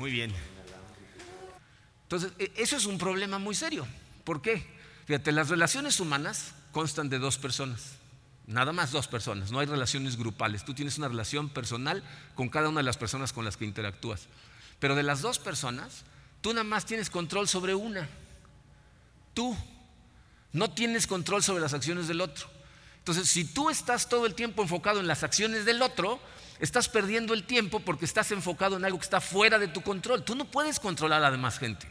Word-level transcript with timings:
Muy 0.00 0.10
bien. 0.12 0.32
Entonces, 2.04 2.32
e- 2.38 2.50
eso 2.56 2.74
es 2.74 2.86
un 2.86 2.96
problema 2.96 3.38
muy 3.38 3.54
serio. 3.54 3.86
¿Por 4.24 4.40
qué? 4.40 4.66
Fíjate, 5.04 5.30
las 5.30 5.50
relaciones 5.50 6.00
humanas 6.00 6.54
constan 6.72 7.10
de 7.10 7.18
dos 7.18 7.36
personas. 7.36 7.96
Nada 8.46 8.72
más 8.72 8.92
dos 8.92 9.08
personas, 9.08 9.52
no 9.52 9.58
hay 9.58 9.66
relaciones 9.66 10.16
grupales. 10.16 10.64
Tú 10.64 10.72
tienes 10.72 10.96
una 10.96 11.08
relación 11.08 11.50
personal 11.50 12.02
con 12.34 12.48
cada 12.48 12.70
una 12.70 12.78
de 12.80 12.84
las 12.84 12.96
personas 12.96 13.34
con 13.34 13.44
las 13.44 13.58
que 13.58 13.66
interactúas. 13.66 14.22
Pero 14.78 14.94
de 14.94 15.02
las 15.02 15.20
dos 15.20 15.38
personas, 15.38 16.04
tú 16.40 16.54
nada 16.54 16.64
más 16.64 16.86
tienes 16.86 17.10
control 17.10 17.46
sobre 17.46 17.74
una. 17.74 18.08
Tú 19.34 19.54
no 20.54 20.70
tienes 20.70 21.06
control 21.06 21.42
sobre 21.42 21.60
las 21.60 21.74
acciones 21.74 22.08
del 22.08 22.22
otro. 22.22 22.48
Entonces, 22.96 23.28
si 23.28 23.44
tú 23.44 23.68
estás 23.68 24.08
todo 24.08 24.24
el 24.24 24.34
tiempo 24.34 24.62
enfocado 24.62 24.98
en 24.98 25.06
las 25.06 25.24
acciones 25.24 25.66
del 25.66 25.82
otro, 25.82 26.18
estás 26.60 26.88
perdiendo 26.88 27.34
el 27.34 27.44
tiempo 27.44 27.80
porque 27.80 28.04
estás 28.04 28.30
enfocado 28.32 28.76
en 28.76 28.84
algo 28.84 28.98
que 28.98 29.04
está 29.04 29.20
fuera 29.20 29.58
de 29.58 29.68
tu 29.68 29.80
control. 29.80 30.24
Tú 30.24 30.34
no 30.34 30.44
puedes 30.44 30.78
controlar 30.78 31.18
a 31.18 31.22
la 31.22 31.30
demás 31.30 31.58
gente. 31.58 31.88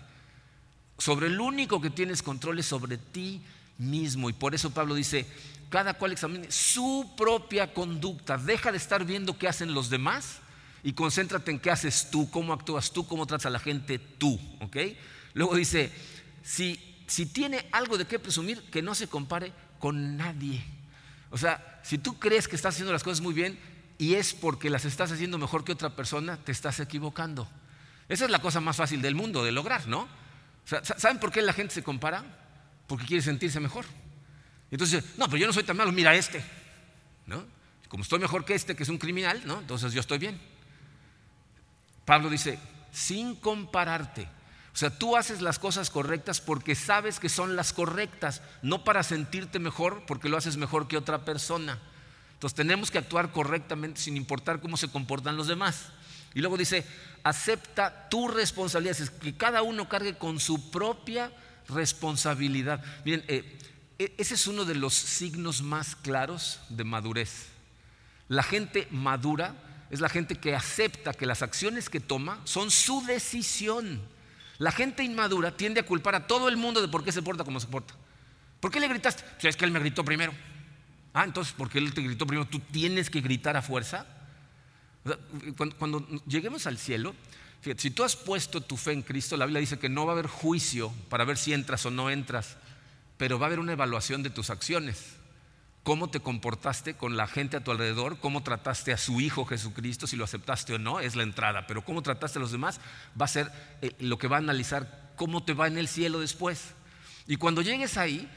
Sobre 0.98 1.28
el 1.28 1.40
único 1.40 1.82
que 1.82 1.90
tienes 1.90 2.22
control 2.22 2.60
es 2.60 2.68
sobre 2.68 2.98
ti 2.98 3.42
mismo. 3.78 4.30
Y 4.30 4.34
por 4.34 4.54
eso 4.54 4.70
Pablo 4.70 4.94
dice, 4.94 5.26
cada 5.70 5.96
cual 5.96 6.12
examine 6.12 6.52
su 6.52 7.14
propia 7.18 7.74
conducta. 7.74 8.38
Deja 8.38 8.72
de 8.72 8.78
estar 8.78 9.06
viendo 9.06 9.38
qué 9.38 9.48
hacen 9.48 9.74
los 9.74 9.90
demás 9.90 10.40
y 10.84 10.94
concéntrate 10.94 11.52
en 11.52 11.60
qué 11.60 11.72
haces 11.72 12.10
tú, 12.12 12.30
cómo 12.30 12.54
actúas 12.54 12.92
tú, 12.92 13.08
cómo 13.08 13.26
tratas 13.26 13.48
a 13.48 13.50
la 13.50 13.60
gente 13.60 13.98
tú. 13.98 14.40
Luego 15.34 15.56
dice, 15.56 15.92
si, 16.44 16.80
si 17.08 17.26
tiene 17.26 17.68
algo 17.72 17.98
de 17.98 18.06
qué 18.06 18.20
presumir, 18.20 18.62
que 18.70 18.82
no 18.82 18.94
se 18.94 19.08
compare 19.08 19.52
con 19.80 20.16
nadie. 20.16 20.64
O 21.32 21.38
sea, 21.38 21.82
si 21.84 21.98
tú 21.98 22.20
crees 22.20 22.48
que 22.48 22.56
estás 22.56 22.76
haciendo 22.76 22.94
las 22.94 23.04
cosas 23.04 23.22
muy 23.22 23.34
bien 23.34 23.58
y 24.00 24.16
es 24.16 24.34
porque 24.34 24.70
las 24.70 24.86
estás 24.86 25.12
haciendo 25.12 25.38
mejor 25.38 25.66
que 25.66 25.74
otra 25.74 25.96
persona, 25.96 26.38
te 26.38 26.54
estás 26.54 26.80
equivocando. 26.80 27.48
Esa 28.08 28.26
es 28.26 28.32
la 28.32 28.40
cosa 28.40 28.62
más 28.62 28.78
fácil 28.78 29.02
del 29.02 29.14
mundo 29.14 29.44
de 29.44 29.52
lograr, 29.52 29.88
¿no? 29.88 30.08
¿Saben 30.64 31.20
por 31.20 31.32
qué 31.32 31.42
la 31.42 31.52
gente 31.54 31.74
se 31.74 31.84
compara? 31.84 32.24
Porque 32.88 33.06
quiere 33.06 33.22
sentirse 33.22 33.60
mejor. 33.60 33.86
Entonces, 34.72 35.04
no, 35.18 35.26
pero 35.26 35.38
yo 35.38 35.48
no 35.48 35.54
soy 35.54 35.64
tan 35.64 35.76
malo, 35.76 35.92
mira 35.92 36.16
este. 36.16 36.42
¿no? 37.28 37.46
Como 37.90 38.04
estoy 38.04 38.20
mejor 38.20 38.46
que 38.46 38.56
este, 38.56 38.74
que 38.74 38.84
es 38.84 38.90
un 38.90 38.98
criminal, 38.98 39.42
¿no? 39.46 39.60
entonces 39.60 39.92
yo 39.92 40.00
estoy 40.00 40.18
bien. 40.18 40.40
Pablo 42.06 42.30
dice, 42.30 42.58
sin 42.94 43.36
compararte. 43.36 44.30
O 44.74 44.78
sea, 44.78 44.98
tú 44.98 45.18
haces 45.18 45.42
las 45.42 45.60
cosas 45.60 45.90
correctas 45.90 46.40
porque 46.40 46.74
sabes 46.74 47.20
que 47.20 47.28
son 47.28 47.58
las 47.58 47.74
correctas, 47.74 48.42
no 48.62 48.86
para 48.86 49.04
sentirte 49.04 49.60
mejor 49.60 50.06
porque 50.08 50.30
lo 50.30 50.38
haces 50.38 50.56
mejor 50.56 50.88
que 50.88 50.96
otra 50.96 51.26
persona. 51.26 51.80
Entonces 52.40 52.56
tenemos 52.56 52.90
que 52.90 52.98
actuar 52.98 53.34
correctamente 53.34 54.00
sin 54.00 54.16
importar 54.16 54.62
cómo 54.62 54.78
se 54.78 54.88
comportan 54.88 55.36
los 55.36 55.48
demás. 55.48 55.88
Y 56.34 56.40
luego 56.40 56.56
dice, 56.56 56.86
acepta 57.22 58.08
tu 58.08 58.30
responsabilidad, 58.30 58.98
es 58.98 59.10
que 59.10 59.36
cada 59.36 59.62
uno 59.62 59.90
cargue 59.90 60.18
con 60.18 60.40
su 60.40 60.72
propia 60.72 61.34
responsabilidad. 61.68 62.82
Miren, 63.04 63.26
eh, 63.28 63.60
e, 64.00 64.16
ese 64.18 64.36
es 64.36 64.48
uno 64.48 64.64
de 64.64 64.76
los 64.76 64.94
signos 64.94 65.62
más 65.62 65.98
claros 65.98 66.62
de 66.70 66.86
madurez. 66.86 67.48
La 68.30 68.44
gente 68.44 68.88
madura 68.90 69.54
es 69.90 70.00
la 70.00 70.08
gente 70.08 70.36
que 70.36 70.56
acepta 70.56 71.12
que 71.14 71.26
las 71.26 71.42
acciones 71.42 71.90
que 71.90 72.00
toma 72.00 72.40
son 72.46 72.72
su 72.72 73.06
decisión. 73.06 74.00
La 74.60 74.72
gente 74.72 75.04
inmadura 75.04 75.58
tiende 75.58 75.82
a 75.82 75.86
culpar 75.86 76.16
a 76.16 76.26
todo 76.26 76.48
el 76.48 76.56
mundo 76.56 76.82
de 76.82 76.88
por 76.88 77.04
qué 77.04 77.12
se 77.12 77.22
porta 77.22 77.44
como 77.44 77.60
se 77.60 77.68
porta. 77.68 77.94
¿Por 78.62 78.72
qué 78.72 78.80
le 78.80 78.88
gritaste? 78.88 79.24
Pues 79.34 79.44
es 79.44 79.58
que 79.58 79.66
él 79.66 79.72
me 79.72 79.80
gritó 79.82 80.06
primero. 80.06 80.32
Ah, 81.14 81.24
entonces, 81.24 81.54
porque 81.58 81.80
él 81.80 81.94
te 81.94 82.02
gritó 82.02 82.28
primero, 82.28 82.48
tú 82.48 82.60
tienes 82.60 83.10
que 83.10 83.22
gritar 83.22 83.58
a 83.58 83.62
fuerza. 83.62 84.06
Cuando, 85.78 86.06
lleguemos 86.28 86.68
al 86.68 86.78
cielo, 86.78 87.16
si 87.78 87.92
tú 87.92 88.04
has 88.04 88.16
puesto 88.16 88.62
tu 88.62 88.78
fe 88.78 88.92
en 88.92 89.02
Cristo, 89.02 89.36
la 89.38 89.46
Biblia 89.46 89.62
dice 89.62 89.80
que 89.80 89.90
no 89.90 90.06
va 90.06 90.14
a 90.14 90.16
haber 90.16 90.28
juicio 90.28 90.94
para 91.10 91.26
ver 91.26 91.38
si 91.38 91.54
entras 91.54 91.86
o 91.86 91.92
no 91.92 92.10
entras, 92.10 92.58
pero 93.18 93.40
va 93.40 93.46
a 93.46 93.48
haber 93.48 93.60
una 93.60 93.74
evaluación 93.74 94.24
de 94.24 94.30
tus 94.30 94.50
acciones. 94.50 95.16
Cómo 95.84 96.10
te 96.10 96.20
comportaste 96.20 96.94
con 96.94 97.18
la 97.18 97.26
gente 97.26 97.58
a 97.58 97.64
tu 97.64 97.72
alrededor, 97.72 98.20
cómo 98.20 98.44
trataste 98.44 98.94
a 98.94 98.98
su 98.98 99.20
Hijo 99.22 99.46
Jesucristo, 99.46 100.08
si 100.08 100.16
lo 100.16 100.26
aceptaste 100.26 100.76
o 100.76 100.80
no, 100.80 101.00
es 101.00 101.16
la 101.16 101.24
entrada, 101.24 101.66
pero 101.68 101.84
cómo 101.84 102.04
trataste 102.04 102.38
a 102.38 102.42
los 102.42 102.52
demás 102.52 102.80
va 103.20 103.26
a 103.26 103.30
ser 103.30 103.52
eh, 103.82 103.96
lo 104.00 104.18
que 104.18 104.28
va 104.28 104.36
a 104.36 104.40
analizar 104.40 105.10
cómo 105.16 105.44
te 105.44 105.54
va 105.54 105.68
en 105.68 105.78
el 105.78 105.88
cielo 105.88 106.20
después. 106.20 106.74
Y 107.28 107.36
cuando 107.36 107.62
llegues 107.62 107.98
ahí, 107.98 108.30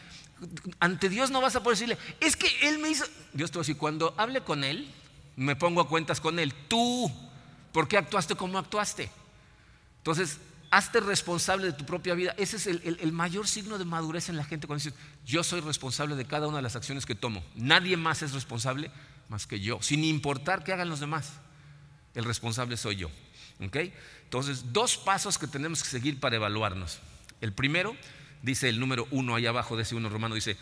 ante 0.81 1.09
Dios 1.09 1.31
no 1.31 1.41
vas 1.41 1.57
a 1.57 1.63
poder 1.63 1.79
decirle, 1.79 1.99
es 2.21 2.37
que 2.37 2.49
Él 2.63 2.79
me 2.79 2.91
hizo. 2.91 3.05
Dios 3.33 3.51
te 3.51 3.59
va 3.59 3.65
cuando 3.79 4.15
hable 4.17 4.43
con 4.43 4.65
Él, 4.65 4.91
me 5.37 5.57
pongo 5.57 5.81
a 5.81 5.89
cuentas 5.89 6.21
con 6.21 6.39
Él. 6.39 6.55
Tú, 6.69 7.11
¿por 7.73 7.89
qué 7.89 7.97
actuaste 7.97 8.35
como 8.35 8.59
actuaste? 8.59 9.11
Entonces, 9.99 10.39
hazte 10.73 11.01
responsable 11.01 11.67
de 11.67 11.73
tu 11.75 11.85
propia 11.85 12.15
vida. 12.15 12.35
Ese 12.39 12.57
es 12.57 12.67
el, 12.67 13.13
mayor 13.13 13.47
signo 13.47 13.79
de 13.79 13.85
madurez 13.85 14.31
en 14.31 14.37
la 14.37 14.45
gente 14.45 14.67
cuando 14.67 14.83
dices, 14.83 14.99
yo 15.25 15.45
soy 15.45 15.61
responsable 15.61 16.17
de 16.17 16.25
cada 16.25 16.49
una 16.49 16.57
de 16.57 16.63
las 16.63 16.77
acciones 16.77 17.07
que 17.07 17.15
tomo. 17.15 17.45
Nadie 17.55 17.97
más 17.97 18.23
es 18.23 18.33
responsable 18.33 18.91
más 19.29 19.47
que 19.47 19.61
yo, 19.61 19.81
sin 19.83 20.03
importar 20.03 20.65
qué 20.65 20.73
hagan 20.73 20.89
los 20.89 20.99
demás. 20.99 21.35
El 22.15 22.25
responsable 22.25 22.77
soy 22.77 22.97
yo. 22.97 23.11
¿Okay? 23.61 23.93
Entonces, 24.25 24.73
dos 24.73 24.97
pasos 24.97 25.39
que 25.39 25.47
tenemos 25.47 25.83
que 25.83 25.91
seguir 25.91 26.19
para 26.19 26.37
evaluarnos. 26.37 26.99
El 27.43 27.53
primero, 27.53 27.95
dice 28.43 28.69
el 28.69 28.79
número 28.79 29.07
uno 29.11 29.35
ahí 29.35 29.47
abajo 29.47 29.77
de 29.77 29.85
ese 29.85 29.95
uno 29.95 30.09
romano, 30.09 30.35
dice, 30.35 30.57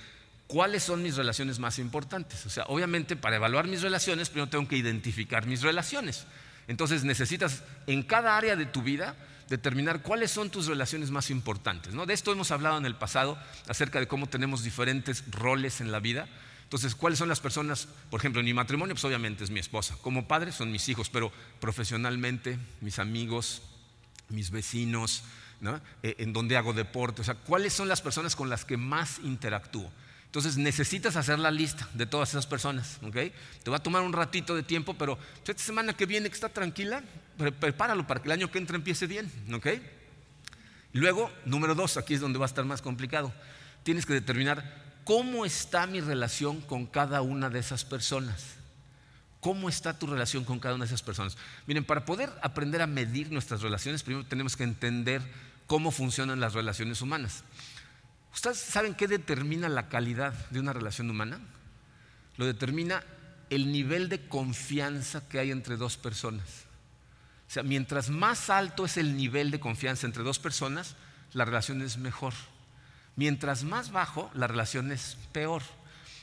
¿cuáles 0.46 0.82
son 0.82 1.02
mis 1.02 1.16
relaciones 1.16 1.58
más 1.58 1.78
importantes? 1.78 2.44
O 2.46 2.50
sea, 2.50 2.64
obviamente 2.68 3.16
para 3.16 3.36
evaluar 3.36 3.66
mis 3.66 3.82
relaciones, 3.82 4.28
primero 4.28 4.50
tengo 4.50 4.68
que 4.68 4.76
identificar 4.76 5.46
mis 5.46 5.62
relaciones. 5.62 6.26
Entonces 6.68 7.04
necesitas 7.04 7.62
en 7.86 8.02
cada 8.02 8.36
área 8.36 8.54
de 8.54 8.66
tu 8.66 8.82
vida 8.82 9.16
determinar 9.48 10.02
cuáles 10.02 10.30
son 10.30 10.48
tus 10.48 10.66
relaciones 10.66 11.10
más 11.10 11.30
importantes. 11.30 11.92
¿no? 11.92 12.06
De 12.06 12.14
esto 12.14 12.30
hemos 12.30 12.52
hablado 12.52 12.78
en 12.78 12.86
el 12.86 12.94
pasado 12.94 13.36
acerca 13.68 13.98
de 13.98 14.06
cómo 14.06 14.28
tenemos 14.28 14.62
diferentes 14.62 15.24
roles 15.30 15.80
en 15.80 15.90
la 15.90 15.98
vida. 15.98 16.28
Entonces, 16.62 16.94
¿cuáles 16.94 17.18
son 17.18 17.28
las 17.28 17.40
personas? 17.40 17.88
Por 18.10 18.20
ejemplo, 18.20 18.38
en 18.38 18.46
mi 18.46 18.54
matrimonio, 18.54 18.94
pues 18.94 19.04
obviamente 19.04 19.42
es 19.42 19.50
mi 19.50 19.58
esposa. 19.58 19.96
Como 20.02 20.28
padre 20.28 20.52
son 20.52 20.70
mis 20.70 20.88
hijos, 20.88 21.10
pero 21.10 21.32
profesionalmente, 21.58 22.58
mis 22.80 23.00
amigos, 23.00 23.62
mis 24.28 24.52
vecinos, 24.52 25.24
eh, 26.02 26.14
en 26.18 26.32
donde 26.32 26.56
hago 26.56 26.72
deporte. 26.72 27.20
O 27.20 27.24
sea, 27.24 27.34
¿cuáles 27.34 27.72
son 27.72 27.88
las 27.88 28.00
personas 28.00 28.34
con 28.34 28.48
las 28.48 28.64
que 28.64 28.76
más 28.76 29.18
interactúo? 29.22 29.90
Entonces 30.30 30.56
necesitas 30.56 31.16
hacer 31.16 31.40
la 31.40 31.50
lista 31.50 31.88
de 31.92 32.06
todas 32.06 32.28
esas 32.28 32.46
personas, 32.46 32.98
¿ok? 33.02 33.16
Te 33.64 33.70
va 33.70 33.78
a 33.78 33.82
tomar 33.82 34.02
un 34.02 34.12
ratito 34.12 34.54
de 34.54 34.62
tiempo, 34.62 34.94
pero 34.94 35.18
esta 35.44 35.60
semana 35.60 35.92
que 35.92 36.06
viene 36.06 36.28
que 36.28 36.34
está 36.34 36.48
tranquila, 36.48 37.02
prepáralo 37.58 38.06
para 38.06 38.22
que 38.22 38.28
el 38.28 38.32
año 38.32 38.50
que 38.50 38.58
entra 38.58 38.76
empiece 38.76 39.08
bien, 39.08 39.28
¿ok? 39.52 39.66
Luego, 40.92 41.32
número 41.44 41.74
dos, 41.74 41.96
aquí 41.96 42.14
es 42.14 42.20
donde 42.20 42.38
va 42.38 42.44
a 42.44 42.46
estar 42.46 42.64
más 42.64 42.80
complicado. 42.80 43.32
Tienes 43.82 44.06
que 44.06 44.12
determinar 44.12 44.82
cómo 45.04 45.44
está 45.44 45.88
mi 45.88 46.00
relación 46.00 46.60
con 46.60 46.86
cada 46.86 47.22
una 47.22 47.50
de 47.50 47.58
esas 47.58 47.84
personas. 47.84 48.54
¿Cómo 49.40 49.68
está 49.68 49.98
tu 49.98 50.06
relación 50.06 50.44
con 50.44 50.60
cada 50.60 50.76
una 50.76 50.84
de 50.84 50.88
esas 50.88 51.02
personas? 51.02 51.36
Miren, 51.66 51.84
para 51.84 52.04
poder 52.04 52.30
aprender 52.42 52.82
a 52.82 52.86
medir 52.86 53.32
nuestras 53.32 53.62
relaciones, 53.62 54.02
primero 54.04 54.26
tenemos 54.26 54.56
que 54.56 54.64
entender 54.64 55.22
cómo 55.70 55.92
funcionan 55.92 56.40
las 56.40 56.54
relaciones 56.54 57.00
humanas. 57.00 57.44
¿Ustedes 58.34 58.58
saben 58.58 58.96
qué 58.96 59.06
determina 59.06 59.68
la 59.68 59.88
calidad 59.88 60.34
de 60.50 60.58
una 60.58 60.72
relación 60.72 61.08
humana? 61.08 61.38
Lo 62.38 62.44
determina 62.44 63.04
el 63.50 63.70
nivel 63.70 64.08
de 64.08 64.26
confianza 64.26 65.28
que 65.28 65.38
hay 65.38 65.52
entre 65.52 65.76
dos 65.76 65.96
personas. 65.96 66.64
O 67.48 67.52
sea, 67.52 67.62
mientras 67.62 68.10
más 68.10 68.50
alto 68.50 68.84
es 68.84 68.96
el 68.96 69.16
nivel 69.16 69.52
de 69.52 69.60
confianza 69.60 70.08
entre 70.08 70.24
dos 70.24 70.40
personas, 70.40 70.96
la 71.34 71.44
relación 71.44 71.82
es 71.82 71.98
mejor. 71.98 72.34
Mientras 73.14 73.62
más 73.62 73.92
bajo, 73.92 74.28
la 74.34 74.48
relación 74.48 74.90
es 74.90 75.18
peor. 75.30 75.62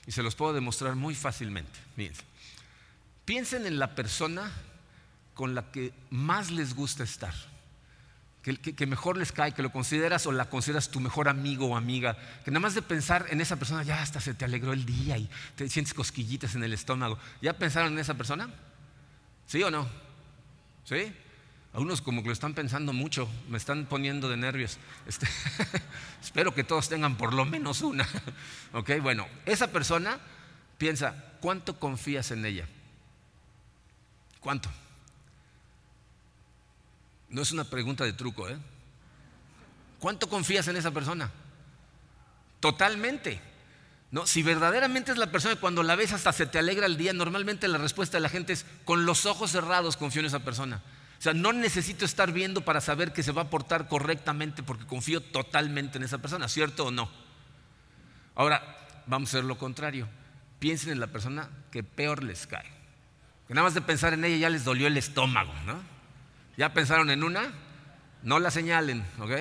Y 0.05 0.11
se 0.11 0.23
los 0.23 0.35
puedo 0.35 0.51
demostrar 0.51 0.95
muy 0.95 1.15
fácilmente. 1.15 1.79
Miren, 1.95 2.17
piensen 3.23 3.65
en 3.65 3.79
la 3.79 3.95
persona 3.95 4.51
con 5.33 5.55
la 5.55 5.71
que 5.71 5.93
más 6.09 6.51
les 6.51 6.75
gusta 6.75 7.05
estar 7.05 7.33
que, 8.55 8.85
mejor 8.85 9.17
les 9.17 9.33
cae, 9.33 9.53
que 9.53 9.61
lo 9.61 9.73
consideras 9.73 10.25
o 10.25 10.31
la 10.31 10.49
consideras 10.49 10.89
tu 10.89 11.01
mejor 11.01 11.27
amigo 11.27 11.67
o 11.67 11.75
amiga, 11.75 12.17
que 12.45 12.51
nada 12.51 12.61
más 12.61 12.75
de 12.75 12.81
pensar 12.81 13.25
en 13.29 13.41
esa 13.41 13.57
persona 13.57 13.83
ya 13.83 14.01
hasta 14.01 14.21
se 14.21 14.33
te 14.33 14.45
alegró 14.45 14.71
el 14.71 14.85
día 14.85 15.17
y 15.17 15.29
te 15.55 15.67
sientes 15.69 15.93
cosquillitas 15.93 16.55
en 16.55 16.63
el 16.63 16.71
estómago. 16.71 17.19
¿Ya 17.41 17.53
pensaron 17.53 17.93
en 17.93 17.99
esa 17.99 18.13
persona? 18.13 18.49
¿Sí 19.47 19.61
o 19.63 19.69
no? 19.69 19.87
¿Sí? 20.85 21.13
A 21.73 21.79
unos 21.79 22.01
como 22.01 22.21
que 22.21 22.27
lo 22.27 22.33
están 22.33 22.53
pensando 22.53 22.93
mucho, 22.93 23.29
me 23.49 23.57
están 23.57 23.85
poniendo 23.85 24.29
de 24.29 24.37
nervios. 24.37 24.77
Este, 25.05 25.27
espero 26.23 26.53
que 26.55 26.63
todos 26.63 26.87
tengan 26.87 27.17
por 27.17 27.33
lo 27.33 27.43
menos 27.43 27.81
una. 27.81 28.07
ok, 28.71 28.91
bueno, 29.01 29.27
esa 29.45 29.67
persona 29.67 30.19
piensa, 30.77 31.33
¿cuánto 31.41 31.77
confías 31.77 32.31
en 32.31 32.45
ella? 32.45 32.65
¿Cuánto? 34.39 34.69
No 37.29 37.41
es 37.41 37.51
una 37.51 37.65
pregunta 37.65 38.03
de 38.03 38.13
truco, 38.13 38.47
¿eh? 38.47 38.57
¿Cuánto 39.99 40.29
confías 40.29 40.67
en 40.67 40.77
esa 40.77 40.91
persona? 40.91 41.31
Totalmente. 42.59 43.41
No, 44.11 44.25
si 44.25 44.41
verdaderamente 44.41 45.11
es 45.11 45.17
la 45.17 45.31
persona 45.31 45.55
que 45.55 45.61
cuando 45.61 45.83
la 45.83 45.95
ves 45.95 46.13
hasta 46.13 46.31
se 46.31 46.45
te 46.45 46.59
alegra 46.59 46.85
el 46.85 46.97
día, 46.97 47.11
normalmente 47.13 47.67
la 47.67 47.77
respuesta 47.77 48.17
de 48.17 48.21
la 48.21 48.29
gente 48.29 48.53
es 48.53 48.65
con 48.85 49.05
los 49.05 49.25
ojos 49.25 49.51
cerrados 49.51 49.97
confío 49.97 50.21
en 50.21 50.27
esa 50.27 50.39
persona. 50.39 50.81
O 51.19 51.21
sea, 51.21 51.33
no 51.33 51.51
necesito 51.51 52.05
estar 52.05 52.31
viendo 52.31 52.61
para 52.61 52.79
saber 52.79 53.11
que 53.11 53.23
se 53.23 53.31
va 53.31 53.43
a 53.43 53.49
portar 53.49 53.87
correctamente 53.87 54.63
porque 54.63 54.85
confío 54.85 55.19
totalmente 55.19 55.97
en 55.97 56.03
esa 56.03 56.19
persona, 56.19 56.47
¿cierto 56.47 56.85
o 56.85 56.91
no? 56.91 57.09
Ahora, 58.35 58.77
vamos 59.07 59.29
a 59.29 59.37
hacer 59.37 59.43
lo 59.43 59.57
contrario. 59.57 60.07
Piensen 60.59 60.91
en 60.91 60.99
la 60.99 61.07
persona 61.07 61.49
que 61.71 61.83
peor 61.83 62.23
les 62.23 62.45
cae. 62.45 62.71
Que 63.47 63.53
nada 63.53 63.65
más 63.65 63.73
de 63.73 63.81
pensar 63.81 64.13
en 64.13 64.23
ella 64.25 64.37
ya 64.37 64.49
les 64.49 64.63
dolió 64.63 64.87
el 64.87 64.97
estómago, 64.97 65.53
¿no? 65.65 65.96
¿Ya 66.57 66.73
pensaron 66.73 67.11
en 67.11 67.23
una? 67.23 67.53
No 68.23 68.39
la 68.39 68.49
señalen, 68.49 69.05
¿ok? 69.19 69.31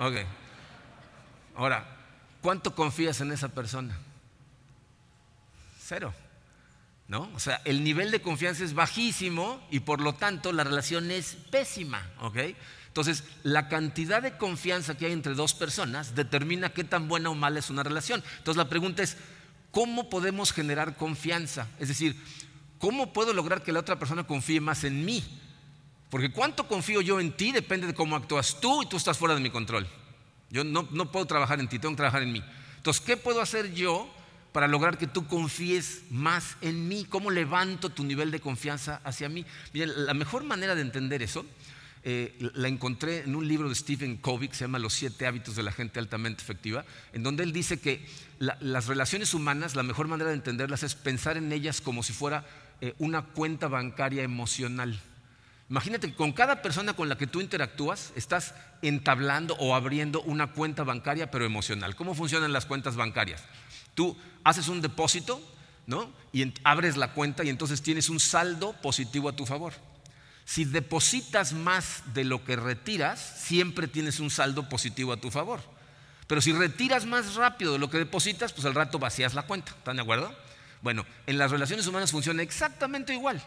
Ok. 0.00 0.14
Ahora, 1.54 1.86
¿cuánto 2.42 2.74
confías 2.74 3.20
en 3.20 3.30
esa 3.30 3.48
persona? 3.48 3.96
Cero. 5.80 6.12
¿No? 7.08 7.30
O 7.34 7.38
sea, 7.38 7.62
el 7.64 7.84
nivel 7.84 8.10
de 8.10 8.20
confianza 8.20 8.64
es 8.64 8.74
bajísimo 8.74 9.64
y 9.70 9.78
por 9.78 10.00
lo 10.00 10.16
tanto 10.16 10.52
la 10.52 10.64
relación 10.64 11.12
es 11.12 11.36
pésima, 11.52 12.10
¿ok? 12.20 12.36
Entonces, 12.88 13.22
la 13.44 13.68
cantidad 13.68 14.20
de 14.20 14.36
confianza 14.36 14.96
que 14.96 15.06
hay 15.06 15.12
entre 15.12 15.34
dos 15.34 15.54
personas 15.54 16.16
determina 16.16 16.70
qué 16.70 16.82
tan 16.82 17.06
buena 17.06 17.30
o 17.30 17.36
mala 17.36 17.60
es 17.60 17.70
una 17.70 17.84
relación. 17.84 18.24
Entonces, 18.38 18.56
la 18.56 18.68
pregunta 18.68 19.04
es, 19.04 19.16
¿cómo 19.70 20.10
podemos 20.10 20.52
generar 20.52 20.96
confianza? 20.96 21.68
Es 21.78 21.86
decir, 21.86 22.20
¿cómo 22.80 23.12
puedo 23.12 23.32
lograr 23.32 23.62
que 23.62 23.70
la 23.70 23.80
otra 23.80 24.00
persona 24.00 24.24
confíe 24.24 24.60
más 24.60 24.82
en 24.82 25.04
mí? 25.04 25.22
Porque 26.10 26.30
cuánto 26.30 26.68
confío 26.68 27.00
yo 27.00 27.18
en 27.20 27.32
ti 27.36 27.52
depende 27.52 27.86
de 27.86 27.94
cómo 27.94 28.16
actúas 28.16 28.60
tú 28.60 28.82
y 28.82 28.88
tú 28.88 28.96
estás 28.96 29.18
fuera 29.18 29.34
de 29.34 29.40
mi 29.40 29.50
control. 29.50 29.86
Yo 30.50 30.62
no, 30.62 30.88
no 30.92 31.10
puedo 31.10 31.26
trabajar 31.26 31.60
en 31.60 31.68
ti, 31.68 31.78
tengo 31.78 31.94
que 31.94 31.98
trabajar 31.98 32.22
en 32.22 32.32
mí. 32.32 32.42
Entonces, 32.76 33.02
¿qué 33.04 33.16
puedo 33.16 33.40
hacer 33.40 33.74
yo 33.74 34.08
para 34.52 34.68
lograr 34.68 34.96
que 34.96 35.06
tú 35.06 35.26
confíes 35.26 36.02
más 36.10 36.56
en 36.60 36.86
mí? 36.88 37.04
¿Cómo 37.04 37.30
levanto 37.30 37.90
tu 37.90 38.04
nivel 38.04 38.30
de 38.30 38.40
confianza 38.40 39.00
hacia 39.04 39.28
mí? 39.28 39.44
Miren, 39.72 40.06
la 40.06 40.14
mejor 40.14 40.44
manera 40.44 40.74
de 40.74 40.82
entender 40.82 41.22
eso 41.22 41.44
eh, 42.08 42.38
la 42.54 42.68
encontré 42.68 43.24
en 43.24 43.34
un 43.34 43.48
libro 43.48 43.68
de 43.68 43.74
Stephen 43.74 44.18
Covey 44.18 44.46
que 44.46 44.54
se 44.54 44.62
llama 44.62 44.78
Los 44.78 44.94
siete 44.94 45.26
hábitos 45.26 45.56
de 45.56 45.64
la 45.64 45.72
gente 45.72 45.98
altamente 45.98 46.40
efectiva, 46.40 46.84
en 47.12 47.24
donde 47.24 47.42
él 47.42 47.52
dice 47.52 47.80
que 47.80 48.06
las 48.38 48.86
relaciones 48.86 49.34
humanas, 49.34 49.74
la 49.74 49.82
mejor 49.82 50.06
manera 50.06 50.30
de 50.30 50.36
entenderlas 50.36 50.84
es 50.84 50.94
pensar 50.94 51.36
en 51.36 51.50
ellas 51.50 51.80
como 51.80 52.04
si 52.04 52.12
fuera 52.12 52.46
eh, 52.80 52.94
una 52.98 53.22
cuenta 53.22 53.66
bancaria 53.66 54.22
emocional. 54.22 55.00
Imagínate 55.68 56.08
que 56.08 56.14
con 56.16 56.32
cada 56.32 56.62
persona 56.62 56.94
con 56.94 57.08
la 57.08 57.18
que 57.18 57.26
tú 57.26 57.40
interactúas 57.40 58.12
estás 58.14 58.54
entablando 58.82 59.56
o 59.56 59.74
abriendo 59.74 60.22
una 60.22 60.52
cuenta 60.52 60.84
bancaria 60.84 61.30
pero 61.30 61.44
emocional. 61.44 61.96
¿Cómo 61.96 62.14
funcionan 62.14 62.52
las 62.52 62.66
cuentas 62.66 62.94
bancarias? 62.94 63.42
Tú 63.94 64.16
haces 64.44 64.68
un 64.68 64.80
depósito, 64.80 65.40
¿no? 65.86 66.12
Y 66.32 66.52
abres 66.62 66.96
la 66.96 67.12
cuenta 67.12 67.42
y 67.42 67.48
entonces 67.48 67.82
tienes 67.82 68.08
un 68.08 68.20
saldo 68.20 68.74
positivo 68.74 69.28
a 69.28 69.34
tu 69.34 69.44
favor. 69.44 69.72
Si 70.44 70.64
depositas 70.64 71.52
más 71.52 72.02
de 72.14 72.22
lo 72.22 72.44
que 72.44 72.54
retiras, 72.54 73.18
siempre 73.18 73.88
tienes 73.88 74.20
un 74.20 74.30
saldo 74.30 74.68
positivo 74.68 75.12
a 75.12 75.16
tu 75.16 75.32
favor. 75.32 75.60
Pero 76.28 76.40
si 76.40 76.52
retiras 76.52 77.06
más 77.06 77.34
rápido 77.34 77.72
de 77.72 77.80
lo 77.80 77.90
que 77.90 77.98
depositas, 77.98 78.52
pues 78.52 78.64
al 78.66 78.74
rato 78.74 79.00
vacías 79.00 79.34
la 79.34 79.42
cuenta. 79.42 79.72
¿Están 79.72 79.96
de 79.96 80.02
acuerdo? 80.02 80.32
Bueno, 80.82 81.04
en 81.26 81.38
las 81.38 81.50
relaciones 81.50 81.88
humanas 81.88 82.12
funciona 82.12 82.42
exactamente 82.42 83.12
igual. 83.12 83.42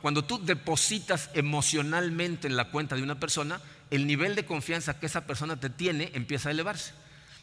Cuando 0.00 0.24
tú 0.24 0.38
depositas 0.44 1.30
emocionalmente 1.34 2.46
en 2.46 2.56
la 2.56 2.70
cuenta 2.70 2.94
de 2.94 3.02
una 3.02 3.18
persona, 3.18 3.60
el 3.90 4.06
nivel 4.06 4.36
de 4.36 4.46
confianza 4.46 5.00
que 5.00 5.06
esa 5.06 5.26
persona 5.26 5.58
te 5.58 5.70
tiene 5.70 6.12
empieza 6.14 6.48
a 6.48 6.52
elevarse. 6.52 6.94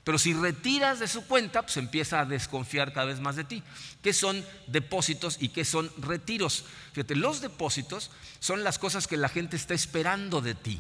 Pero 0.06 0.18
si 0.18 0.34
retiras 0.34 1.00
de 1.00 1.10
su 1.10 1.26
cuenta, 1.28 1.62
pues 1.64 1.76
empieza 1.76 2.22
a 2.22 2.26
desconfiar 2.26 2.94
cada 2.94 3.08
vez 3.08 3.20
más 3.20 3.36
de 3.36 3.44
ti. 3.44 3.62
¿Qué 4.02 4.14
son 4.14 4.44
depósitos 4.68 5.38
y 5.42 5.50
qué 5.50 5.66
son 5.66 5.92
retiros? 5.98 6.64
Fíjate, 6.94 7.16
los 7.16 7.42
depósitos 7.42 8.10
son 8.40 8.64
las 8.64 8.80
cosas 8.80 9.06
que 9.06 9.18
la 9.18 9.28
gente 9.28 9.58
está 9.58 9.74
esperando 9.74 10.40
de 10.40 10.56
ti. 10.56 10.80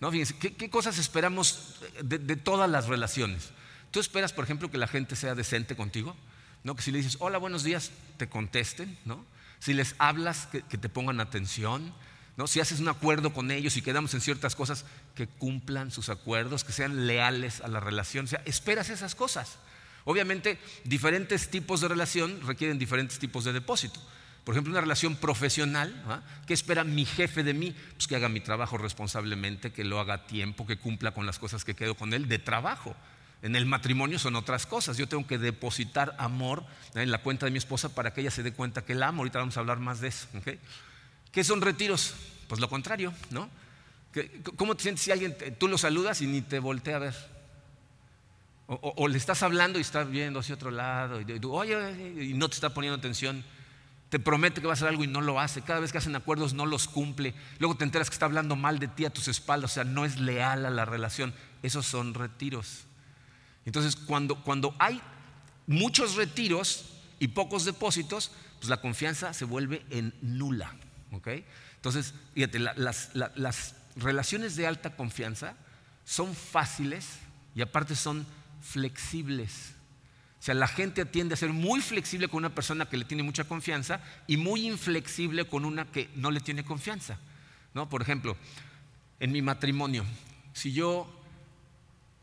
¿No? 0.00 0.10
Fíjense, 0.10 0.38
¿qué, 0.38 0.70
cosas 0.70 0.98
esperamos 0.98 1.74
de, 2.02 2.36
todas 2.36 2.70
las 2.70 2.86
relaciones? 2.86 3.50
¿Tú 3.90 4.00
esperas, 4.00 4.32
por 4.32 4.44
ejemplo, 4.44 4.70
que 4.70 4.78
la 4.78 4.88
gente 4.88 5.16
sea 5.16 5.34
decente 5.34 5.76
contigo? 5.76 6.16
¿No? 6.64 6.74
Que 6.74 6.82
si 6.82 6.92
le 6.92 6.98
dices, 6.98 7.16
hola, 7.20 7.36
buenos 7.36 7.62
días, 7.62 7.90
te 8.16 8.28
contesten, 8.28 8.98
¿no? 9.04 9.24
Si 9.60 9.74
les 9.74 9.94
hablas, 9.98 10.46
que 10.46 10.78
te 10.78 10.88
pongan 10.88 11.20
atención, 11.20 11.92
si 12.46 12.60
haces 12.60 12.78
un 12.78 12.88
acuerdo 12.88 13.32
con 13.32 13.50
ellos 13.50 13.76
y 13.76 13.82
quedamos 13.82 14.14
en 14.14 14.20
ciertas 14.20 14.54
cosas, 14.54 14.84
que 15.16 15.26
cumplan 15.26 15.90
sus 15.90 16.08
acuerdos, 16.08 16.62
que 16.62 16.72
sean 16.72 17.06
leales 17.08 17.60
a 17.62 17.68
la 17.68 17.80
relación. 17.80 18.26
O 18.26 18.28
sea, 18.28 18.42
esperas 18.44 18.90
esas 18.90 19.16
cosas. 19.16 19.58
Obviamente, 20.04 20.58
diferentes 20.84 21.50
tipos 21.50 21.80
de 21.80 21.88
relación 21.88 22.40
requieren 22.46 22.78
diferentes 22.78 23.18
tipos 23.18 23.44
de 23.44 23.52
depósito. 23.52 24.00
Por 24.44 24.54
ejemplo, 24.54 24.70
una 24.70 24.80
relación 24.80 25.16
profesional, 25.16 26.02
¿ah? 26.08 26.22
¿qué 26.46 26.54
espera 26.54 26.84
mi 26.84 27.04
jefe 27.04 27.42
de 27.42 27.54
mí? 27.54 27.74
Pues 27.94 28.06
que 28.06 28.16
haga 28.16 28.28
mi 28.28 28.40
trabajo 28.40 28.78
responsablemente, 28.78 29.72
que 29.72 29.84
lo 29.84 29.98
haga 29.98 30.14
a 30.14 30.26
tiempo, 30.26 30.64
que 30.64 30.78
cumpla 30.78 31.10
con 31.10 31.26
las 31.26 31.38
cosas 31.38 31.64
que 31.64 31.74
quedo 31.74 31.96
con 31.96 32.14
él 32.14 32.28
de 32.28 32.38
trabajo. 32.38 32.94
En 33.42 33.54
el 33.54 33.66
matrimonio 33.66 34.18
son 34.18 34.34
otras 34.34 34.66
cosas. 34.66 34.96
Yo 34.96 35.08
tengo 35.08 35.26
que 35.26 35.38
depositar 35.38 36.14
amor 36.18 36.64
en 36.94 37.10
la 37.10 37.18
cuenta 37.18 37.46
de 37.46 37.52
mi 37.52 37.58
esposa 37.58 37.94
para 37.94 38.12
que 38.12 38.20
ella 38.20 38.30
se 38.30 38.42
dé 38.42 38.52
cuenta 38.52 38.84
que 38.84 38.94
la 38.94 39.08
amo. 39.08 39.20
Ahorita 39.20 39.38
vamos 39.38 39.56
a 39.56 39.60
hablar 39.60 39.78
más 39.78 40.00
de 40.00 40.08
eso. 40.08 40.26
¿Qué 41.30 41.44
son 41.44 41.60
retiros? 41.60 42.14
Pues 42.48 42.60
lo 42.60 42.68
contrario, 42.68 43.12
¿no? 43.30 43.48
¿Cómo 44.56 44.74
te 44.74 44.82
sientes 44.82 45.04
si 45.04 45.12
alguien, 45.12 45.36
tú 45.58 45.68
lo 45.68 45.78
saludas 45.78 46.20
y 46.22 46.26
ni 46.26 46.40
te 46.40 46.58
voltea 46.58 46.96
a 46.96 46.98
ver? 46.98 47.14
O, 48.66 49.08
le 49.08 49.16
estás 49.16 49.42
hablando 49.42 49.78
y 49.78 49.82
estás 49.82 50.10
viendo 50.10 50.40
hacia 50.40 50.54
otro 50.54 50.70
lado 50.70 51.20
y, 51.20 51.32
y 51.32 52.34
no 52.34 52.48
te 52.48 52.54
está 52.54 52.74
poniendo 52.74 52.98
atención. 52.98 53.44
Te 54.10 54.18
promete 54.18 54.60
que 54.60 54.66
va 54.66 54.72
a 54.72 54.74
hacer 54.74 54.88
algo 54.88 55.04
y 55.04 55.06
no 55.06 55.20
lo 55.20 55.38
hace. 55.38 55.62
Cada 55.62 55.80
vez 55.80 55.92
que 55.92 55.98
hacen 55.98 56.16
acuerdos 56.16 56.54
no 56.54 56.66
los 56.66 56.88
cumple. 56.88 57.34
Luego 57.58 57.76
te 57.76 57.84
enteras 57.84 58.10
que 58.10 58.14
está 58.14 58.26
hablando 58.26 58.56
mal 58.56 58.78
de 58.78 58.88
ti 58.88 59.04
a 59.04 59.10
tus 59.10 59.28
espaldas. 59.28 59.72
O 59.72 59.74
sea, 59.74 59.84
no 59.84 60.04
es 60.04 60.18
leal 60.18 60.66
a 60.66 60.70
la 60.70 60.84
relación. 60.84 61.34
Esos 61.62 61.86
son 61.86 62.14
retiros. 62.14 62.87
Entonces, 63.68 63.96
cuando, 63.96 64.42
cuando 64.44 64.74
hay 64.78 64.98
muchos 65.66 66.14
retiros 66.14 66.86
y 67.18 67.28
pocos 67.28 67.66
depósitos, 67.66 68.30
pues 68.58 68.70
la 68.70 68.80
confianza 68.80 69.34
se 69.34 69.44
vuelve 69.44 69.84
en 69.90 70.14
nula. 70.22 70.74
Entonces, 71.76 72.14
fíjate, 72.32 72.60
las, 72.60 73.10
las 73.14 73.74
relaciones 73.94 74.56
de 74.56 74.66
alta 74.66 74.96
confianza 74.96 75.54
son 76.06 76.34
fáciles 76.34 77.18
y 77.54 77.60
aparte 77.60 77.94
son 77.94 78.26
flexibles. 78.62 79.74
O 80.40 80.42
sea, 80.42 80.54
la 80.54 80.66
gente 80.66 81.04
tiende 81.04 81.34
a 81.34 81.36
ser 81.36 81.52
muy 81.52 81.82
flexible 81.82 82.28
con 82.28 82.38
una 82.38 82.54
persona 82.54 82.88
que 82.88 82.96
le 82.96 83.04
tiene 83.04 83.22
mucha 83.22 83.44
confianza 83.44 84.00
y 84.26 84.38
muy 84.38 84.66
inflexible 84.66 85.44
con 85.44 85.66
una 85.66 85.84
que 85.84 86.08
no 86.16 86.30
le 86.30 86.40
tiene 86.40 86.64
confianza. 86.64 87.18
¿no? 87.74 87.86
Por 87.86 88.00
ejemplo, 88.00 88.34
en 89.20 89.30
mi 89.30 89.42
matrimonio, 89.42 90.06
si 90.54 90.72
yo 90.72 91.17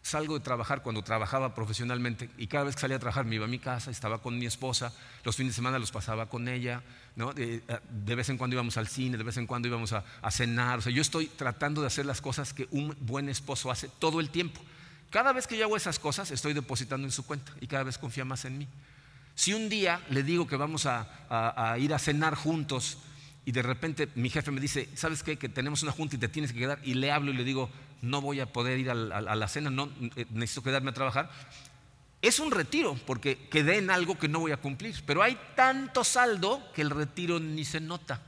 salgo 0.06 0.36
de 0.36 0.40
trabajar 0.40 0.84
cuando 0.84 1.02
trabajaba 1.02 1.56
profesionalmente 1.56 2.30
y 2.38 2.46
cada 2.46 2.66
vez 2.66 2.76
que 2.76 2.82
salía 2.82 2.98
a 2.98 3.00
trabajar 3.00 3.26
me 3.26 3.36
iba 3.36 3.46
a 3.46 3.48
mi 3.48 3.58
casa, 3.58 3.90
estaba 3.90 4.20
con 4.20 4.38
mi 4.38 4.46
esposa, 4.46 4.94
los 5.24 5.36
fines 5.36 5.54
de 5.54 5.56
semana 5.56 5.80
los 5.80 5.92
pasaba 5.92 6.30
con 6.30 6.48
ella, 6.48 6.84
¿no? 7.16 7.34
de, 7.34 7.64
vez 8.06 8.30
en 8.30 8.38
cuando 8.38 8.54
íbamos 8.54 8.78
al 8.78 8.88
cine, 8.88 9.18
de 9.18 9.24
vez 9.24 9.38
en 9.38 9.48
cuando 9.48 9.68
íbamos 9.68 9.94
a, 9.94 10.04
cenar, 10.30 10.78
o 10.78 10.82
sea, 10.84 10.92
yo 10.92 11.02
estoy 11.02 11.26
tratando 11.26 11.82
de 11.82 11.88
hacer 11.88 12.06
las 12.06 12.22
cosas 12.22 12.54
que 12.54 12.68
un 12.70 12.96
buen 13.00 13.30
esposo 13.30 13.72
hace 13.72 13.90
todo 13.98 14.20
el 14.20 14.30
tiempo. 14.30 14.62
Cada 15.10 15.34
vez 15.34 15.48
que 15.48 15.58
yo 15.58 15.66
hago 15.66 15.76
esas 15.76 15.98
cosas 15.98 16.30
estoy 16.30 16.54
depositando 16.54 17.08
en 17.08 17.12
su 17.12 17.26
cuenta 17.26 17.52
y 17.60 17.66
cada 17.66 17.82
vez 17.82 17.98
confía 17.98 18.26
más 18.26 18.46
en 18.46 18.60
mí. 18.60 18.68
Si 19.34 19.54
un 19.54 19.70
día 19.70 20.02
le 20.12 20.22
digo 20.22 20.46
que 20.46 20.56
vamos 20.56 20.86
a, 20.86 21.08
a 21.30 21.80
ir 21.80 21.96
a 21.96 21.98
cenar 21.98 22.36
juntos 22.36 23.00
y 23.44 23.54
de 23.54 23.64
repente 23.64 24.08
mi 24.14 24.30
jefe 24.30 24.52
me 24.52 24.62
dice, 24.62 24.88
¿sabes 24.94 25.24
qué? 25.24 25.38
Que 25.38 25.50
tenemos 25.50 25.82
una 25.82 25.92
junta 25.92 26.16
y 26.16 26.20
te 26.20 26.28
tienes 26.28 26.54
que 26.54 26.60
quedar 26.60 26.80
y 26.84 26.94
le 26.94 27.12
hablo 27.12 27.32
y 27.32 27.34
le 27.38 27.44
digo, 27.44 27.72
no 28.06 28.22
voy 28.22 28.40
a 28.40 28.52
poder 28.52 28.80
ir 28.80 28.90
a 28.90 28.96
la, 28.96 29.48
cena, 29.48 29.70
no, 29.70 29.90
eh, 30.16 30.26
necesito 30.30 30.64
quedarme 30.64 30.92
a 30.92 30.94
trabajar. 30.94 31.30
Es 32.22 32.40
un 32.40 32.52
retiro 32.52 32.98
porque 33.06 33.48
quedé 33.50 33.78
en 33.78 33.90
algo 33.90 34.18
que 34.18 34.28
no 34.28 34.40
voy 34.40 34.52
a 34.52 34.58
cumplir, 34.58 34.96
pero 35.06 35.22
hay 35.22 35.38
tanto 35.56 36.04
saldo 36.04 36.62
que 36.74 36.82
el 36.82 36.90
retiro 36.90 37.40
ni 37.40 37.66
se 37.66 37.80
nota. 37.80 38.22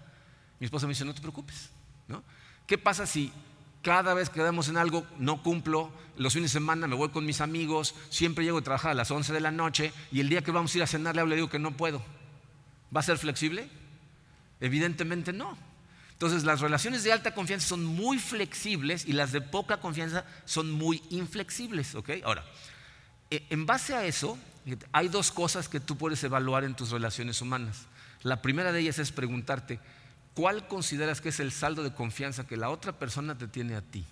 Mi 0.60 0.66
esposa 0.66 0.86
me 0.88 0.92
dice, 0.92 1.06
no 1.06 1.14
te 1.14 1.22
preocupes. 1.22 1.70
¿no? 2.08 2.24
¿Qué 2.66 2.78
pasa 2.78 3.06
si 3.06 3.32
cada 3.82 4.14
vez 4.14 4.30
que 4.30 4.36
quedamos 4.36 4.70
en 4.70 4.78
algo 4.78 5.06
no 5.18 5.42
cumplo? 5.42 5.92
Los 6.18 6.34
fines 6.34 6.52
de 6.52 6.60
semana 6.60 6.88
me 6.88 6.96
voy 6.96 7.10
con 7.10 7.26
mis 7.26 7.42
amigos, 7.42 7.96
siempre 8.10 8.44
llego 8.44 8.58
a 8.58 8.62
trabajar 8.62 8.92
a 8.92 8.96
las 8.96 9.12
11 9.12 9.34
de 9.34 9.40
la 9.40 9.52
noche 9.52 9.94
y 10.12 10.20
el 10.20 10.30
día 10.30 10.44
que 10.44 10.52
vamos 10.52 10.74
a 10.74 10.78
ir 10.78 10.84
a 10.84 10.88
cenar 10.88 11.16
le 11.16 11.22
hablo 11.22 11.32
le 11.32 11.36
digo 11.38 11.50
que 11.50 11.60
no 11.60 11.78
puedo. 11.78 12.02
¿Va 12.96 13.02
a 13.02 13.04
ser 13.04 13.18
flexible? 13.18 13.70
Evidentemente 14.60 15.34
no. 15.34 15.58
Entonces 16.18 16.46
las 16.46 16.62
relaciones 16.62 17.04
de 17.04 17.14
alta 17.14 17.36
confianza 17.36 17.68
son 17.68 17.86
muy 17.86 18.18
flexibles 18.18 19.06
y 19.06 19.12
las 19.12 19.32
de 19.32 19.40
poca 19.40 19.78
confianza 19.78 20.26
son 20.46 20.72
muy 20.72 21.04
inflexibles. 21.12 21.94
Ahora, 22.24 22.44
e, 23.30 23.46
en 23.52 23.68
base 23.68 23.94
a 23.94 24.04
eso, 24.04 24.36
hay 24.92 25.10
dos 25.10 25.32
cosas 25.32 25.70
que 25.70 25.80
tú 25.80 25.96
puedes 25.96 26.24
evaluar 26.24 26.64
en 26.64 26.74
tus 26.74 26.90
relaciones 26.90 27.40
humanas. 27.40 27.86
La 28.24 28.42
primera 28.42 28.72
de 28.72 28.80
ellas 28.80 28.98
es 28.98 29.12
preguntarte, 29.12 29.80
¿cuál 30.34 30.68
consideras 30.68 31.22
que 31.22 31.30
es 31.30 31.40
el 31.40 31.52
saldo 31.52 31.84
de 31.84 31.94
confianza 31.94 32.48
que 32.48 32.58
la 32.58 32.72
otra 32.72 32.94
persona 32.94 33.38
te 33.38 33.48
tiene 33.48 33.76
a 33.76 33.82
ti? 33.82 34.04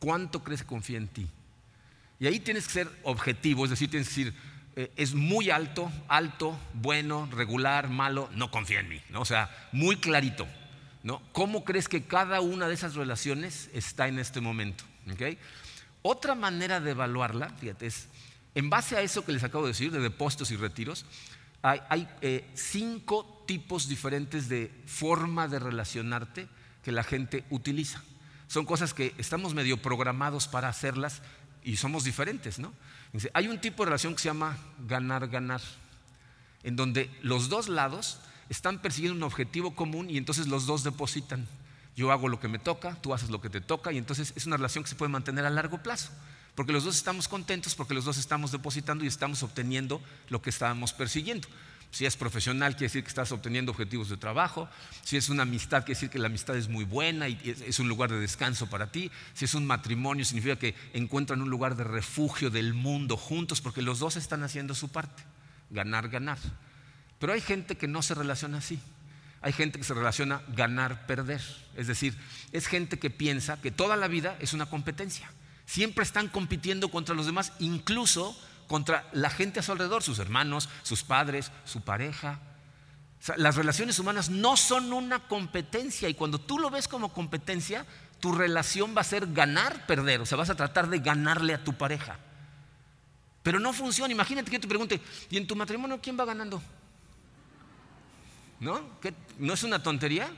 ¿Cuánto 0.00 0.42
crees 0.42 0.62
que 0.62 0.66
confía 0.66 0.98
en 0.98 1.06
ti? 1.06 1.28
Y 2.18 2.26
ahí 2.26 2.40
tienes 2.40 2.66
que 2.66 2.72
ser 2.72 2.90
objetivo, 3.04 3.62
es 3.62 3.70
decir, 3.70 3.88
tienes 3.88 4.08
que 4.08 4.24
decir, 4.24 4.34
eh, 4.74 4.90
es 4.96 5.14
muy 5.14 5.50
alto, 5.50 5.92
alto, 6.08 6.58
bueno, 6.74 7.28
regular, 7.30 7.90
malo, 7.90 8.28
no 8.34 8.50
confía 8.50 8.80
en 8.80 8.88
mí. 8.88 9.00
O 9.14 9.24
sea, 9.24 9.68
muy 9.70 9.98
clarito. 9.98 10.48
¿No? 11.02 11.22
¿Cómo 11.32 11.64
crees 11.64 11.88
que 11.88 12.04
cada 12.04 12.40
una 12.40 12.68
de 12.68 12.74
esas 12.74 12.94
relaciones 12.94 13.70
está 13.72 14.08
en 14.08 14.18
este 14.18 14.40
momento? 14.40 14.84
Otra 16.02 16.34
manera 16.34 16.80
de 16.80 16.92
evaluarla, 16.92 17.50
fíjate, 17.50 17.86
es 17.86 18.08
en 18.54 18.68
base 18.68 18.96
a 18.96 19.00
eso 19.00 19.24
que 19.24 19.32
les 19.32 19.44
acabo 19.44 19.64
de 19.64 19.70
decir, 19.70 19.90
de 19.90 20.00
depósitos 20.00 20.50
y 20.50 20.56
retiros, 20.56 21.06
hay, 21.62 22.08
eh, 22.20 22.50
cinco 22.54 23.44
tipos 23.46 23.88
diferentes 23.88 24.48
de 24.48 24.70
forma 24.86 25.46
de 25.46 25.60
relacionarte 25.60 26.48
que 26.82 26.92
la 26.92 27.04
gente 27.04 27.44
utiliza. 27.50 28.02
Son 28.48 28.66
cosas 28.66 28.94
que 28.94 29.14
estamos 29.16 29.54
medio 29.54 29.80
programados 29.80 30.48
para 30.48 30.68
hacerlas 30.68 31.22
y 31.62 31.76
somos 31.76 32.04
diferentes. 32.04 32.60
Hay 33.32 33.46
un 33.46 33.60
tipo 33.60 33.84
de 33.84 33.90
relación 33.90 34.14
que 34.14 34.22
se 34.22 34.28
llama 34.28 34.58
ganar-ganar, 34.88 35.60
en 36.64 36.74
donde 36.76 37.10
los 37.22 37.48
dos 37.48 37.68
lados 37.68 38.18
están 38.48 38.80
persiguiendo 38.80 39.16
un 39.16 39.22
objetivo 39.22 39.74
común 39.74 40.10
y 40.10 40.18
entonces 40.18 40.46
los 40.46 40.66
dos 40.66 40.84
depositan. 40.84 41.46
Yo 41.96 42.10
hago 42.10 42.28
lo 42.28 42.40
que 42.40 42.48
me 42.48 42.58
toca, 42.58 42.96
tú 43.02 43.12
haces 43.12 43.30
lo 43.30 43.40
que 43.40 43.50
te 43.50 43.60
toca 43.60 43.92
y 43.92 43.98
entonces 43.98 44.32
es 44.36 44.46
una 44.46 44.56
relación 44.56 44.84
que 44.84 44.90
se 44.90 44.96
puede 44.96 45.10
mantener 45.10 45.44
a 45.44 45.50
largo 45.50 45.82
plazo, 45.82 46.10
porque 46.54 46.72
los 46.72 46.84
dos 46.84 46.96
estamos 46.96 47.28
contentos, 47.28 47.74
porque 47.74 47.94
los 47.94 48.04
dos 48.04 48.16
estamos 48.16 48.52
depositando 48.52 49.04
y 49.04 49.08
estamos 49.08 49.42
obteniendo 49.42 50.02
lo 50.28 50.40
que 50.40 50.50
estábamos 50.50 50.92
persiguiendo. 50.92 51.48
Si 51.92 52.06
es 52.06 52.16
profesional, 52.16 52.72
quiere 52.72 52.86
decir 52.86 53.02
que 53.02 53.10
estás 53.10 53.32
obteniendo 53.32 53.70
objetivos 53.70 54.08
de 54.08 54.16
trabajo. 54.16 54.66
Si 55.02 55.18
es 55.18 55.28
una 55.28 55.42
amistad, 55.42 55.84
quiere 55.84 55.98
decir 55.98 56.08
que 56.08 56.18
la 56.18 56.28
amistad 56.28 56.56
es 56.56 56.68
muy 56.68 56.84
buena 56.84 57.28
y 57.28 57.38
es 57.66 57.78
un 57.80 57.88
lugar 57.88 58.10
de 58.10 58.18
descanso 58.18 58.66
para 58.70 58.90
ti. 58.90 59.10
Si 59.34 59.44
es 59.44 59.54
un 59.54 59.66
matrimonio, 59.66 60.24
significa 60.24 60.56
que 60.56 60.74
encuentran 60.94 61.42
un 61.42 61.50
lugar 61.50 61.76
de 61.76 61.84
refugio 61.84 62.48
del 62.48 62.72
mundo 62.72 63.18
juntos 63.18 63.60
porque 63.60 63.82
los 63.82 63.98
dos 63.98 64.16
están 64.16 64.42
haciendo 64.42 64.74
su 64.74 64.88
parte. 64.88 65.22
Ganar, 65.68 66.08
ganar. 66.08 66.38
Pero 67.22 67.34
hay 67.34 67.40
gente 67.40 67.76
que 67.76 67.86
no 67.86 68.02
se 68.02 68.16
relaciona 68.16 68.58
así. 68.58 68.80
Hay 69.42 69.52
gente 69.52 69.78
que 69.78 69.84
se 69.84 69.94
relaciona 69.94 70.42
ganar, 70.56 71.06
perder. 71.06 71.40
Es 71.76 71.86
decir, 71.86 72.18
es 72.50 72.66
gente 72.66 72.98
que 72.98 73.10
piensa 73.10 73.60
que 73.60 73.70
toda 73.70 73.94
la 73.94 74.08
vida 74.08 74.36
es 74.40 74.54
una 74.54 74.66
competencia. 74.66 75.30
Siempre 75.64 76.02
están 76.02 76.26
compitiendo 76.26 76.90
contra 76.90 77.14
los 77.14 77.26
demás, 77.26 77.52
incluso 77.60 78.36
contra 78.66 79.08
la 79.12 79.30
gente 79.30 79.60
a 79.60 79.62
su 79.62 79.70
alrededor, 79.70 80.02
sus 80.02 80.18
hermanos, 80.18 80.68
sus 80.82 81.04
padres, 81.04 81.52
su 81.64 81.82
pareja. 81.82 82.40
las 83.36 83.54
relaciones 83.54 84.00
humanas 84.00 84.28
no 84.28 84.56
son 84.56 84.92
una 84.92 85.20
competencia 85.28 86.08
y 86.08 86.14
cuando 86.14 86.40
tú 86.40 86.58
lo 86.58 86.70
ves 86.70 86.88
como 86.88 87.12
competencia, 87.12 87.86
tu 88.18 88.32
relación 88.32 88.96
va 88.96 89.02
a 89.02 89.04
ser 89.04 89.32
ganar, 89.32 89.86
perder, 89.86 90.22
o 90.22 90.26
sea, 90.26 90.38
vas 90.38 90.50
a 90.50 90.56
tratar 90.56 90.88
de 90.88 90.98
ganarle 90.98 91.54
a 91.54 91.62
tu 91.62 91.72
pareja. 91.74 92.18
Pero 93.44 93.60
no 93.60 93.72
funciona. 93.72 94.12
Imagínate 94.12 94.50
que 94.50 94.56
yo 94.56 94.60
te 94.60 94.66
pregunte, 94.66 95.00
¿y 95.30 95.36
en 95.36 95.46
tu 95.46 95.54
matrimonio 95.54 96.00
quién 96.02 96.18
va 96.18 96.24
ganando? 96.24 96.60
¿No? 98.62 98.80
¿No 99.40 99.54
es 99.54 99.64
una 99.64 99.82
tontería? 99.82 100.30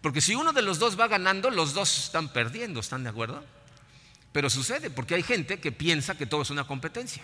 Porque 0.00 0.20
si 0.20 0.34
uno 0.34 0.52
de 0.52 0.62
los 0.62 0.80
dos 0.80 0.98
va 0.98 1.06
ganando, 1.06 1.48
los 1.48 1.74
dos 1.74 2.06
están 2.06 2.32
perdiendo, 2.32 2.80
¿están 2.80 3.04
de 3.04 3.10
acuerdo? 3.10 3.44
Pero 4.32 4.50
sucede 4.50 4.90
porque 4.90 5.14
hay 5.14 5.22
gente 5.22 5.60
que 5.60 5.70
piensa 5.70 6.18
que 6.18 6.26
todo 6.26 6.42
es 6.42 6.50
una 6.50 6.66
competencia. 6.66 7.22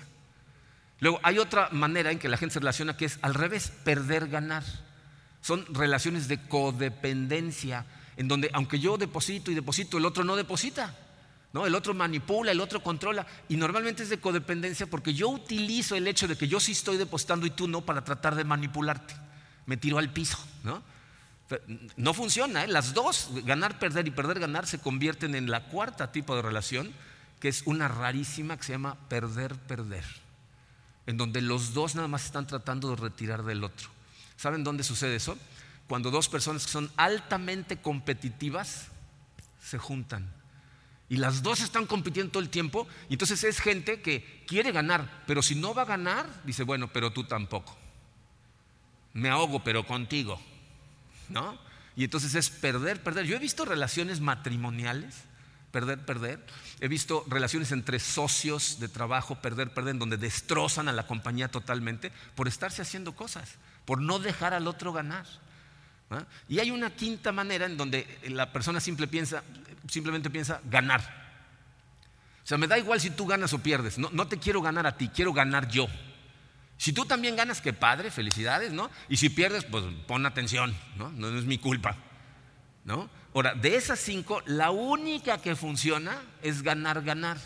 Luego, 1.00 1.18
hay 1.24 1.40
otra 1.40 1.70
manera 1.72 2.12
en 2.12 2.20
que 2.20 2.28
la 2.28 2.36
gente 2.36 2.52
se 2.52 2.60
relaciona 2.60 2.96
que 2.96 3.06
es 3.06 3.18
al 3.22 3.34
revés, 3.34 3.72
perder, 3.82 4.28
ganar. 4.28 4.62
Son 5.40 5.66
relaciones 5.74 6.28
de 6.28 6.38
codependencia, 6.46 7.84
en 8.16 8.28
donde 8.28 8.48
aunque 8.52 8.78
yo 8.78 8.96
deposito 8.98 9.50
y 9.50 9.56
deposito, 9.56 9.98
el 9.98 10.06
otro 10.06 10.22
no 10.22 10.36
deposita. 10.36 10.96
¿no? 11.52 11.66
El 11.66 11.74
otro 11.74 11.94
manipula, 11.94 12.52
el 12.52 12.60
otro 12.60 12.80
controla. 12.80 13.26
Y 13.48 13.56
normalmente 13.56 14.04
es 14.04 14.08
de 14.08 14.20
codependencia 14.20 14.86
porque 14.86 15.14
yo 15.14 15.30
utilizo 15.30 15.96
el 15.96 16.06
hecho 16.06 16.28
de 16.28 16.38
que 16.38 16.46
yo 16.46 16.60
sí 16.60 16.70
estoy 16.70 16.96
depositando 16.96 17.44
y 17.44 17.50
tú 17.50 17.66
no 17.66 17.80
para 17.80 18.04
tratar 18.04 18.36
de 18.36 18.44
manipularte. 18.44 19.31
Me 19.66 19.76
tiro 19.76 19.98
al 19.98 20.12
piso. 20.12 20.38
No, 20.64 20.82
no 21.96 22.14
funciona. 22.14 22.64
¿eh? 22.64 22.68
Las 22.68 22.94
dos, 22.94 23.30
ganar, 23.44 23.78
perder 23.78 24.08
y 24.08 24.10
perder, 24.10 24.40
ganar, 24.40 24.66
se 24.66 24.78
convierten 24.78 25.34
en 25.34 25.50
la 25.50 25.64
cuarta 25.64 26.12
tipo 26.12 26.34
de 26.36 26.42
relación, 26.42 26.92
que 27.40 27.48
es 27.48 27.62
una 27.66 27.88
rarísima 27.88 28.56
que 28.56 28.64
se 28.64 28.72
llama 28.72 28.96
perder, 29.08 29.54
perder 29.56 30.04
en 31.06 31.16
donde 31.16 31.40
los 31.40 31.74
dos 31.74 31.94
nada 31.94 32.08
más 32.08 32.24
están 32.24 32.46
tratando 32.46 32.90
de 32.90 32.96
retirar 32.96 33.42
del 33.42 33.64
otro. 33.64 33.88
¿Saben 34.36 34.64
dónde 34.64 34.84
sucede 34.84 35.16
eso? 35.16 35.36
Cuando 35.88 36.10
dos 36.10 36.28
personas 36.28 36.64
que 36.64 36.72
son 36.72 36.90
altamente 36.96 37.78
competitivas 37.78 38.88
se 39.60 39.78
juntan. 39.78 40.32
Y 41.08 41.16
las 41.16 41.42
dos 41.42 41.60
están 41.60 41.86
compitiendo 41.86 42.32
todo 42.32 42.42
el 42.42 42.48
tiempo. 42.48 42.86
Y 43.08 43.14
entonces 43.14 43.44
es 43.44 43.60
gente 43.60 44.00
que 44.00 44.44
quiere 44.46 44.72
ganar, 44.72 45.24
pero 45.26 45.42
si 45.42 45.54
no 45.54 45.74
va 45.74 45.82
a 45.82 45.86
ganar, 45.86 46.26
dice, 46.44 46.62
bueno, 46.62 46.88
pero 46.92 47.12
tú 47.12 47.24
tampoco. 47.24 47.76
Me 49.14 49.28
ahogo, 49.28 49.62
pero 49.62 49.86
contigo. 49.86 50.40
¿No? 51.28 51.58
Y 51.96 52.04
entonces 52.04 52.34
es 52.34 52.50
perder, 52.50 53.02
perder. 53.02 53.26
Yo 53.26 53.36
he 53.36 53.38
visto 53.38 53.64
relaciones 53.64 54.20
matrimoniales 54.20 55.24
perder, 55.72 55.98
perder. 56.04 56.38
He 56.80 56.86
visto 56.86 57.24
relaciones 57.26 57.72
entre 57.72 57.98
socios 57.98 58.78
de 58.78 58.88
trabajo, 58.88 59.36
perder, 59.36 59.70
perder, 59.70 59.98
donde 59.98 60.18
destrozan 60.18 60.88
a 60.88 60.92
la 60.92 61.06
compañía 61.06 61.48
totalmente 61.48 62.12
por 62.36 62.46
estarse 62.46 62.82
haciendo 62.82 63.16
cosas, 63.16 63.56
por 63.84 64.00
no 64.00 64.20
dejar 64.20 64.54
al 64.54 64.68
otro 64.68 64.92
ganar. 64.92 65.26
Y 66.46 66.60
hay 66.60 66.70
una 66.70 66.90
quinta 66.90 67.32
manera 67.32 67.64
en 67.64 67.78
donde 67.78 68.06
la 68.28 68.52
persona 68.52 68.80
simple 68.80 69.08
piensa, 69.08 69.42
simplemente 69.88 70.28
piensa 70.28 70.60
ganar. 70.70 71.00
O 72.44 72.46
sea, 72.46 72.58
me 72.58 72.66
da 72.66 72.78
igual 72.78 73.00
si 73.00 73.10
tú 73.10 73.26
ganas 73.26 73.52
o 73.54 73.58
pierdes. 73.60 73.98
No, 73.98 74.10
no 74.12 74.28
te 74.28 74.38
quiero 74.38 74.60
ganar 74.60 74.86
a 74.86 74.96
ti, 74.96 75.08
quiero 75.08 75.32
ganar 75.32 75.68
yo. 75.68 75.88
Si 76.82 76.92
tú 76.92 77.04
también 77.04 77.36
ganas, 77.36 77.60
qué 77.60 77.72
padre, 77.72 78.10
felicidades, 78.10 78.72
¿no? 78.72 78.90
Y 79.08 79.18
si 79.18 79.28
pierdes, 79.28 79.62
pues 79.62 79.84
pon 80.08 80.26
atención, 80.26 80.74
¿no? 80.96 81.12
No, 81.12 81.38
es 81.38 81.44
mi 81.44 81.56
culpa, 81.56 81.94
¿no? 82.84 83.08
Ahora, 83.32 83.54
de 83.54 83.76
esas 83.76 84.00
cinco, 84.00 84.42
la 84.46 84.72
única 84.72 85.38
que 85.38 85.54
funciona 85.54 86.20
es 86.42 86.62
ganar, 86.62 87.02
ganar. 87.02 87.38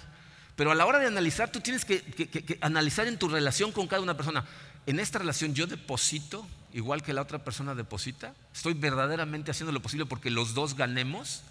Pero 0.56 0.70
a 0.70 0.74
la 0.74 0.86
hora 0.86 0.98
de 0.98 1.06
analizar, 1.06 1.52
tú 1.52 1.60
tienes 1.60 1.84
que, 1.84 2.58
analizar 2.62 3.08
en 3.08 3.18
tu 3.18 3.28
relación 3.28 3.72
con 3.72 3.86
cada 3.88 4.00
una 4.00 4.16
persona. 4.16 4.42
En 4.86 4.98
esta 5.00 5.18
relación 5.18 5.52
yo 5.52 5.66
deposito 5.66 6.46
igual 6.72 7.02
que 7.02 7.12
la 7.12 7.20
otra 7.20 7.44
persona 7.44 7.74
deposita. 7.74 8.32
Estoy 8.54 8.72
verdaderamente 8.72 9.50
haciendo 9.50 9.70
lo 9.70 9.82
posible 9.82 10.06
porque 10.06 10.30
los 10.30 10.54
dos 10.54 10.76
ganemos. 10.76 11.42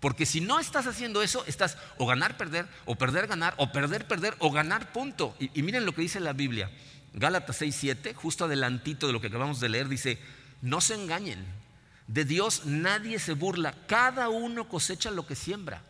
Porque 0.00 0.26
si 0.26 0.40
no 0.40 0.58
estás 0.58 0.88
haciendo 0.88 1.22
eso, 1.22 1.44
estás 1.46 1.78
o 1.96 2.06
ganar, 2.06 2.36
perder, 2.36 2.66
o 2.86 2.96
perder, 2.96 3.28
ganar, 3.28 3.54
o 3.56 3.70
perder, 3.70 4.08
perder, 4.08 4.34
o 4.40 4.50
ganar, 4.50 4.92
punto. 4.92 5.36
Y, 5.38 5.60
y 5.60 5.62
miren 5.62 5.86
lo 5.86 5.94
que 5.94 6.02
dice 6.02 6.18
la 6.18 6.32
Biblia. 6.32 6.70
Gálatas 7.12 7.56
6, 7.56 7.76
7, 7.78 8.14
justo 8.14 8.44
adelantito 8.44 9.06
de 9.06 9.12
lo 9.12 9.20
que 9.20 9.26
acabamos 9.26 9.60
de 9.60 9.68
leer, 9.68 9.88
dice, 9.88 10.18
no 10.62 10.80
se 10.80 10.94
engañen. 10.94 11.44
De 12.06 12.24
Dios 12.24 12.66
nadie 12.66 13.18
se 13.18 13.34
burla, 13.34 13.74
cada 13.86 14.28
uno 14.28 14.68
cosecha 14.68 15.10
lo 15.10 15.26
que 15.26 15.36
siembra. 15.36 15.82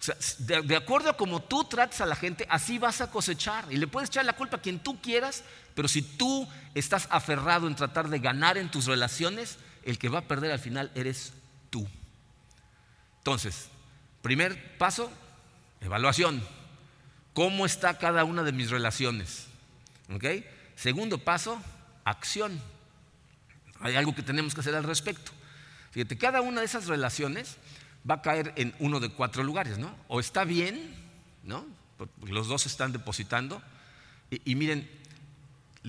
O 0.00 0.04
sea, 0.04 0.16
de, 0.38 0.74
acuerdo 0.74 1.10
a 1.10 1.16
cómo 1.16 1.40
tú 1.40 1.62
tratas 1.62 2.00
a 2.00 2.06
la 2.06 2.16
gente, 2.16 2.44
así 2.50 2.78
vas 2.78 3.00
a 3.00 3.10
cosechar. 3.10 3.66
Y 3.70 3.76
le 3.76 3.86
puedes 3.86 4.08
echar 4.08 4.24
la 4.24 4.32
culpa 4.32 4.56
a 4.56 4.60
quien 4.60 4.80
tú 4.80 5.00
quieras, 5.00 5.44
pero 5.76 5.86
si 5.86 6.02
tú 6.02 6.48
estás 6.74 7.06
aferrado 7.10 7.68
en 7.68 7.76
tratar 7.76 8.08
de 8.08 8.18
ganar 8.18 8.58
en 8.58 8.68
tus 8.68 8.86
relaciones, 8.86 9.58
el 9.84 9.98
que 9.98 10.08
va 10.08 10.20
a 10.20 10.28
perder 10.28 10.50
al 10.50 10.58
final 10.58 10.90
eres 10.96 11.32
tú. 11.70 11.86
Entonces, 13.18 13.68
primer 14.22 14.76
paso, 14.78 15.12
evaluación. 15.80 16.42
¿Cómo 17.32 17.64
está 17.64 17.98
cada 17.98 18.24
una 18.24 18.42
de 18.42 18.50
mis 18.50 18.70
relaciones? 18.70 19.51
Segundo 20.76 21.18
paso, 21.18 21.60
acción. 22.04 22.60
Hay 23.80 23.96
algo 23.96 24.14
que 24.14 24.22
tenemos 24.22 24.54
que 24.54 24.60
hacer 24.60 24.74
al 24.74 24.84
respecto. 24.84 25.32
Fíjate, 25.90 26.16
cada 26.16 26.40
una 26.40 26.60
de 26.60 26.66
esas 26.66 26.86
relaciones 26.86 27.56
va 28.08 28.16
a 28.16 28.22
caer 28.22 28.52
en 28.56 28.74
uno 28.78 29.00
de 29.00 29.10
cuatro 29.10 29.44
lugares, 29.44 29.78
¿no? 29.78 29.94
O 30.08 30.20
está 30.20 30.44
bien, 30.44 30.94
¿no? 31.42 31.66
Los 32.26 32.48
dos 32.48 32.66
están 32.66 32.92
depositando. 32.92 33.62
Y, 34.30 34.54
miren, 34.54 34.88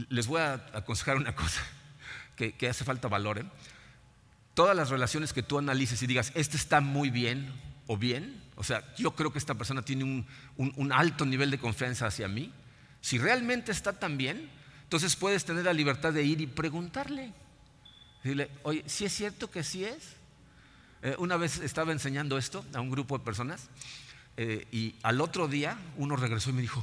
les 0.10 0.28
voy 0.28 0.42
a 0.42 0.56
aconsejar 0.74 1.16
una 1.16 1.36
cosa 1.36 1.62
que, 2.36 2.70
hace 2.70 2.84
falta 2.84 3.08
valor. 3.08 3.40
¿eh? 3.40 3.46
Todas 4.54 4.76
las 4.76 4.90
relaciones 4.90 5.34
que 5.34 5.44
tú 5.44 5.58
analices 5.58 6.02
y 6.04 6.08
digas, 6.08 6.32
este 6.36 6.58
está 6.58 6.82
muy 6.82 7.10
bien 7.10 7.54
o 7.88 7.98
bien, 7.98 8.42
o 8.56 8.64
sea, 8.64 8.84
yo 8.96 9.16
creo 9.16 9.32
que 9.32 9.40
esta 9.40 9.56
persona 9.56 9.84
tiene 9.84 10.04
un, 10.04 10.26
un 10.58 10.92
alto 10.92 11.26
nivel 11.26 11.50
de 11.52 11.58
confianza 11.58 12.08
hacia 12.08 12.28
mí. 12.28 12.52
Si 13.04 13.18
realmente 13.18 13.74
está 13.74 13.92
tan 13.92 14.18
bien, 14.18 14.50
entonces 14.84 15.18
puedes 15.18 15.44
tener 15.44 15.66
la 15.66 15.74
libertad 15.74 16.14
de 16.14 16.24
ir 16.24 16.40
y 16.40 16.48
preguntarle. 16.48 17.34
Dile, 18.24 18.50
oye, 18.64 18.82
¿sí 18.88 19.04
es 19.04 19.14
cierto 19.14 19.52
que 19.52 19.62
sí 19.62 19.84
es? 19.84 20.16
Eh, 21.02 21.14
una 21.20 21.36
vez 21.36 21.60
estaba 21.60 21.92
enseñando 21.92 22.38
esto 22.38 22.64
a 22.74 22.80
un 22.80 22.90
grupo 22.90 23.18
de 23.18 23.26
personas 23.26 23.68
eh, 24.38 24.66
y 24.72 24.96
al 25.04 25.20
otro 25.20 25.50
día 25.50 25.78
uno 25.98 26.16
regresó 26.16 26.52
y 26.52 26.54
me 26.54 26.62
dijo, 26.62 26.82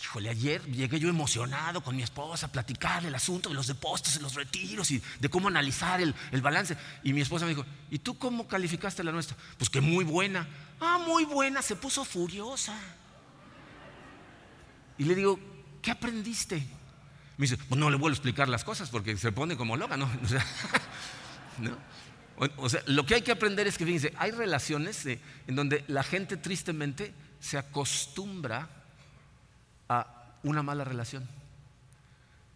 híjole, 0.00 0.30
ayer 0.30 0.64
llegué 0.66 1.00
yo 1.00 1.08
emocionado 1.08 1.82
con 1.82 1.96
mi 1.96 2.04
esposa 2.04 2.46
a 2.46 2.52
platicar 2.52 3.04
el 3.04 3.16
asunto 3.16 3.48
de 3.48 3.56
los 3.56 3.66
depósitos 3.66 4.14
y 4.14 4.20
los 4.20 4.36
retiros 4.36 4.92
y 4.92 5.02
de 5.18 5.28
cómo 5.28 5.48
analizar 5.48 6.00
el, 6.00 6.14
el, 6.30 6.42
balance. 6.42 6.76
Y 7.02 7.12
mi 7.12 7.22
esposa 7.22 7.44
me 7.44 7.56
dijo, 7.56 7.66
¿y 7.90 7.98
tú 7.98 8.16
cómo 8.16 8.46
calificaste 8.46 9.02
la 9.02 9.10
nuestra? 9.10 9.36
Pues 9.58 9.68
que 9.68 9.80
muy 9.80 10.04
buena. 10.04 10.46
Ah, 10.78 11.02
muy 11.04 11.24
buena, 11.24 11.60
se 11.60 11.74
puso 11.74 12.04
furiosa. 12.04 12.78
Y 15.00 15.04
le 15.04 15.14
digo, 15.14 15.40
¿qué 15.80 15.92
aprendiste? 15.92 16.56
Me 17.38 17.44
dice, 17.44 17.56
pues 17.56 17.80
no 17.80 17.88
le 17.88 17.96
vuelvo 17.96 18.12
a 18.12 18.16
explicar 18.18 18.50
las 18.50 18.64
cosas 18.64 18.90
porque 18.90 19.16
se 19.16 19.32
pone 19.32 19.56
como 19.56 19.76
loca, 19.76 19.96
¿no? 19.96 20.08
O, 22.56 22.70
sea, 22.70 22.82
lo 22.86 23.04
que 23.04 23.16
hay 23.16 23.22
que 23.22 23.32
aprender 23.32 23.66
es 23.66 23.76
que, 23.76 23.84
fíjense, 23.84 24.14
hay 24.16 24.30
relaciones 24.30 25.04
en 25.04 25.20
donde 25.54 25.84
la 25.88 26.02
gente 26.02 26.38
tristemente 26.38 27.12
se 27.38 27.58
acostumbra 27.58 28.66
a 29.90 30.36
una 30.42 30.62
mala 30.62 30.84
relación. 30.84 31.28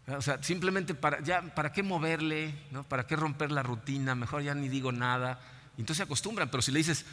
O 0.06 0.22
sea, 0.22 0.42
simplemente 0.42 0.94
para, 0.94 1.20
ya, 1.20 1.42
¿para 1.54 1.70
qué 1.70 1.82
moverle? 1.82 2.54
¿no? 2.70 2.82
¿Para 2.84 3.06
qué 3.06 3.14
romper 3.14 3.52
la 3.52 3.62
rutina? 3.62 4.14
Mejor 4.14 4.42
ya 4.42 4.54
ni 4.54 4.70
digo 4.70 4.90
nada. 4.90 5.38
entonces 5.72 5.98
se 5.98 6.02
acostumbran, 6.04 6.50
pero 6.50 6.62
si 6.62 6.72
le 6.72 6.78
dices, 6.78 7.04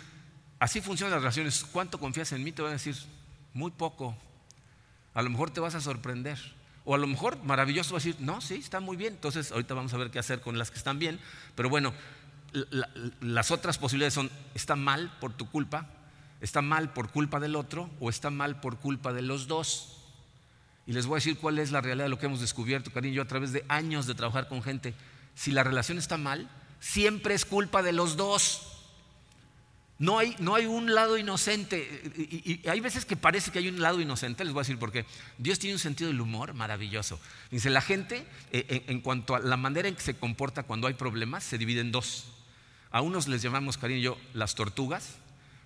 así 0.57 0.79
funcionan 0.79 1.11
las 1.11 1.23
relaciones, 1.23 1.65
¿cuánto 1.73 1.99
confías 1.99 2.31
en 2.31 2.41
mí? 2.41 2.53
Te 2.53 2.61
van 2.61 2.71
a 2.71 2.75
decir, 2.75 2.95
muy 3.53 3.71
poco. 3.71 4.17
A 5.13 5.21
lo 5.21 5.29
mejor 5.29 5.51
te 5.51 5.59
vas 5.59 5.75
a 5.75 5.81
sorprender. 5.81 6.39
O 6.83 6.95
a 6.95 6.97
lo 6.97 7.07
mejor 7.07 7.43
maravilloso 7.43 7.93
vas 7.93 8.03
a 8.03 8.07
decir, 8.07 8.21
no, 8.21 8.41
sí, 8.41 8.55
está 8.55 8.79
muy 8.79 8.97
bien. 8.97 9.13
Entonces 9.13 9.51
ahorita 9.51 9.73
vamos 9.73 9.93
a 9.93 9.97
ver 9.97 10.09
qué 10.11 10.19
hacer 10.19 10.41
con 10.41 10.57
las 10.57 10.71
que 10.71 10.77
están 10.77 10.99
bien. 10.99 11.19
Pero 11.55 11.69
bueno, 11.69 11.93
las 13.21 13.51
otras 13.51 13.77
posibilidades 13.77 14.13
son, 14.13 14.29
está 14.53 14.75
mal 14.75 15.11
por 15.19 15.33
tu 15.33 15.49
culpa, 15.49 15.87
está 16.41 16.61
mal 16.61 16.91
por 16.91 17.09
culpa 17.09 17.39
del 17.39 17.55
otro 17.55 17.89
o 17.99 18.09
está 18.09 18.29
mal 18.29 18.59
por 18.59 18.77
culpa 18.77 19.13
de 19.13 19.21
los 19.21 19.47
dos. 19.47 19.97
Y 20.87 20.93
les 20.93 21.05
voy 21.05 21.15
a 21.15 21.17
decir 21.17 21.37
cuál 21.37 21.59
es 21.59 21.71
la 21.71 21.81
realidad 21.81 22.05
de 22.05 22.09
lo 22.09 22.19
que 22.19 22.25
hemos 22.25 22.41
descubierto, 22.41 22.91
cariño, 22.91 23.15
yo 23.15 23.21
a 23.21 23.27
través 23.27 23.53
de 23.53 23.63
años 23.67 24.07
de 24.07 24.15
trabajar 24.15 24.47
con 24.47 24.63
gente. 24.63 24.93
Si 25.35 25.51
la 25.51 25.63
relación 25.63 25.97
está 25.97 26.17
mal, 26.17 26.49
siempre 26.79 27.35
es 27.35 27.45
culpa 27.45 27.83
de 27.83 27.93
los 27.93 28.17
dos. 28.17 28.70
No 30.01 30.17
hay, 30.17 30.35
no 30.39 30.55
hay 30.55 30.65
un 30.65 30.95
lado 30.95 31.15
inocente. 31.15 32.01
Y, 32.17 32.67
hay 32.67 32.79
veces 32.79 33.05
que 33.05 33.15
parece 33.15 33.51
que 33.51 33.59
hay 33.59 33.67
un 33.67 33.79
lado 33.79 34.01
inocente. 34.01 34.43
Les 34.43 34.51
voy 34.51 34.61
a 34.61 34.63
decir 34.63 34.79
por 34.79 34.91
qué. 34.91 35.05
Dios 35.37 35.59
tiene 35.59 35.75
un 35.75 35.79
sentido 35.79 36.09
del 36.09 36.19
humor 36.19 36.55
maravilloso. 36.55 37.19
Dice, 37.51 37.69
la 37.69 37.81
gente, 37.81 38.25
eh, 38.51 38.83
en, 38.87 39.01
cuanto 39.01 39.35
a 39.35 39.39
la 39.39 39.57
manera 39.57 39.87
en 39.87 39.93
que 39.93 40.01
se 40.01 40.15
comporta 40.15 40.63
cuando 40.63 40.87
hay 40.87 40.95
problemas, 40.95 41.43
se 41.43 41.59
divide 41.59 41.81
en 41.81 41.91
dos. 41.91 42.25
A 42.89 43.01
unos 43.01 43.27
les 43.27 43.43
llamamos, 43.43 43.77
cariño 43.77 43.99
y 43.99 44.01
yo, 44.01 44.17
las 44.33 44.55
tortugas. 44.55 45.17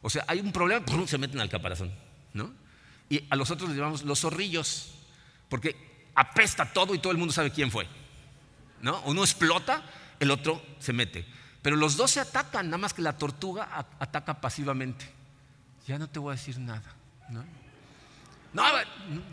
O 0.01 0.09
sea, 0.09 0.25
hay 0.27 0.41
un 0.41 0.51
problema, 0.51 0.83
se 1.07 1.17
meten 1.17 1.39
al 1.39 1.49
caparazón. 1.49 1.93
¿no? 2.33 2.51
Y 3.09 3.23
a 3.29 3.37
los 3.37 3.51
otros 3.51 3.69
les 3.69 3.77
llamamos 3.77 4.03
los 4.03 4.19
zorrillos. 4.19 4.95
Porque 5.47 6.09
apesta 6.13 6.73
todo 6.73 6.93
y 6.93 6.99
todo 6.99 7.13
el 7.13 7.17
mundo 7.17 7.33
sabe 7.33 7.51
quién 7.51 7.71
fue. 7.71 7.87
¿no? 8.81 9.01
Uno 9.05 9.23
explota, 9.23 9.81
el 10.19 10.29
otro 10.29 10.61
se 10.79 10.91
mete. 10.91 11.25
Pero 11.65 11.77
los 11.77 11.97
dos 11.97 12.11
se 12.11 12.19
atacan, 12.19 12.67
nada 12.67 12.77
más 12.77 12.93
que 12.93 13.01
la 13.01 13.17
tortuga 13.17 13.87
ataca 13.97 14.39
pasivamente. 14.39 15.11
Ya 15.87 15.97
no 15.97 16.07
te 16.07 16.19
voy 16.19 16.33
a 16.33 16.35
decir 16.35 16.59
nada. 16.59 16.93
No, 17.27 17.43
no 18.53 18.63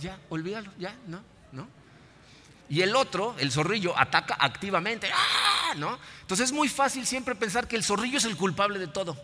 ya, 0.01 0.19
olvídalo, 0.31 0.73
ya, 0.79 0.97
no, 1.09 1.23
no. 1.53 1.69
Y 2.71 2.81
el 2.81 2.97
otro, 2.97 3.35
el 3.39 3.53
zorrillo, 3.53 3.93
ataca 3.99 4.39
activamente. 4.41 5.11
¡Ah! 5.15 5.75
¿no? 5.77 5.99
Entonces 6.23 6.47
es 6.47 6.53
muy 6.53 6.71
fácil 6.71 7.05
siempre 7.05 7.35
pensar 7.35 7.69
que 7.69 7.77
el 7.77 7.85
zorrillo 7.85 8.17
es 8.17 8.25
el 8.25 8.39
culpable 8.39 8.79
de 8.79 8.89
todo. 8.89 9.15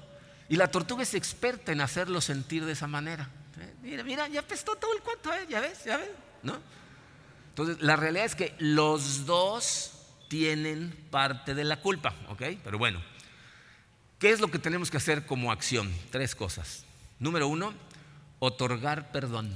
Y 0.51 0.57
la 0.57 0.71
tortuga 0.71 1.03
es 1.03 1.15
experta 1.15 1.73
en 1.73 1.81
hacerlo 1.81 2.21
sentir 2.21 2.67
de 2.67 2.73
esa 2.73 2.89
manera. 2.89 3.31
¿Eh? 3.59 3.75
Mira, 3.81 4.05
mira, 4.05 4.29
ya 4.29 4.41
apestó 4.41 4.77
todo 4.77 4.95
el 4.95 5.01
cuento, 5.01 5.33
¿eh? 5.33 5.47
ya 5.49 5.61
ves, 5.61 5.83
ya 5.83 5.97
ves, 5.97 6.11
¿no? 6.43 6.59
Entonces, 7.49 7.81
la 7.81 7.97
realidad 7.97 8.27
es 8.27 8.35
que 8.35 8.55
los 8.59 9.25
dos 9.25 9.98
tienen 10.29 10.95
parte 11.11 11.55
de 11.55 11.65
la 11.65 11.81
culpa, 11.81 12.15
¿ok? 12.29 12.43
Pero 12.63 12.79
bueno, 12.79 13.01
¿qué 14.19 14.31
es 14.31 14.41
lo 14.41 14.49
que 14.49 14.59
tenemos 14.59 14.91
que 14.91 14.99
hacer 14.99 15.27
como 15.27 15.51
acción? 15.51 15.93
Tres 16.11 16.35
cosas. 16.35 16.85
Número 17.19 17.49
uno, 17.49 17.75
otorgar 18.39 19.11
perdón. 19.11 19.53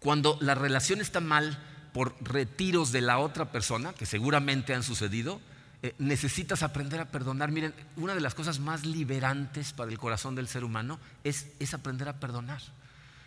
Cuando 0.00 0.38
la 0.40 0.54
relación 0.54 1.00
está 1.00 1.20
mal 1.20 1.58
por 1.92 2.14
retiros 2.20 2.92
de 2.92 3.00
la 3.00 3.18
otra 3.18 3.50
persona, 3.50 3.92
que 3.92 4.06
seguramente 4.06 4.74
han 4.74 4.82
sucedido, 4.82 5.40
eh, 5.82 5.94
necesitas 5.98 6.62
aprender 6.62 7.00
a 7.00 7.10
perdonar. 7.10 7.50
Miren, 7.50 7.74
una 7.96 8.14
de 8.14 8.20
las 8.20 8.34
cosas 8.34 8.58
más 8.58 8.84
liberantes 8.84 9.72
para 9.72 9.90
el 9.90 9.98
corazón 9.98 10.34
del 10.34 10.48
ser 10.48 10.64
humano 10.64 10.98
es, 11.24 11.48
es 11.58 11.74
aprender 11.74 12.08
a 12.08 12.20
perdonar. 12.20 12.60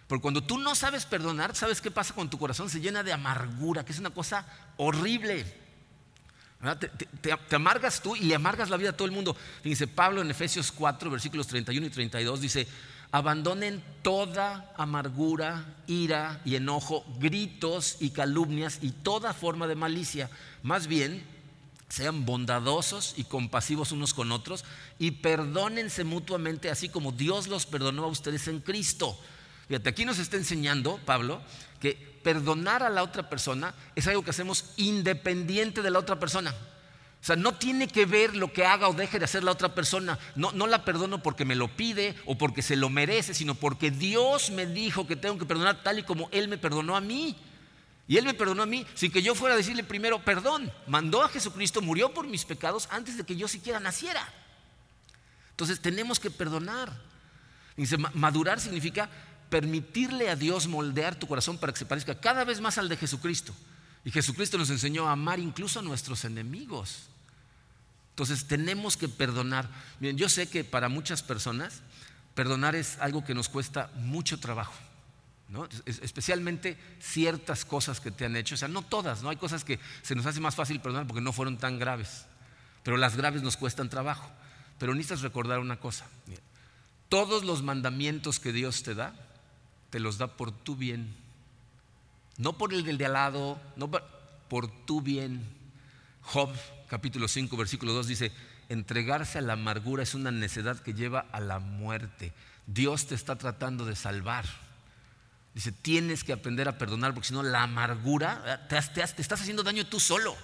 Porque 0.08 0.21
cuando 0.21 0.43
tú 0.43 0.58
no 0.58 0.76
sabes 0.76 1.06
perdonar, 1.06 1.56
¿sabes 1.56 1.80
qué 1.80 1.91
pasa 1.91 2.13
con 2.13 2.30
tu 2.30 2.38
corazón? 2.38 2.69
Se 2.69 2.82
llena 2.82 3.04
de 3.04 3.13
amargura, 3.13 3.86
que 3.86 3.93
es 3.93 4.00
una 4.00 4.10
cosa 4.10 4.45
horrible. 4.76 5.45
Te, 7.21 7.56
amargas 7.56 8.02
tú 8.02 8.15
y 8.15 8.21
le 8.21 8.36
amargas 8.36 8.69
la 8.69 8.78
vida 8.78 8.91
a 8.91 8.97
todo 8.97 9.08
el 9.08 9.13
mundo. 9.13 9.36
Dice 9.63 9.88
Pablo 9.88 10.21
en 10.21 10.30
Efesios 10.30 10.71
4, 10.71 11.10
versículos 11.10 11.47
31 11.47 11.88
y 11.88 11.89
32, 11.89 12.39
dice, 12.39 12.67
abandonen 13.12 13.84
toda 14.04 14.71
amargura, 14.78 15.65
ira 15.88 16.39
y 16.45 16.56
enojo, 16.56 17.04
gritos 17.19 17.97
y 18.00 18.12
calumnias 18.12 18.78
y 18.82 18.91
toda 18.91 19.34
forma 19.34 19.65
de 19.65 19.76
malicia. 19.76 20.30
Más 20.62 20.86
bien, 20.86 21.24
sean 21.89 22.26
bondadosos 22.26 23.15
y 23.17 23.24
compasivos 23.24 23.91
unos 23.91 24.13
con 24.13 24.32
otros 24.32 24.63
y 25.00 25.12
perdónense 25.12 26.04
mutuamente, 26.04 26.69
así 26.69 26.89
como 26.89 27.12
Dios 27.12 27.47
los 27.47 27.65
perdonó 27.65 28.04
a 28.04 28.08
ustedes 28.08 28.47
en 28.47 28.60
Cristo. 28.60 29.19
Fíjate, 29.67 29.89
aquí 29.89 30.06
nos 30.06 30.19
está 30.19 30.38
enseñando 30.38 31.00
Pablo 31.06 31.41
que 31.80 32.11
perdonar 32.24 32.84
a 32.84 32.90
la 32.90 33.04
otra 33.04 33.30
persona 33.30 33.74
es 33.96 34.08
algo 34.08 34.24
que 34.24 34.32
hacemos 34.32 34.66
independiente 34.78 35.82
de 35.82 35.90
la 35.90 36.00
otra 36.00 36.20
persona. 36.20 36.54
O 37.22 37.24
sea, 37.24 37.36
no 37.36 37.54
tiene 37.54 37.88
que 37.88 38.08
ver 38.08 38.36
lo 38.36 38.52
que 38.52 38.66
haga 38.66 38.88
o 38.88 38.94
deje 38.94 39.20
de 39.20 39.26
hacer 39.26 39.44
la 39.44 39.52
otra 39.52 39.76
persona. 39.76 40.18
No, 40.36 40.52
no 40.54 40.66
la 40.66 40.84
perdono 40.84 41.22
porque 41.22 41.46
me 41.46 41.56
lo 41.56 41.68
pide 41.68 42.16
o 42.26 42.36
porque 42.36 42.64
se 42.64 42.76
lo 42.76 42.90
merece, 42.90 43.36
sino 43.36 43.54
porque 43.54 43.92
Dios 43.92 44.50
me 44.50 44.66
dijo 44.66 45.06
que 45.06 45.16
tengo 45.16 45.38
que 45.38 45.46
perdonar 45.46 45.84
tal 45.84 46.00
y 46.00 46.04
como 46.04 46.30
Él 46.32 46.48
me 46.48 46.58
perdonó 46.58 46.96
a 46.96 47.02
mí. 47.02 47.36
Y 48.08 48.18
Él 48.18 48.26
me 48.26 48.34
perdonó 48.34 48.64
a 48.64 48.66
mí 48.66 48.88
sin 48.96 49.12
que 49.12 49.22
yo 49.22 49.36
fuera 49.36 49.54
a 49.54 49.58
decirle 49.58 49.84
primero 49.84 50.26
perdón. 50.26 50.72
Mandó 50.88 51.22
a 51.22 51.30
Jesucristo, 51.30 51.82
murió 51.82 52.12
por 52.12 52.26
mis 52.26 52.44
pecados 52.44 52.88
antes 52.90 53.18
de 53.18 53.24
que 53.24 53.36
yo 53.36 53.48
siquiera 53.48 53.80
naciera. 53.80 54.28
Entonces 55.52 55.80
tenemos 55.80 56.20
que 56.20 56.32
perdonar. 56.32 56.92
Dice, 57.78 57.98
madurar 57.98 58.60
significa 58.60 59.10
permitirle 59.52 60.30
a 60.30 60.38
Dios 60.38 60.68
moldear 60.68 61.16
tu 61.16 61.28
corazón 61.28 61.58
para 61.58 61.74
que 61.74 61.80
se 61.80 61.86
parezca 61.86 62.20
cada 62.20 62.46
vez 62.46 62.62
más 62.62 62.78
al 62.78 62.88
de 62.88 62.96
Jesucristo. 62.96 63.54
Y 64.06 64.10
Jesucristo 64.10 64.58
nos 64.58 64.70
enseñó 64.70 65.08
a 65.08 65.12
amar 65.12 65.40
incluso 65.40 65.80
a 65.80 65.84
nuestros 65.84 66.24
enemigos. 66.24 67.10
Entonces 68.12 68.48
tenemos 68.48 68.96
que 68.96 69.10
perdonar. 69.10 69.70
Yo 70.00 70.30
sé 70.30 70.48
que 70.50 70.64
para 70.64 70.88
muchas 70.88 71.22
personas 71.22 71.82
perdonar 72.34 72.76
es 72.76 72.98
algo 73.00 73.26
que 73.26 73.36
nos 73.36 73.50
cuesta 73.50 73.92
mucho 73.96 74.40
trabajo. 74.40 74.74
¿no? 75.50 75.68
Especialmente 75.86 76.78
ciertas 77.02 77.66
cosas 77.66 78.00
que 78.00 78.10
te 78.10 78.24
han 78.24 78.38
hecho. 78.38 78.56
O 78.56 78.58
sea, 78.58 78.70
no 78.70 78.84
todas, 78.84 79.22
¿no? 79.22 79.30
Hay 79.30 79.38
cosas 79.38 79.66
que 79.66 79.80
se 80.02 80.16
nos 80.16 80.26
hace 80.26 80.40
más 80.40 80.56
fácil 80.56 80.80
perdonar 80.80 81.08
porque 81.08 81.22
no 81.22 81.34
fueron 81.34 81.58
tan 81.58 81.78
graves. 81.78 82.26
Pero 82.84 82.96
las 82.96 83.18
graves 83.18 83.44
nos 83.44 83.58
cuestan 83.58 83.90
trabajo. 83.90 84.32
Pero 84.80 84.96
necesitas 84.96 85.22
recordar 85.22 85.60
una 85.60 85.78
cosa. 85.78 86.06
Todos 87.10 87.44
los 87.44 87.64
mandamientos 87.64 88.40
que 88.40 88.54
Dios 88.54 88.84
te 88.84 88.96
da 88.96 89.14
te 89.91 89.99
los 89.99 90.17
da 90.17 90.27
por 90.27 90.51
tu 90.51 90.75
bien. 90.75 91.13
No 92.38 92.54
por 92.58 92.73
el 92.73 92.84
del 92.84 92.97
de 92.97 93.06
al 93.06 93.13
lado, 93.13 93.62
no 93.75 93.91
por, 93.91 94.67
tu 94.86 95.01
bien. 95.01 95.45
Job 96.23 96.49
capítulo 96.89 97.27
5 97.27 97.56
versículo 97.56 97.93
2 97.93 98.08
dice, 98.08 98.32
entregarse 98.69 99.38
a 99.38 99.41
la 99.41 99.54
amargura 99.54 100.01
es 100.01 100.15
una 100.15 100.32
necedad 100.32 100.80
que 100.80 100.93
lleva 100.93 101.25
a 101.32 101.39
la 101.39 101.60
muerte. 101.60 102.34
Dios 102.67 103.06
te 103.06 103.15
está 103.15 103.38
tratando 103.38 103.86
de 103.86 103.95
salvar. 103.95 104.45
Dice, 105.54 105.73
tienes 105.73 106.23
que 106.23 106.32
aprender 106.32 106.69
a 106.69 106.77
perdonar 106.77 107.13
porque 107.13 107.27
si 107.27 107.34
no 107.34 107.43
la 107.43 107.63
amargura, 107.63 108.67
te, 108.69 108.82
te, 108.82 109.01
estás 109.01 109.41
haciendo 109.41 109.63
daño 109.63 109.86
tú 109.86 109.99
solo. 109.99 110.36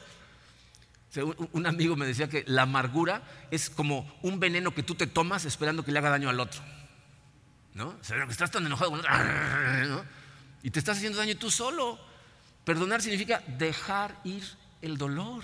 un 1.54 1.66
amigo 1.66 1.96
me 1.96 2.06
decía 2.06 2.28
que 2.28 2.44
la 2.48 2.64
amargura 2.64 3.24
es 3.50 3.70
como 3.70 4.14
un 4.22 4.42
veneno 4.42 4.76
que 4.76 4.84
tú 4.84 4.96
te 4.96 5.08
tomas 5.08 5.46
esperando 5.46 5.86
que 5.86 5.94
le 5.94 6.00
haga 6.00 6.10
daño 6.10 6.30
al 6.30 6.42
otro. 6.42 6.62
¿No? 7.78 7.96
Estás 8.30 8.50
tan 8.52 8.66
enojado 8.66 8.92
y 10.64 10.72
te 10.72 10.80
estás 10.80 10.98
haciendo 10.98 11.20
daño 11.20 11.38
tú 11.38 11.52
solo. 11.52 12.00
Perdonar 12.66 13.02
significa 13.02 13.44
dejar 13.48 14.20
ir 14.24 14.44
el 14.82 14.98
dolor, 14.98 15.44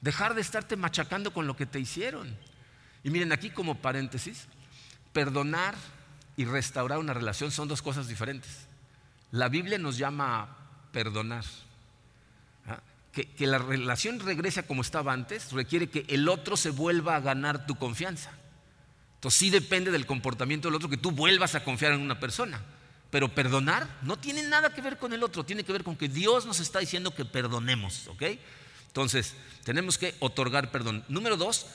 dejar 0.00 0.34
de 0.34 0.40
estarte 0.40 0.76
machacando 0.76 1.32
con 1.32 1.46
lo 1.46 1.56
que 1.56 1.66
te 1.66 1.78
hicieron. 1.78 2.36
Y 3.04 3.10
miren 3.10 3.32
aquí 3.32 3.50
como 3.50 3.76
paréntesis, 3.76 4.46
perdonar 5.12 5.76
y 6.36 6.44
restaurar 6.44 6.98
una 6.98 7.14
relación 7.14 7.50
son 7.50 7.68
dos 7.68 7.80
cosas 7.80 8.08
diferentes. 8.08 8.66
La 9.30 9.48
Biblia 9.48 9.78
nos 9.78 9.96
llama 9.96 10.42
a 10.42 10.48
perdonar. 10.92 11.44
¿ah? 12.66 12.80
Que, 13.12 13.26
que 13.30 13.46
la 13.46 13.58
relación 13.58 14.18
regrese 14.18 14.66
como 14.66 14.82
estaba 14.82 15.12
antes 15.12 15.52
requiere 15.52 15.88
que 15.88 16.04
el 16.08 16.28
otro 16.28 16.56
se 16.56 16.70
vuelva 16.70 17.14
a 17.14 17.20
ganar 17.20 17.66
tu 17.66 17.76
confianza. 17.76 18.32
Entonces 19.20 19.38
sí 19.38 19.50
depende 19.50 19.90
del 19.90 20.06
comportamiento 20.06 20.68
del 20.68 20.76
otro 20.76 20.88
que 20.88 20.96
tú 20.96 21.10
vuelvas 21.10 21.54
a 21.54 21.62
confiar 21.62 21.92
en 21.92 22.00
una 22.00 22.18
persona. 22.18 22.58
Pero 23.10 23.28
perdonar 23.28 23.86
no 24.00 24.18
tiene 24.18 24.42
nada 24.44 24.72
que 24.72 24.80
ver 24.80 24.96
con 24.96 25.12
el 25.12 25.22
otro, 25.22 25.44
tiene 25.44 25.62
que 25.62 25.72
ver 25.74 25.84
con 25.84 25.94
que 25.94 26.08
Dios 26.08 26.46
nos 26.46 26.58
está 26.58 26.78
diciendo 26.78 27.14
que 27.14 27.26
perdonemos, 27.26 28.06
¿ok? 28.08 28.22
Entonces, 28.86 29.34
tenemos 29.62 29.98
que 29.98 30.14
otorgar 30.20 30.70
perdón. 30.70 31.04
Número 31.08 31.36
dos, 31.36 31.66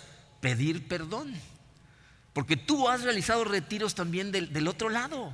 pedir 0.41 0.87
perdón. 0.87 1.35
Porque 2.33 2.57
tú 2.57 2.89
has 2.89 3.03
realizado 3.03 3.43
retiros 3.43 3.93
también 3.93 4.31
del, 4.31 4.67
otro 4.67 4.89
lado. 4.89 5.31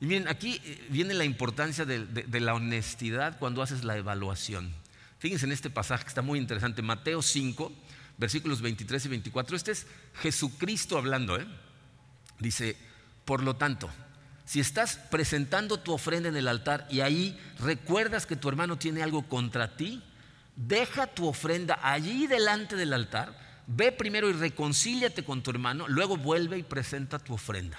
Y 0.00 0.06
miren, 0.06 0.26
aquí 0.26 0.60
eh, 0.64 0.84
viene 0.88 1.14
la 1.14 1.24
importancia 1.24 1.84
de, 1.84 2.06
de, 2.06 2.40
la 2.40 2.54
honestidad 2.54 3.38
cuando 3.38 3.62
haces 3.62 3.84
la 3.84 3.96
evaluación. 3.96 4.74
Fíjense 5.20 5.46
en 5.46 5.52
este 5.52 5.70
pasaje 5.70 6.02
que 6.02 6.08
está 6.08 6.22
muy 6.22 6.40
interesante, 6.40 6.82
Mateo 6.82 7.22
5, 7.22 7.72
versículos 8.20 8.60
23 8.60 9.06
y 9.06 9.08
24. 9.08 9.56
Este 9.56 9.72
es 9.72 9.86
Jesucristo 10.20 10.98
hablando. 10.98 11.36
¿eh? 11.36 11.46
Dice, 12.38 12.76
por 13.24 13.42
lo 13.42 13.56
tanto, 13.56 13.90
si 14.44 14.60
estás 14.60 14.96
presentando 15.10 15.80
tu 15.80 15.92
ofrenda 15.92 16.28
en 16.28 16.36
el 16.36 16.46
altar 16.46 16.86
y 16.90 17.00
ahí 17.00 17.40
recuerdas 17.58 18.26
que 18.26 18.36
tu 18.36 18.48
hermano 18.48 18.76
tiene 18.76 19.02
algo 19.02 19.26
contra 19.26 19.76
ti, 19.76 20.02
deja 20.54 21.06
tu 21.06 21.26
ofrenda 21.26 21.80
allí 21.82 22.26
delante 22.26 22.76
del 22.76 22.92
altar, 22.92 23.34
ve 23.66 23.90
primero 23.90 24.28
y 24.28 24.34
reconcíliate 24.34 25.24
con 25.24 25.42
tu 25.42 25.50
hermano, 25.50 25.88
luego 25.88 26.18
vuelve 26.18 26.58
y 26.58 26.62
presenta 26.62 27.18
tu 27.18 27.32
ofrenda. 27.32 27.78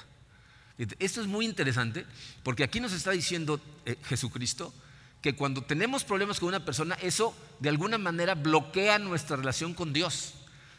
Esto 0.98 1.22
es 1.22 1.28
muy 1.28 1.46
interesante 1.46 2.08
porque 2.42 2.64
aquí 2.64 2.80
nos 2.80 2.94
está 2.94 3.12
diciendo 3.12 3.62
eh, 3.86 3.98
Jesucristo 4.06 4.74
que 5.22 5.36
cuando 5.36 5.62
tenemos 5.62 6.04
problemas 6.04 6.40
con 6.40 6.50
una 6.50 6.66
persona, 6.66 6.96
eso 7.02 7.36
de 7.60 7.70
alguna 7.70 7.98
manera 7.98 8.36
bloquea 8.36 8.98
nuestra 9.00 9.38
relación 9.38 9.74
con 9.74 9.94
Dios. 9.94 10.34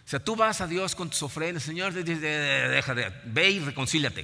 O 0.05 0.09
sea, 0.09 0.19
tú 0.23 0.35
vas 0.35 0.61
a 0.61 0.67
Dios 0.67 0.95
con 0.95 1.11
tus 1.11 1.23
ofrendas, 1.23 1.63
Señor, 1.63 1.93
deja 1.93 2.95
de, 2.95 3.13
ve 3.25 3.51
y 3.51 3.61
reconcíliate. 3.61 4.23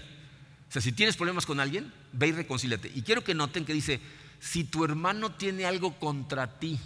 O 0.69 0.73
sea, 0.73 0.83
si 0.83 0.93
tienes 0.93 1.17
problemas 1.17 1.47
con 1.47 1.61
alguien, 1.61 1.93
ve 2.13 2.29
y 2.29 2.33
reconcíliate. 2.33 2.91
Y 2.95 3.03
quiero 3.03 3.23
que 3.23 3.35
noten 3.35 3.65
que 3.65 3.73
dice, 3.73 4.01
si 4.41 4.65
tu 4.65 4.85
hermano 4.85 5.33
tiene 5.33 5.65
algo 5.65 5.99
contra 5.99 6.59
ti, 6.59 6.79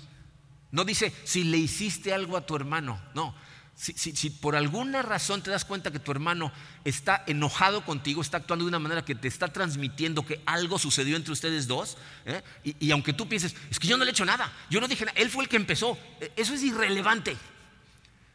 no 0.70 0.84
dice 0.84 1.12
si 1.24 1.44
le 1.44 1.56
hiciste 1.56 2.12
algo 2.12 2.36
a 2.36 2.46
tu 2.46 2.54
hermano, 2.54 3.00
no, 3.14 3.34
si, 3.82 4.30
por 4.30 4.54
alguna 4.54 5.02
razón 5.02 5.42
te 5.42 5.50
das 5.50 5.64
cuenta 5.64 5.90
que 5.90 5.98
tu 5.98 6.12
hermano 6.12 6.52
está 6.84 7.24
enojado 7.26 7.84
contigo, 7.84 8.22
está 8.22 8.36
actuando 8.36 8.64
de 8.64 8.68
una 8.68 8.78
manera 8.78 9.04
que 9.04 9.16
te 9.16 9.26
está 9.26 9.48
transmitiendo 9.48 10.24
que 10.24 10.40
algo 10.46 10.78
sucedió 10.78 11.16
entre 11.16 11.32
ustedes 11.32 11.66
dos, 11.66 11.96
¿eh? 12.24 12.42
y, 12.62 12.92
aunque 12.92 13.12
tú 13.12 13.28
pienses, 13.28 13.56
es 13.70 13.80
que 13.80 13.88
yo 13.88 13.96
no 13.96 14.04
le 14.04 14.10
he 14.10 14.12
hecho 14.12 14.24
nada, 14.24 14.52
yo 14.70 14.80
no 14.80 14.86
dije 14.86 15.04
nada, 15.04 15.18
él 15.18 15.30
fue 15.30 15.42
el 15.42 15.50
que 15.50 15.56
empezó, 15.56 15.98
e, 16.20 16.32
eso 16.36 16.54
es 16.54 16.62
irrelevante. 16.62 17.36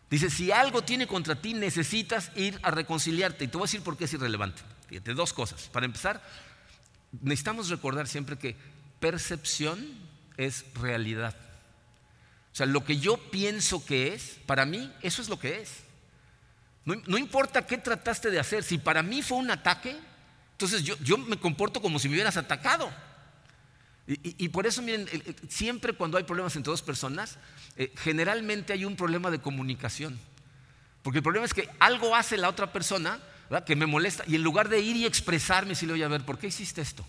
Dice, 0.09 0.29
si 0.29 0.51
algo 0.51 0.81
tiene 0.81 1.07
contra 1.07 1.35
ti, 1.35 1.53
necesitas 1.53 2.31
ir 2.35 2.59
a 2.63 2.71
reconciliarte. 2.71 3.45
Y 3.45 3.47
te 3.47 3.57
voy 3.57 3.65
a 3.65 3.67
decir 3.67 3.81
por 3.81 3.97
qué 3.97 4.05
es 4.05 4.13
irrelevante. 4.13 4.61
Fíjate, 4.87 5.13
dos 5.13 5.33
cosas. 5.33 5.63
Para 5.67 5.85
empezar, 5.85 6.23
necesitamos 7.21 7.67
recordar 7.69 8.07
siempre 8.07 8.37
que 8.37 8.55
percepción 8.99 9.85
es 10.37 10.65
realidad. 10.75 11.35
O 12.57 12.61
sea, 12.65 12.65
lo 12.65 12.83
que 12.83 12.97
yo 12.97 13.17
pienso 13.17 13.85
que 13.85 14.15
es, 14.15 14.39
para 14.47 14.65
mí, 14.65 14.91
eso 15.03 15.21
es 15.21 15.29
lo 15.29 15.37
que 15.37 15.61
es. 15.61 15.83
No, 16.85 17.15
importa 17.19 17.67
qué 17.67 17.77
trataste 17.77 18.31
de 18.31 18.39
hacer, 18.39 18.63
si 18.63 18.79
para 18.79 19.03
mí 19.03 19.21
fue 19.21 19.37
un 19.37 19.51
ataque, 19.51 19.95
entonces 20.53 20.81
yo, 20.83 21.17
me 21.19 21.37
comporto 21.37 21.83
como 21.83 21.99
si 21.99 22.09
me 22.09 22.15
hubieras 22.15 22.35
atacado. 22.35 22.89
Y, 24.07 24.49
por 24.49 24.65
eso, 24.65 24.81
miren, 24.81 25.07
siempre 25.47 25.93
cuando 25.93 26.17
hay 26.17 26.23
problemas 26.23 26.55
entre 26.55 26.71
dos 26.71 26.81
personas, 26.81 27.37
eh, 27.75 27.93
generalmente 27.95 28.73
hay 28.73 28.85
un 28.85 28.95
problema 28.95 29.29
de 29.29 29.37
comunicación. 29.37 30.19
Porque 31.03 31.19
el 31.19 31.23
problema 31.23 31.45
es 31.45 31.53
que 31.53 31.69
algo 31.77 32.15
hace 32.15 32.37
la 32.37 32.49
otra 32.49 32.73
persona 32.73 33.19
que 33.67 33.75
me 33.75 33.85
molesta 33.85 34.23
y 34.25 34.33
en 34.33 34.41
lugar 34.41 34.67
de 34.67 34.79
ir 34.79 34.95
y 34.95 35.05
expresarme, 35.05 35.75
si 35.75 35.85
le 35.85 35.91
voy 35.93 36.01
a 36.01 36.07
ver, 36.07 36.25
¿por 36.25 36.39
qué 36.39 36.47
hiciste 36.47 36.81
esto? 36.81 37.05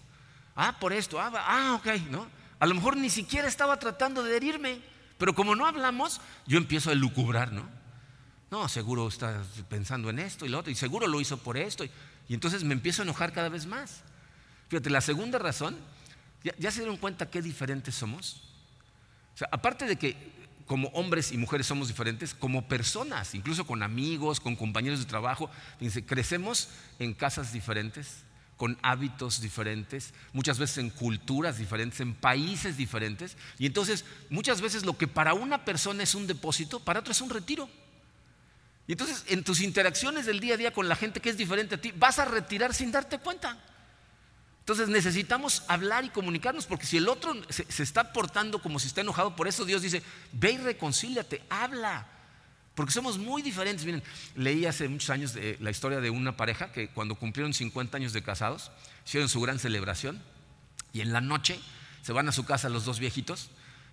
Ah, 0.55 0.77
por 0.79 0.93
esto, 0.93 1.19
ah, 1.19 1.33
ah, 1.35 1.81
ok, 1.81 2.11
¿no? 2.11 2.29
A 2.61 2.67
lo 2.67 2.75
mejor 2.75 2.99
ni 2.99 3.09
siquiera 3.09 3.49
estaba 3.49 3.79
tratando 3.79 4.23
de 4.23 4.37
herirme. 4.37 4.98
Pero 5.19 5.35
como 5.35 5.55
no 5.57 5.67
hablamos, 5.67 6.21
yo 6.47 6.59
empiezo 6.59 6.91
a 6.91 6.95
lucubrar, 6.95 7.53
¿no? 7.53 7.69
No, 8.51 8.69
seguro 8.69 9.09
está 9.09 9.43
pensando 9.69 10.09
en 10.09 10.19
esto 10.19 10.47
y 10.47 10.49
lo 10.49 10.59
otro, 10.59 10.73
y 10.73 10.75
seguro 10.75 11.07
lo 11.07 11.21
hizo 11.21 11.37
por 11.39 11.59
esto. 11.59 11.85
Y, 11.85 11.91
entonces 12.29 12.65
me 12.65 12.73
empiezo 12.73 13.03
a 13.03 13.05
enojar 13.05 13.33
cada 13.33 13.49
vez 13.49 13.67
más. 13.67 14.03
Fíjate, 14.69 14.91
la 14.91 15.01
segunda 15.01 15.39
razón, 15.39 15.77
¿ya, 16.59 16.71
se 16.71 16.81
dieron 16.81 16.97
cuenta 16.97 17.31
qué 17.31 17.43
diferentes 17.43 17.95
somos? 17.95 18.43
O 19.35 19.39
sea, 19.39 19.49
aparte 19.51 19.87
de 19.87 19.97
que 19.97 20.39
como 20.67 20.89
hombres 20.89 21.33
y 21.33 21.39
mujeres 21.39 21.67
somos 21.67 21.89
diferentes, 21.89 22.35
como 22.35 22.69
personas, 22.69 23.35
incluso 23.35 23.67
con 23.67 23.83
amigos, 23.83 24.39
con 24.39 24.55
compañeros 24.55 24.99
de 24.99 25.07
trabajo, 25.07 25.51
crecemos 26.07 26.69
en 26.99 27.15
casas 27.15 27.53
diferentes, 27.53 28.23
con 28.59 28.77
hábitos 28.83 29.41
diferentes, 29.41 30.13
muchas 30.33 30.59
veces 30.59 30.79
en 30.79 30.91
culturas 30.91 31.59
diferentes, 31.59 32.01
en 32.01 32.13
países 32.13 32.77
diferentes. 32.77 33.37
Y 33.57 33.67
entonces 33.67 34.05
muchas 34.29 34.61
veces 34.61 34.85
lo 34.85 34.99
que 34.99 35.07
para 35.07 35.33
una 35.33 35.65
persona 35.65 36.03
es 36.03 36.15
un 36.17 36.27
depósito, 36.27 36.81
para 36.81 37.01
otra 37.01 37.13
es 37.13 37.21
un 37.21 37.31
retiro. 37.31 37.71
Y 38.89 38.93
entonces 38.93 39.25
en 39.29 39.45
tus 39.45 39.61
interacciones 39.61 40.27
del 40.27 40.41
día 40.41 40.55
a 40.55 40.57
día 40.57 40.73
con 40.73 40.89
la 40.89 40.97
gente 40.97 41.21
que 41.21 41.31
es 41.31 41.37
diferente 41.37 41.77
a 41.77 41.81
ti, 41.81 41.93
vas 41.93 42.19
a 42.19 42.25
retirar 42.25 42.75
sin 42.75 42.91
darte 42.91 43.19
cuenta. 43.21 43.57
Entonces 44.59 44.89
necesitamos 44.89 45.63
hablar 45.69 46.05
y 46.05 46.11
comunicarnos, 46.11 46.67
porque 46.67 46.85
si 46.85 46.97
el 46.97 47.09
otro 47.09 47.35
se, 47.49 47.65
se 47.71 47.85
está 47.85 48.13
portando 48.13 48.61
como 48.61 48.81
si 48.81 48.89
está 48.89 49.03
enojado, 49.03 49.37
por 49.37 49.47
eso 49.47 49.65
Dios 49.65 49.83
dice, 49.83 50.03
ve 50.33 50.53
y 50.53 50.59
reconcíliate, 50.59 51.43
habla. 51.49 52.18
Porque 52.79 52.93
somos 52.93 53.19
muy 53.19 53.43
diferentes. 53.43 53.85
Miren, 53.85 54.05
leí 54.37 54.65
hace 54.65 54.89
muchos 54.89 55.11
años 55.11 55.35
la 55.59 55.71
historia 55.71 56.01
de 56.01 56.11
una 56.11 56.37
pareja 56.37 56.71
que 56.71 56.87
cuando 56.91 57.17
cumplieron 57.17 57.53
50 57.53 57.97
años 57.97 58.13
de 58.13 58.23
casados, 58.23 58.71
hicieron 59.05 59.29
su 59.29 59.41
gran 59.41 59.59
celebración 59.59 60.23
y 60.93 61.01
en 61.01 61.13
la 61.13 61.21
noche 61.21 61.59
se 62.03 62.13
van 62.13 62.29
a 62.29 62.33
su 62.33 62.45
casa 62.45 62.69
los 62.69 62.85
dos 62.85 63.01
viejitos 63.01 63.51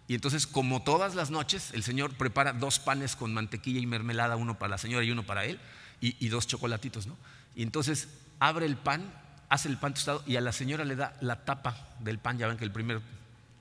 y 0.08 0.14
entonces, 0.14 0.46
como 0.46 0.84
todas 0.84 1.16
las 1.16 1.32
noches, 1.32 1.72
el 1.74 1.82
Señor 1.82 2.14
prepara 2.14 2.54
dos 2.54 2.78
panes 2.78 3.16
con 3.16 3.34
mantequilla 3.34 3.80
y 3.80 3.88
mermelada, 3.88 4.36
uno 4.36 4.60
para 4.60 4.70
la 4.70 4.78
señora 4.78 5.04
y 5.04 5.10
uno 5.10 5.24
para 5.24 5.46
él, 5.46 5.60
y, 6.00 6.30
dos 6.30 6.46
chocolatitos, 6.46 7.08
¿no? 7.08 7.18
Y 7.56 7.64
entonces 7.64 8.10
abre 8.38 8.68
el 8.68 8.78
pan, 8.78 9.12
hace 9.50 9.68
el 9.68 9.78
pan 9.78 9.96
tostado 9.96 10.22
y 10.28 10.36
a 10.36 10.42
la 10.42 10.52
señora 10.52 10.86
le 10.86 10.96
da 10.96 11.18
la 11.22 11.44
tapa 11.44 11.76
del 12.02 12.20
pan, 12.20 12.38
ya 12.38 12.46
ven 12.46 12.58
que 12.58 12.66
el 12.66 12.72
primer 12.72 13.02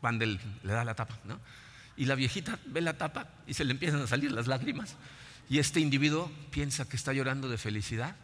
pan 0.02 0.18
le 0.18 0.38
da 0.62 0.84
la 0.84 0.94
tapa, 0.94 1.18
¿no? 1.24 1.40
Y 1.96 2.04
la 2.04 2.14
viejita 2.14 2.58
ve 2.66 2.82
la 2.82 2.98
tapa 2.98 3.28
y 3.46 3.54
se 3.54 3.64
le 3.64 3.70
empiezan 3.70 4.02
a 4.02 4.06
salir 4.06 4.30
las 4.32 4.46
lágrimas. 4.46 4.96
Y 5.48 5.58
este 5.58 5.80
individuo 5.80 6.30
piensa 6.50 6.88
que 6.88 6.96
está 6.96 7.12
llorando 7.12 7.48
de 7.48 7.58
felicidad. 7.58 8.16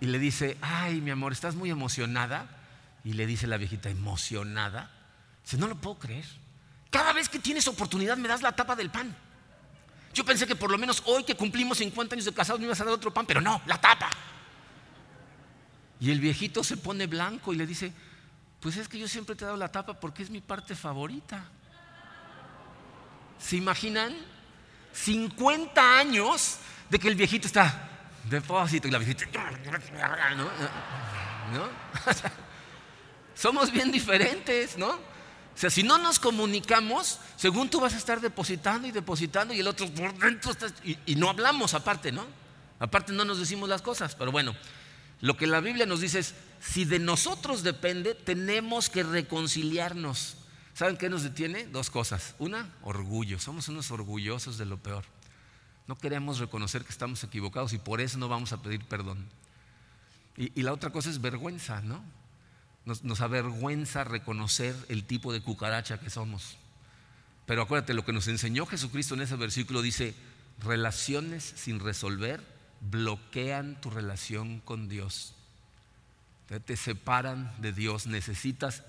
Y 0.00 0.06
le 0.06 0.18
dice, 0.18 0.56
ay, 0.62 1.00
mi 1.00 1.10
amor, 1.10 1.32
¿estás 1.32 1.54
muy 1.54 1.70
emocionada? 1.70 2.46
Y 3.04 3.12
le 3.12 3.26
dice 3.26 3.46
la 3.46 3.58
viejita, 3.58 3.90
emocionada. 3.90 4.90
Dice, 5.44 5.58
no 5.58 5.66
lo 5.66 5.76
puedo 5.76 5.98
creer. 5.98 6.24
Cada 6.90 7.12
vez 7.12 7.28
que 7.28 7.38
tienes 7.38 7.68
oportunidad 7.68 8.16
me 8.16 8.28
das 8.28 8.42
la 8.42 8.52
tapa 8.52 8.74
del 8.76 8.90
pan. 8.90 9.14
Yo 10.12 10.24
pensé 10.24 10.46
que 10.46 10.56
por 10.56 10.70
lo 10.70 10.78
menos 10.78 11.02
hoy 11.06 11.22
que 11.22 11.36
cumplimos 11.36 11.78
50 11.78 12.14
años 12.14 12.24
de 12.24 12.32
casados 12.32 12.60
me 12.60 12.66
ibas 12.66 12.80
a 12.80 12.84
dar 12.84 12.94
otro 12.94 13.12
pan, 13.12 13.26
pero 13.26 13.40
no, 13.40 13.62
la 13.66 13.80
tapa. 13.80 14.10
Y 16.00 16.10
el 16.10 16.18
viejito 16.18 16.64
se 16.64 16.76
pone 16.76 17.06
blanco 17.06 17.52
y 17.52 17.56
le 17.56 17.66
dice, 17.66 17.92
pues 18.60 18.76
es 18.76 18.88
que 18.88 18.98
yo 18.98 19.06
siempre 19.06 19.36
te 19.36 19.44
he 19.44 19.46
dado 19.46 19.58
la 19.58 19.70
tapa 19.70 20.00
porque 20.00 20.22
es 20.22 20.30
mi 20.30 20.40
parte 20.40 20.74
favorita. 20.74 21.44
¿Se 23.38 23.56
imaginan? 23.56 24.14
50 24.92 25.98
años 25.98 26.56
de 26.88 26.98
que 26.98 27.08
el 27.08 27.14
viejito 27.14 27.46
está 27.46 27.88
depósito 28.28 28.88
y 28.88 28.90
la 28.90 28.98
viejita. 28.98 29.26
¿No? 30.36 30.44
¿No? 31.58 31.68
Somos 33.34 33.72
bien 33.72 33.90
diferentes, 33.90 34.76
¿no? 34.76 34.90
O 34.90 35.58
sea, 35.60 35.70
si 35.70 35.82
no 35.82 35.98
nos 35.98 36.18
comunicamos, 36.18 37.18
según 37.36 37.68
tú 37.68 37.80
vas 37.80 37.94
a 37.94 37.98
estar 37.98 38.20
depositando 38.20 38.86
y 38.86 38.92
depositando 38.92 39.52
y 39.52 39.60
el 39.60 39.66
otro 39.66 39.88
por 39.90 40.14
dentro 40.18 40.52
está, 40.52 40.66
y, 40.84 40.96
y 41.06 41.16
no 41.16 41.28
hablamos 41.28 41.74
aparte, 41.74 42.12
¿no? 42.12 42.26
Aparte 42.78 43.12
no 43.12 43.24
nos 43.24 43.38
decimos 43.38 43.68
las 43.68 43.82
cosas, 43.82 44.14
pero 44.14 44.32
bueno, 44.32 44.54
lo 45.20 45.36
que 45.36 45.46
la 45.46 45.60
Biblia 45.60 45.84
nos 45.86 46.00
dice 46.00 46.20
es, 46.20 46.34
si 46.60 46.84
de 46.84 46.98
nosotros 46.98 47.62
depende, 47.62 48.14
tenemos 48.14 48.88
que 48.88 49.02
reconciliarnos. 49.02 50.36
¿Saben 50.80 50.96
qué 50.96 51.10
nos 51.10 51.22
detiene? 51.22 51.66
Dos 51.66 51.90
cosas. 51.90 52.34
Una, 52.38 52.66
orgullo. 52.80 53.38
Somos 53.38 53.68
unos 53.68 53.90
orgullosos 53.90 54.56
de 54.56 54.64
lo 54.64 54.78
peor. 54.78 55.04
No 55.86 55.98
queremos 55.98 56.38
reconocer 56.38 56.84
que 56.84 56.90
estamos 56.90 57.22
equivocados 57.22 57.74
y 57.74 57.78
por 57.78 58.00
eso 58.00 58.16
no 58.16 58.30
vamos 58.30 58.54
a 58.54 58.62
pedir 58.62 58.82
perdón. 58.86 59.26
Y, 60.38 60.62
la 60.62 60.72
otra 60.72 60.88
cosa 60.88 61.10
es 61.10 61.20
vergüenza, 61.20 61.82
¿no? 61.82 62.02
Nos, 62.86 63.20
avergüenza 63.20 64.04
reconocer 64.04 64.74
el 64.88 65.04
tipo 65.04 65.34
de 65.34 65.42
cucaracha 65.42 66.00
que 66.00 66.08
somos. 66.08 66.56
Pero 67.44 67.60
acuérdate, 67.60 67.92
lo 67.92 68.06
que 68.06 68.14
nos 68.14 68.26
enseñó 68.28 68.64
Jesucristo 68.64 69.12
en 69.12 69.20
ese 69.20 69.36
versículo 69.36 69.82
dice, 69.82 70.14
relaciones 70.62 71.44
sin 71.44 71.78
resolver 71.80 72.42
bloquean 72.80 73.78
tu 73.82 73.90
relación 73.90 74.60
con 74.60 74.88
Dios. 74.88 75.34
Te 76.64 76.76
separan 76.78 77.52
de 77.60 77.74
Dios, 77.74 78.06
necesitas 78.06 78.82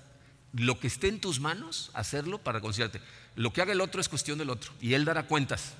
lo 0.52 0.78
que 0.78 0.86
esté 0.86 1.08
en 1.08 1.20
tus 1.20 1.40
manos, 1.40 1.90
hacerlo 1.94 2.38
para 2.38 2.58
reconciliarte. 2.58 3.00
Lo 3.36 3.52
que 3.52 3.62
haga 3.62 3.72
el 3.72 3.80
otro 3.80 4.00
es 4.00 4.08
cuestión 4.08 4.38
del 4.38 4.50
otro 4.50 4.72
y 4.80 4.94
él 4.94 5.04
dará 5.04 5.26
cuentas. 5.26 5.74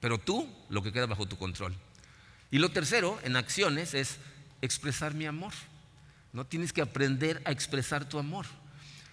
Pero 0.00 0.18
tú, 0.18 0.48
lo 0.68 0.82
que 0.82 0.92
queda 0.92 1.06
bajo 1.06 1.26
tu 1.26 1.38
control. 1.38 1.74
Y 2.50 2.58
lo 2.58 2.70
tercero, 2.70 3.18
en 3.22 3.36
acciones, 3.36 3.94
es 3.94 4.18
expresar 4.60 5.14
mi 5.14 5.26
amor. 5.26 5.52
No 6.32 6.44
tienes 6.44 6.72
que 6.72 6.82
aprender 6.82 7.40
a 7.44 7.52
expresar 7.52 8.08
tu 8.08 8.18
amor. 8.18 8.46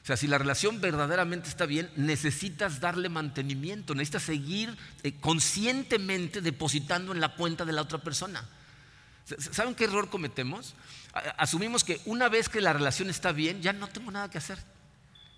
O 0.04 0.06
sea, 0.06 0.18
si 0.18 0.26
la 0.26 0.40
relación 0.40 0.82
verdaderamente 0.82 1.48
está 1.48 1.68
bien, 1.68 1.90
necesitas 1.96 2.80
darle 2.80 3.08
mantenimiento, 3.08 3.94
necesitas 3.94 4.24
seguir 4.24 4.76
eh, 5.04 5.14
conscientemente 5.20 6.42
depositando 6.42 7.14
en 7.14 7.22
la 7.22 7.36
cuenta 7.36 7.66
de 7.66 7.74
la 7.74 7.84
otra 7.84 8.00
persona. 8.00 8.48
¿Saben 9.40 9.76
qué 9.76 9.86
error 9.86 10.10
cometemos? 10.10 10.76
Asumimos 11.38 11.84
que 11.84 12.00
una 12.06 12.30
vez 12.30 12.50
que 12.50 12.62
la 12.62 12.74
relación 12.74 13.10
está 13.10 13.32
bien, 13.32 13.62
ya 13.62 13.74
no 13.74 13.88
tengo 13.88 14.12
nada 14.12 14.30
que 14.30 14.38
hacer. 14.38 14.58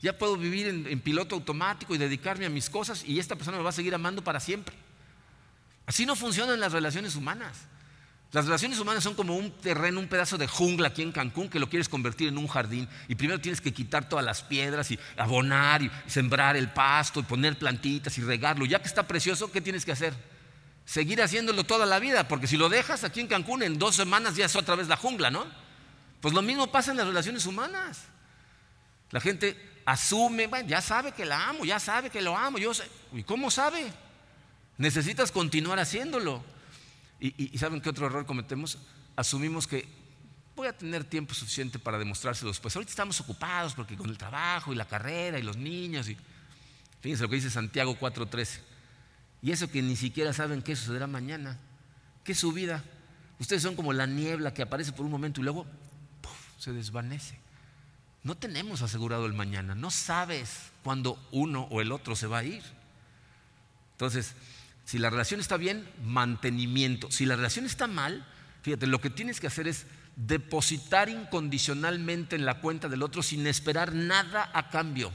Ya 0.01 0.17
puedo 0.17 0.35
vivir 0.35 0.67
en, 0.67 0.99
piloto 0.99 1.35
automático 1.35 1.95
y 1.95 1.97
dedicarme 1.97 2.45
a 2.45 2.49
mis 2.49 2.69
cosas 2.69 3.03
y 3.05 3.19
esta 3.19 3.35
persona 3.35 3.57
me 3.57 3.63
va 3.63 3.69
a 3.69 3.73
seguir 3.73 3.95
amando 3.95 4.23
para 4.23 4.39
siempre. 4.39 4.75
Así 5.85 6.05
no 6.05 6.15
funcionan 6.15 6.59
las 6.59 6.73
relaciones 6.73 7.15
humanas. 7.15 7.57
Las 8.33 8.45
relaciones 8.45 8.79
humanas 8.79 9.03
son 9.03 9.13
como 9.13 9.35
un 9.37 9.51
terreno, 9.51 9.99
un 9.99 10.07
pedazo 10.07 10.37
de 10.37 10.47
jungla 10.47 10.89
aquí 10.89 11.03
en 11.03 11.11
Cancún 11.11 11.49
que 11.49 11.59
lo 11.59 11.69
quieres 11.69 11.87
convertir 11.87 12.27
en 12.27 12.37
un 12.37 12.47
jardín 12.47 12.89
y 13.07 13.15
primero 13.15 13.39
tienes 13.39 13.61
que 13.61 13.71
quitar 13.73 14.09
todas 14.09 14.25
las 14.25 14.41
piedras 14.41 14.89
y 14.91 14.99
abonar 15.17 15.83
y 15.83 15.91
sembrar 16.07 16.57
el 16.57 16.69
pasto 16.69 17.19
y 17.19 17.23
poner 17.23 17.57
plantitas 17.57 18.17
y 18.17 18.21
regarlo. 18.21 18.65
Ya 18.65 18.79
que 18.79 18.87
está 18.87 19.07
precioso, 19.07 19.51
¿qué 19.51 19.61
tienes 19.61 19.85
que 19.85 19.91
hacer? 19.91 20.13
Seguir 20.85 21.21
haciéndolo 21.21 21.63
toda 21.63 21.85
la 21.85 21.99
vida, 21.99 22.27
porque 22.27 22.47
si 22.47 22.57
lo 22.57 22.69
dejas 22.69 23.03
aquí 23.03 23.21
en 23.21 23.27
Cancún 23.27 23.63
en 23.63 23.79
dos 23.79 23.95
semanas 23.95 24.35
ya 24.35 24.45
es 24.45 24.55
otra 24.55 24.75
vez 24.75 24.87
la 24.87 24.97
jungla, 24.97 25.31
¿no? 25.31 25.45
Pues 26.19 26.33
lo 26.33 26.41
mismo 26.41 26.67
pasa 26.71 26.91
en 26.91 26.97
las 26.97 27.07
relaciones 27.07 27.45
humanas. 27.45 28.03
La 29.11 29.19
gente 29.19 29.57
asume, 29.85 30.47
bueno, 30.47 30.67
ya 30.67 30.81
sabe 30.81 31.11
que 31.11 31.25
la 31.25 31.49
amo, 31.49 31.65
ya 31.65 31.79
sabe 31.79 32.09
que 32.09 32.21
lo 32.21 32.37
amo, 32.37 32.57
yo 32.57 32.73
sé. 32.73 32.83
¿Y 33.13 33.23
cómo 33.23 33.51
sabe? 33.51 33.91
Necesitas 34.77 35.31
continuar 35.31 35.79
haciéndolo. 35.79 36.43
Y, 37.19 37.57
¿saben 37.57 37.79
qué 37.79 37.89
otro 37.89 38.07
error 38.07 38.25
cometemos? 38.25 38.77
Asumimos 39.15 39.67
que 39.67 39.87
voy 40.55 40.67
a 40.67 40.77
tener 40.77 41.03
tiempo 41.03 41.33
suficiente 41.33 41.79
para 41.79 41.97
demostrárselo 41.97 42.51
después. 42.51 42.75
Ahorita 42.75 42.89
estamos 42.89 43.19
ocupados 43.21 43.73
porque 43.73 43.95
con 43.95 44.09
el 44.09 44.17
trabajo 44.17 44.73
y 44.73 44.75
la 44.75 44.85
carrera 44.85 45.39
y 45.39 45.41
los 45.41 45.55
niños. 45.55 46.09
Y, 46.09 46.17
fíjense 47.01 47.23
lo 47.23 47.29
que 47.29 47.35
dice 47.35 47.49
Santiago 47.49 47.97
4:13. 47.97 48.59
Y 49.43 49.51
eso 49.51 49.69
que 49.69 49.81
ni 49.81 49.97
siquiera 49.97 50.31
saben 50.31 50.61
qué 50.61 50.75
sucederá 50.75 51.05
mañana. 51.05 51.59
¿Qué 52.23 52.31
es 52.31 52.39
su 52.39 52.53
vida? 52.53 52.81
Ustedes 53.39 53.61
son 53.61 53.75
como 53.75 53.91
la 53.91 54.07
niebla 54.07 54.53
que 54.53 54.61
aparece 54.61 54.93
por 54.93 55.05
un 55.05 55.11
momento 55.11 55.41
y 55.41 55.43
luego 55.43 55.67
se 56.57 56.71
desvanece. 56.71 57.37
No 58.23 58.35
tenemos 58.35 58.81
asegurado 58.81 59.25
el 59.25 59.33
mañana. 59.33 59.75
No 59.75 59.91
sabes 59.91 60.71
cuándo 60.81 61.21
uno 61.31 61.67
o 61.69 61.81
el 61.81 61.91
otro 61.91 62.15
se 62.15 62.25
va 62.25 62.37
a 62.37 62.43
ir. 62.45 62.63
Entonces, 63.91 64.33
si 64.85 64.97
la 64.97 65.09
relación 65.09 65.41
está 65.41 65.57
bien, 65.57 65.85
mantenimiento. 66.05 67.11
Si 67.11 67.25
la 67.25 67.35
relación 67.35 67.65
está 67.65 67.85
mal, 67.85 68.25
fíjate, 68.61 68.87
lo 68.87 69.01
que 69.01 69.09
tienes 69.09 69.41
que 69.41 69.47
hacer 69.47 69.67
es 69.67 69.85
depositar 70.15 71.09
incondicionalmente 71.09 72.37
en 72.37 72.45
la 72.45 72.61
cuenta 72.61 72.87
del 72.87 73.03
otro 73.03 73.21
sin 73.21 73.45
esperar 73.45 73.93
nada 73.93 74.49
a 74.53 74.69
cambio. 74.69 75.11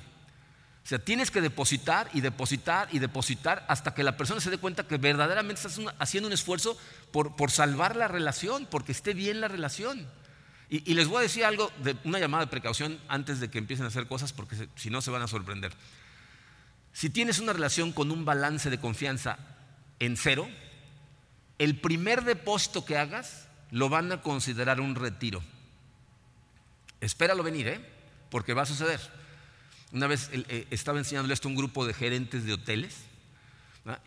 O 0.88 0.90
sea, 0.90 0.98
tienes 0.98 1.30
que 1.30 1.42
depositar 1.42 2.08
y 2.14 2.22
depositar 2.22 2.88
y 2.90 2.98
depositar 2.98 3.62
hasta 3.68 3.92
que 3.92 4.02
la 4.02 4.16
persona 4.16 4.40
se 4.40 4.48
dé 4.48 4.56
cuenta 4.56 4.88
que 4.88 4.96
verdaderamente 4.96 5.60
estás 5.60 5.78
haciendo 5.98 6.28
un 6.28 6.32
esfuerzo 6.32 6.78
por, 7.12 7.36
por 7.36 7.50
salvar 7.50 7.94
la 7.94 8.08
relación, 8.08 8.66
porque 8.70 8.92
esté 8.92 9.12
bien 9.12 9.42
la 9.42 9.48
relación. 9.48 10.08
Y, 10.70 10.94
les 10.94 11.06
voy 11.06 11.18
a 11.18 11.20
decir 11.20 11.44
algo 11.44 11.70
una 12.04 12.18
llamada 12.18 12.46
de 12.46 12.50
precaución 12.50 12.98
antes 13.06 13.38
de 13.38 13.50
que 13.50 13.58
empiecen 13.58 13.84
a 13.84 13.88
hacer 13.88 14.06
cosas, 14.06 14.32
porque 14.32 14.66
si 14.76 14.88
no 14.88 15.02
se 15.02 15.10
van 15.10 15.20
a 15.20 15.28
sorprender. 15.28 15.74
Si 16.94 17.10
tienes 17.10 17.38
una 17.38 17.52
relación 17.52 17.92
con 17.92 18.10
un 18.10 18.24
balance 18.24 18.70
de 18.70 18.80
confianza 18.80 19.36
en 19.98 20.16
cero, 20.16 20.48
el 21.58 21.78
primer 21.78 22.24
depósito 22.24 22.86
que 22.86 22.96
hagas 22.96 23.46
lo 23.70 23.90
van 23.90 24.10
a 24.10 24.22
considerar 24.22 24.80
un 24.80 24.94
retiro. 24.94 25.42
Espéralo 27.02 27.42
venir, 27.42 27.68
¿eh? 27.68 27.80
porque 28.30 28.54
va 28.54 28.62
a 28.62 28.66
suceder. 28.66 29.17
Una 29.92 30.06
vez 30.06 30.30
eh, 30.32 30.66
estaba 30.70 30.98
enseñándole 30.98 31.34
esto 31.34 31.48
a 31.48 31.50
un 31.50 31.56
grupo 31.56 31.86
de 31.86 31.94
gerentes 31.94 32.44
de 32.44 32.52
hoteles 32.52 32.96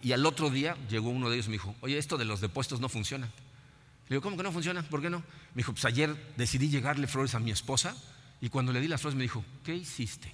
y 0.03 0.11
al 0.11 0.25
otro 0.25 0.49
día 0.49 0.77
llegó 0.89 1.09
uno 1.09 1.29
de 1.29 1.35
ellos 1.35 1.47
y 1.47 1.49
me 1.49 1.53
dijo, 1.53 1.75
oye, 1.81 1.97
esto 1.97 2.17
de 2.17 2.25
los 2.25 2.39
depósitos 2.39 2.79
no 2.79 2.87
funciona. 2.87 3.25
Le 3.27 4.15
digo, 4.15 4.21
¿cómo 4.21 4.37
que 4.37 4.43
no 4.43 4.51
funciona? 4.51 4.83
¿Por 4.83 5.01
qué 5.01 5.09
no? 5.09 5.19
Me 5.19 5.61
dijo, 5.61 5.71
pues 5.71 5.85
ayer 5.85 6.15
decidí 6.37 6.69
llegarle 6.69 7.07
flores 7.07 7.33
a 7.33 7.39
mi 7.39 7.49
esposa 7.49 7.95
y 8.41 8.49
cuando 8.49 8.71
le 8.71 8.79
di 8.79 8.87
las 8.87 9.01
flores 9.01 9.15
me 9.15 9.23
dijo, 9.23 9.43
¿qué 9.63 9.73
hiciste? 9.73 10.31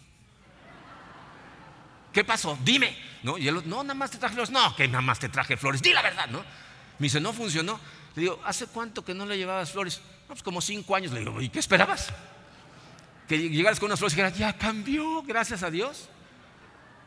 ¿Qué 2.12 2.23
pasó? 2.23 2.57
Dime. 2.63 2.97
¿No? 3.23 3.38
Y 3.38 3.47
él, 3.47 3.62
no, 3.65 3.83
nada 3.83 3.93
más 3.93 4.12
te 4.12 4.17
traje 4.17 4.33
flores. 4.33 4.49
No, 4.49 4.75
que 4.75 4.88
nada 4.88 5.01
más 5.01 5.19
te 5.19 5.29
traje 5.29 5.55
flores. 5.55 5.81
Di 5.81 5.93
la 5.93 6.01
verdad, 6.01 6.27
¿no? 6.27 6.39
Me 6.39 7.05
dice, 7.05 7.21
no 7.21 7.31
funcionó. 7.31 7.79
Le 8.15 8.23
digo, 8.23 8.41
¿hace 8.43 8.65
cuánto 8.65 9.05
que 9.05 9.13
no 9.13 9.25
le 9.25 9.38
llevabas 9.38 9.71
flores? 9.71 10.01
No, 10.21 10.29
pues 10.29 10.41
como 10.41 10.60
cinco 10.60 10.95
años. 10.95 11.12
Le 11.12 11.19
digo, 11.19 11.39
¿y 11.41 11.49
qué 11.49 11.60
esperabas? 11.60 12.12
Que 13.28 13.50
llegaras 13.50 13.80
con 13.80 13.88
unas 13.88 14.00
flores 14.00 14.13
y 14.13 14.18
dijeras, 14.18 14.38
ya 14.38 14.58
cambió, 14.58 15.22
gracias 15.24 15.63
a 15.63 15.70
Dios. 15.70 16.10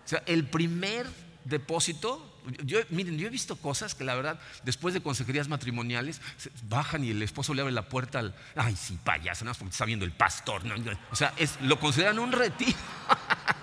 O 0.04 0.08
sea, 0.08 0.22
el 0.26 0.44
primer 0.44 1.06
depósito, 1.44 2.26
yo, 2.64 2.80
miren, 2.90 3.18
yo 3.18 3.26
he 3.26 3.30
visto 3.30 3.56
cosas 3.56 3.94
que 3.94 4.04
la 4.04 4.14
verdad, 4.14 4.38
después 4.64 4.92
de 4.92 5.00
consejerías 5.00 5.48
matrimoniales, 5.48 6.20
bajan 6.68 7.04
y 7.04 7.10
el 7.10 7.22
esposo 7.22 7.54
le 7.54 7.62
abre 7.62 7.72
la 7.72 7.88
puerta 7.88 8.18
al, 8.18 8.34
ay, 8.56 8.76
sí, 8.76 8.98
payaso, 9.02 9.44
más 9.44 9.56
porque 9.56 9.72
está 9.72 9.84
viendo 9.84 10.04
el 10.04 10.12
pastor. 10.12 10.62
O 11.10 11.16
sea, 11.16 11.32
es, 11.36 11.58
lo 11.62 11.80
consideran 11.80 12.18
un 12.18 12.32
retiro. 12.32 12.76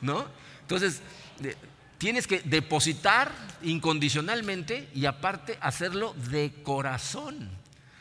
¿no? 0.00 0.26
Entonces, 0.62 1.00
tienes 1.98 2.26
que 2.26 2.40
depositar 2.40 3.30
incondicionalmente 3.62 4.88
y 4.94 5.06
aparte 5.06 5.58
hacerlo 5.60 6.14
de 6.30 6.52
corazón. 6.62 7.50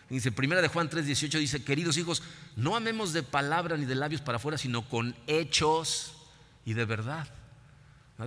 Dice, 0.09 0.31
primera 0.31 0.61
de 0.61 0.67
Juan 0.67 0.89
3:18 0.89 1.39
dice, 1.39 1.63
queridos 1.63 1.97
hijos, 1.97 2.21
no 2.55 2.75
amemos 2.75 3.13
de 3.13 3.23
palabra 3.23 3.77
ni 3.77 3.85
de 3.85 3.95
labios 3.95 4.21
para 4.21 4.35
afuera, 4.35 4.57
sino 4.57 4.87
con 4.87 5.15
hechos 5.27 6.13
y 6.65 6.73
de 6.73 6.85
verdad. 6.85 7.27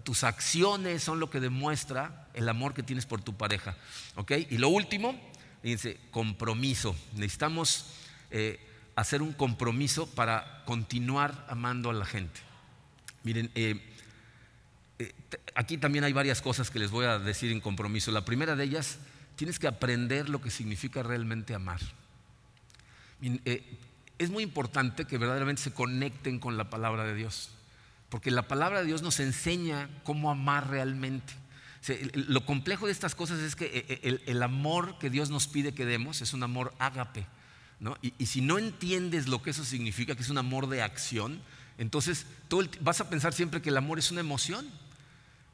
Tus 0.02 0.24
acciones 0.24 1.02
son 1.02 1.20
lo 1.20 1.30
que 1.30 1.40
demuestra 1.40 2.28
el 2.34 2.48
amor 2.48 2.74
que 2.74 2.82
tienes 2.82 3.06
por 3.06 3.22
tu 3.22 3.36
pareja. 3.36 3.76
¿Ok? 4.16 4.32
Y 4.50 4.58
lo 4.58 4.68
último, 4.68 5.18
dice, 5.62 5.98
compromiso. 6.10 6.94
Necesitamos 7.14 7.86
eh, 8.30 8.60
hacer 8.94 9.22
un 9.22 9.32
compromiso 9.32 10.06
para 10.06 10.64
continuar 10.64 11.46
amando 11.48 11.90
a 11.90 11.94
la 11.94 12.04
gente. 12.04 12.40
Miren, 13.22 13.50
eh, 13.54 13.80
eh, 14.98 15.12
aquí 15.54 15.78
también 15.78 16.04
hay 16.04 16.12
varias 16.12 16.42
cosas 16.42 16.70
que 16.70 16.78
les 16.78 16.90
voy 16.90 17.06
a 17.06 17.18
decir 17.18 17.50
en 17.52 17.60
compromiso. 17.60 18.10
La 18.10 18.24
primera 18.24 18.56
de 18.56 18.64
ellas, 18.64 18.98
tienes 19.36 19.58
que 19.58 19.68
aprender 19.68 20.28
lo 20.28 20.40
que 20.40 20.50
significa 20.50 21.02
realmente 21.02 21.54
amar. 21.54 21.80
Eh, 23.22 23.78
es 24.18 24.30
muy 24.30 24.42
importante 24.42 25.04
que 25.04 25.18
verdaderamente 25.18 25.62
se 25.62 25.72
conecten 25.72 26.38
con 26.38 26.56
la 26.56 26.70
palabra 26.70 27.04
de 27.04 27.14
Dios, 27.14 27.50
porque 28.08 28.30
la 28.30 28.48
palabra 28.48 28.80
de 28.80 28.86
Dios 28.86 29.02
nos 29.02 29.20
enseña 29.20 29.88
cómo 30.04 30.30
amar 30.30 30.70
realmente. 30.70 31.34
lo 32.14 32.44
complejo 32.44 32.86
de 32.86 32.92
estas 32.92 33.14
cosas 33.14 33.38
es 33.40 33.54
que 33.54 34.00
el, 34.26 34.42
amor 34.42 34.98
que 34.98 35.10
Dios 35.10 35.30
nos 35.30 35.46
pide 35.46 35.72
que 35.72 35.84
demos 35.84 36.22
es 36.22 36.32
un 36.32 36.42
amor 36.42 36.74
ágape. 36.78 37.26
Y, 38.00 38.14
y 38.18 38.26
si 38.26 38.40
no 38.40 38.58
entiendes 38.58 39.28
lo 39.28 39.42
que 39.42 39.50
eso 39.50 39.64
significa, 39.64 40.16
que 40.16 40.22
es 40.22 40.30
un 40.30 40.38
amor 40.38 40.66
de 40.68 40.82
acción, 40.82 41.42
entonces 41.78 42.26
vas 42.80 43.00
a 43.00 43.10
pensar 43.10 43.34
siempre 43.34 43.60
que 43.60 43.68
el 43.68 43.76
amor 43.76 43.98
es 43.98 44.10
una 44.10 44.20
emoción. 44.20 44.66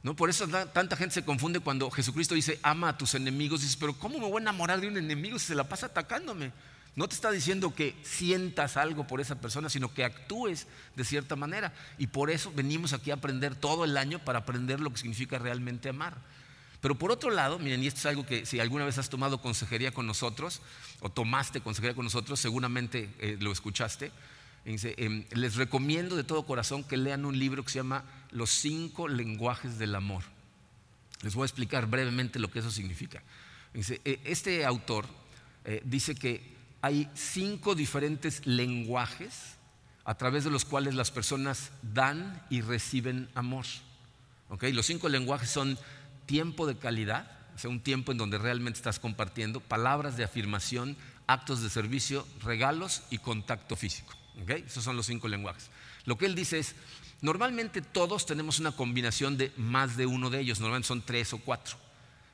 ¿No? 0.03 0.15
Por 0.15 0.29
eso 0.29 0.47
tanta 0.47 0.95
gente 0.97 1.15
se 1.15 1.25
confunde 1.25 1.61
cuando 1.61 1.89
Jesucristo 1.89 2.35
dice, 2.35 2.59
ama 2.61 2.89
a 2.89 2.97
tus 2.97 3.15
enemigos. 3.15 3.61
Dices, 3.61 3.77
pero 3.77 3.93
¿cómo 3.93 4.19
me 4.19 4.25
voy 4.25 4.37
a 4.37 4.41
enamorar 4.41 4.81
de 4.81 4.87
un 4.87 4.97
enemigo 4.97 5.39
si 5.39 5.47
se 5.47 5.55
la 5.55 5.63
pasa 5.63 5.87
atacándome? 5.87 6.51
No 6.95 7.07
te 7.07 7.15
está 7.15 7.31
diciendo 7.31 7.73
que 7.73 7.95
sientas 8.03 8.77
algo 8.77 9.07
por 9.07 9.19
esa 9.19 9.39
persona, 9.39 9.69
sino 9.69 9.93
que 9.93 10.03
actúes 10.03 10.67
de 10.95 11.03
cierta 11.03 11.35
manera. 11.35 11.73
Y 11.97 12.07
por 12.07 12.29
eso 12.29 12.51
venimos 12.53 12.93
aquí 12.93 13.09
a 13.09 13.15
aprender 13.15 13.55
todo 13.55 13.85
el 13.85 13.97
año 13.97 14.19
para 14.19 14.39
aprender 14.39 14.79
lo 14.79 14.91
que 14.91 14.97
significa 14.97 15.39
realmente 15.39 15.89
amar. 15.89 16.17
Pero 16.81 16.95
por 16.95 17.11
otro 17.11 17.31
lado, 17.31 17.57
miren, 17.57 17.81
y 17.81 17.87
esto 17.87 18.01
es 18.01 18.05
algo 18.07 18.25
que 18.25 18.45
si 18.45 18.59
alguna 18.59 18.83
vez 18.83 18.97
has 18.97 19.09
tomado 19.09 19.41
consejería 19.41 19.91
con 19.91 20.05
nosotros, 20.05 20.61
o 20.99 21.09
tomaste 21.09 21.61
consejería 21.61 21.95
con 21.95 22.03
nosotros, 22.03 22.41
seguramente 22.41 23.09
eh, 23.19 23.37
lo 23.39 23.53
escuchaste, 23.53 24.11
les 24.65 25.55
recomiendo 25.55 26.15
de 26.15 26.23
todo 26.23 26.45
corazón 26.45 26.83
que 26.83 26.97
lean 26.97 27.25
un 27.25 27.37
libro 27.37 27.63
que 27.63 27.71
se 27.71 27.79
llama 27.79 28.05
Los 28.31 28.49
cinco 28.49 29.07
lenguajes 29.07 29.77
del 29.77 29.95
amor. 29.95 30.23
Les 31.21 31.35
voy 31.35 31.43
a 31.43 31.45
explicar 31.45 31.87
brevemente 31.87 32.39
lo 32.39 32.49
que 32.49 32.59
eso 32.59 32.71
significa. 32.71 33.21
E, 33.73 34.19
este 34.23 34.65
autor 34.65 35.05
eh, 35.65 35.81
dice 35.83 36.15
que 36.15 36.53
hay 36.81 37.09
cinco 37.13 37.75
diferentes 37.75 38.45
lenguajes 38.45 39.55
a 40.05 40.15
través 40.15 40.43
de 40.43 40.51
los 40.51 40.65
cuales 40.65 40.95
las 40.95 41.11
personas 41.11 41.71
dan 41.81 42.41
y 42.49 42.61
reciben 42.61 43.29
amor. 43.35 43.65
Los 44.59 44.85
cinco 44.85 45.09
lenguajes 45.09 45.49
son 45.49 45.79
tiempo 46.25 46.67
de 46.67 46.77
calidad, 46.77 47.39
o 47.55 47.57
sea, 47.57 47.69
un 47.69 47.79
tiempo 47.79 48.11
en 48.11 48.17
donde 48.17 48.37
realmente 48.37 48.77
estás 48.77 48.99
compartiendo, 48.99 49.59
palabras 49.61 50.15
de 50.17 50.23
afirmación, 50.23 50.95
actos 51.25 51.61
de 51.61 51.69
servicio, 51.69 52.27
regalos 52.41 53.03
y 53.09 53.17
contacto 53.17 53.75
físico. 53.75 54.13
Esos 54.47 54.83
son 54.83 54.95
los 54.95 55.05
cinco 55.05 55.27
lenguajes. 55.27 55.69
Lo 56.05 56.17
que 56.17 56.25
él 56.25 56.35
dice 56.35 56.59
es, 56.59 56.75
normalmente 57.21 57.81
todos 57.81 58.25
tenemos 58.25 58.59
una 58.59 58.71
combinación 58.71 59.37
de 59.37 59.51
más 59.57 59.95
de 59.95 60.05
uno 60.05 60.29
de 60.29 60.39
ellos, 60.39 60.59
normalmente 60.59 60.87
son 60.87 61.01
tres 61.01 61.33
o 61.33 61.37
cuatro, 61.37 61.77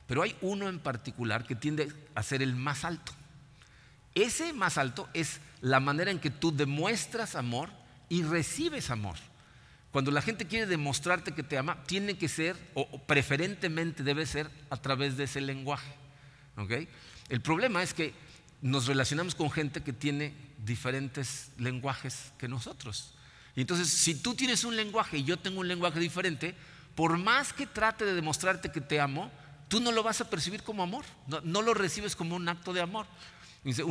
pero 0.06 0.22
hay 0.22 0.36
uno 0.40 0.68
en 0.68 0.80
particular 0.80 1.46
que 1.46 1.54
tiende 1.54 1.92
a 2.14 2.22
ser 2.22 2.42
el 2.42 2.56
más 2.56 2.84
alto. 2.84 3.12
Ese 4.14 4.52
más 4.52 4.76
alto 4.76 5.08
es 5.14 5.40
la 5.60 5.78
manera 5.78 6.10
en 6.10 6.18
que 6.18 6.30
tú 6.30 6.54
demuestras 6.54 7.36
amor 7.36 7.70
y 8.08 8.22
recibes 8.22 8.90
amor. 8.90 9.16
Cuando 9.92 10.10
la 10.10 10.22
gente 10.22 10.46
quiere 10.46 10.66
demostrarte 10.66 11.32
que 11.32 11.42
te 11.42 11.58
ama, 11.58 11.82
tiene 11.84 12.16
que 12.16 12.28
ser, 12.28 12.56
o 12.74 13.00
preferentemente 13.06 14.02
debe 14.02 14.26
ser, 14.26 14.50
a 14.70 14.76
través 14.76 15.16
de 15.16 15.24
ese 15.24 15.40
lenguaje. 15.40 15.92
El 17.28 17.40
problema 17.40 17.82
es 17.82 17.94
que 17.94 18.12
nos 18.62 18.86
relacionamos 18.86 19.34
con 19.34 19.50
gente 19.50 19.82
que 19.82 19.92
tiene 19.92 20.34
diferentes 20.64 21.50
lenguajes 21.58 22.32
que 22.38 22.48
nosotros. 22.48 23.14
Y 23.56 23.62
entonces, 23.62 23.88
si 23.88 24.14
tú 24.14 24.34
tienes 24.34 24.64
un 24.64 24.76
lenguaje 24.76 25.18
y 25.18 25.24
yo 25.24 25.38
tengo 25.38 25.60
un 25.60 25.68
lenguaje 25.68 25.98
diferente, 25.98 26.54
por 26.94 27.18
más 27.18 27.52
que 27.52 27.66
trate 27.66 28.04
de 28.04 28.14
demostrarte 28.14 28.70
que 28.70 28.80
te 28.80 29.00
amo, 29.00 29.30
tú 29.68 29.80
no 29.80 29.92
lo 29.92 30.02
vas 30.02 30.20
a 30.20 30.28
percibir 30.28 30.62
como 30.62 30.82
amor, 30.82 31.04
no, 31.44 31.62
lo 31.62 31.74
recibes 31.74 32.16
como 32.16 32.36
un 32.36 32.48
acto 32.48 32.72
de 32.72 32.80
amor. 32.80 33.06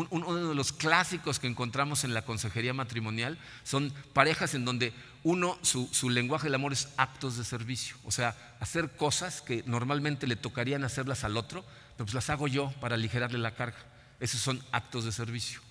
Uno 0.10 0.50
de 0.50 0.56
los 0.56 0.72
clásicos 0.72 1.40
que 1.40 1.48
encontramos 1.48 2.04
en 2.04 2.14
la 2.14 2.24
consejería 2.24 2.74
matrimonial 2.74 3.38
son 3.64 3.94
parejas 4.14 4.56
en 4.56 4.66
donde 4.66 4.94
uno, 5.24 5.60
su, 5.62 6.10
lenguaje 6.10 6.46
del 6.46 6.56
amor 6.56 6.74
es 6.74 6.90
actos 6.98 7.38
de 7.38 7.44
servicio, 7.44 7.96
o 8.04 8.12
sea, 8.12 8.36
hacer 8.60 8.90
cosas 8.96 9.42
que 9.42 9.64
normalmente 9.68 10.26
le 10.28 10.36
tocarían 10.36 10.84
hacerlas 10.84 11.24
al 11.24 11.38
otro, 11.38 11.64
pero 11.98 12.06
pues 12.06 12.14
las 12.14 12.30
hago 12.30 12.48
yo 12.48 12.72
para 12.82 12.96
aligerarle 12.96 13.38
la 13.38 13.54
carga. 13.56 13.78
Esos 14.20 14.42
son 14.42 14.64
actos 14.72 15.06
de 15.06 15.12
servicio. 15.12 15.62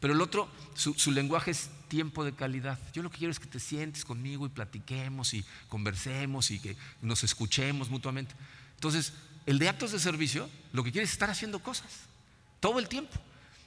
Pero 0.00 0.14
el 0.14 0.20
otro, 0.20 0.48
su, 0.74 1.12
lenguaje 1.12 1.52
es 1.52 1.70
tiempo 1.86 2.24
de 2.24 2.32
calidad. 2.32 2.76
Yo 2.92 3.04
lo 3.04 3.10
que 3.10 3.18
quiero 3.18 3.30
es 3.30 3.38
que 3.38 3.46
te 3.46 3.60
sientes 3.60 4.04
conmigo 4.04 4.46
y 4.46 4.48
platiquemos 4.48 5.32
y 5.32 5.44
conversemos 5.68 6.50
y 6.50 6.58
que 6.58 6.76
nos 7.00 7.22
escuchemos 7.22 7.88
mutuamente. 7.88 8.34
Entonces, 8.74 9.12
el 9.46 9.60
de 9.60 9.68
actos 9.68 9.92
de 9.92 10.00
servicio, 10.00 10.50
lo 10.72 10.82
que 10.82 10.90
quiere 10.90 11.04
es 11.04 11.12
estar 11.12 11.30
haciendo 11.30 11.60
cosas 11.60 11.86
todo 12.58 12.80
el 12.80 12.88
tiempo. 12.88 13.16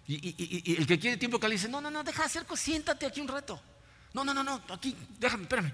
Y, 0.08 0.76
el 0.78 0.86
que 0.86 1.00
quiere 1.00 1.18
tiempo 1.18 1.40
que 1.40 1.48
le 1.48 1.56
dice, 1.56 1.70
no, 1.70 1.80
no, 1.80 1.90
no, 1.90 2.04
deja 2.04 2.24
de 2.24 2.26
hacer 2.26 2.46
siéntate 2.56 3.06
aquí 3.06 3.22
un 3.22 3.30
rato. 3.30 3.62
No, 4.14 4.26
no, 4.26 4.34
no, 4.34 4.44
no, 4.44 4.62
aquí, 4.70 4.96
déjame, 5.20 5.44
espérame. 5.44 5.72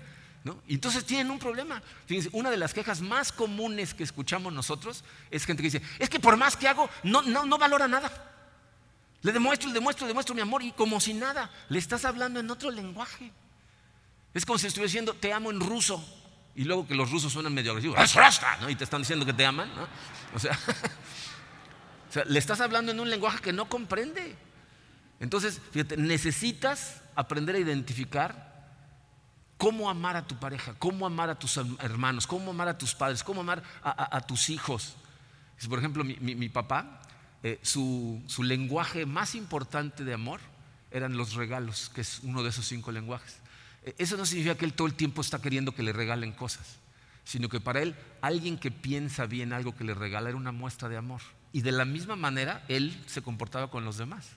Y 0.68 0.76
entonces 0.76 1.06
tienen 1.06 1.30
un 1.32 1.38
problema. 1.38 1.82
Fíjense, 2.08 2.30
una 2.34 2.50
de 2.50 2.58
las 2.58 2.74
quejas 2.74 3.02
más 3.02 3.32
comunes 3.32 3.94
que 3.94 4.04
escuchamos 4.04 4.52
nosotros 4.54 5.04
es 5.30 5.46
gente 5.46 5.62
que 5.62 5.70
dice, 5.70 5.82
es 6.00 6.10
que 6.10 6.20
por 6.20 6.38
más 6.38 6.58
que 6.58 6.68
hago, 6.68 6.90
no, 7.04 7.22
no, 7.22 7.46
no 7.46 7.58
valora 7.58 7.88
nada. 7.88 8.12
Le 9.24 9.32
demuestro, 9.32 9.68
le 9.68 9.74
demuestro, 9.74 10.06
le 10.06 10.10
demuestro 10.10 10.34
mi 10.34 10.42
amor 10.42 10.64
y 10.64 10.72
como 10.72 11.00
si 11.00 11.14
nada, 11.14 11.52
le 11.70 11.78
estás 11.78 12.06
hablando 12.06 12.40
en 12.40 12.50
otro 12.50 12.72
lenguaje. 12.72 13.32
Es 14.34 14.46
como 14.46 14.58
si 14.58 14.68
estuviera 14.68 14.88
diciendo 14.88 15.14
te 15.14 15.34
amo 15.34 15.52
en 15.52 15.60
ruso 15.60 16.04
y 16.56 16.64
luego 16.64 16.88
que 16.88 16.96
los 16.96 17.12
rusos 17.12 17.32
suenan 17.32 17.54
medio 17.54 17.72
agresivos, 17.72 17.98
¿no? 18.62 18.70
y 18.70 18.76
te 18.76 18.84
están 18.84 19.02
diciendo 19.02 19.26
que 19.26 19.34
te 19.34 19.46
aman. 19.46 19.70
¿no? 19.76 19.88
O, 20.34 22.14
sea, 22.14 22.26
le 22.26 22.40
estás 22.40 22.60
hablando 22.60 22.92
en 22.92 23.00
un 23.00 23.10
lenguaje 23.10 23.40
que 23.40 23.54
no 23.54 23.70
comprende. 23.70 24.36
Entonces, 25.22 25.62
fíjate, 25.72 25.96
necesitas 25.96 27.02
aprender 27.16 27.56
a 27.56 27.60
identificar 27.60 28.68
cómo 29.58 29.90
amar 29.90 30.18
a 30.18 30.28
tu 30.28 30.36
pareja, 30.38 30.74
cómo 30.78 31.06
amar 31.06 31.30
a 31.30 31.40
tus 31.40 31.56
hermanos, 31.80 32.28
cómo 32.28 32.52
amar 32.52 32.68
a 32.68 32.78
tus 32.78 32.94
padres, 32.96 33.24
cómo 33.24 33.40
amar 33.40 33.64
a, 33.82 34.20
tus 34.22 34.50
hijos. 34.50 34.96
Por 35.70 35.80
ejemplo, 35.80 36.04
mi 36.04 36.50
papá 36.50 37.01
eh, 37.44 37.60
su, 37.64 38.22
lenguaje 38.44 39.06
más 39.06 39.36
importante 39.36 40.04
de 40.04 40.14
amor 40.14 40.40
eran 40.92 41.18
los 41.18 41.34
regalos, 41.34 41.90
que 41.94 42.02
es 42.02 42.20
uno 42.24 42.44
de 42.44 42.50
esos 42.50 42.68
cinco 42.68 42.92
lenguajes. 42.92 43.38
Eh, 43.84 43.96
eso 43.98 44.18
no 44.18 44.26
significa 44.26 44.56
que 44.56 44.66
él 44.66 44.74
todo 44.74 44.88
el 44.88 44.94
tiempo 44.94 45.22
está 45.22 45.42
queriendo 45.42 45.74
que 45.74 45.84
le 45.84 45.94
regalen 45.94 46.34
cosas, 46.34 46.78
sino 47.24 47.50
que 47.50 47.60
para 47.60 47.82
él 47.82 47.96
alguien 48.22 48.58
que 48.58 48.72
piensa 48.72 49.26
bien 49.26 49.54
algo 49.54 49.76
que 49.76 49.84
le 49.84 49.94
regala 49.94 50.30
era 50.30 50.38
una 50.38 50.52
muestra 50.52 50.90
de 50.90 50.98
amor. 50.98 51.22
Y 51.54 51.62
de 51.62 51.72
la 51.72 51.86
misma 51.86 52.16
manera 52.16 52.64
él 52.68 53.02
se 53.08 53.22
comportaba 53.22 53.70
con 53.70 53.86
los 53.86 53.98
demás. 53.98 54.28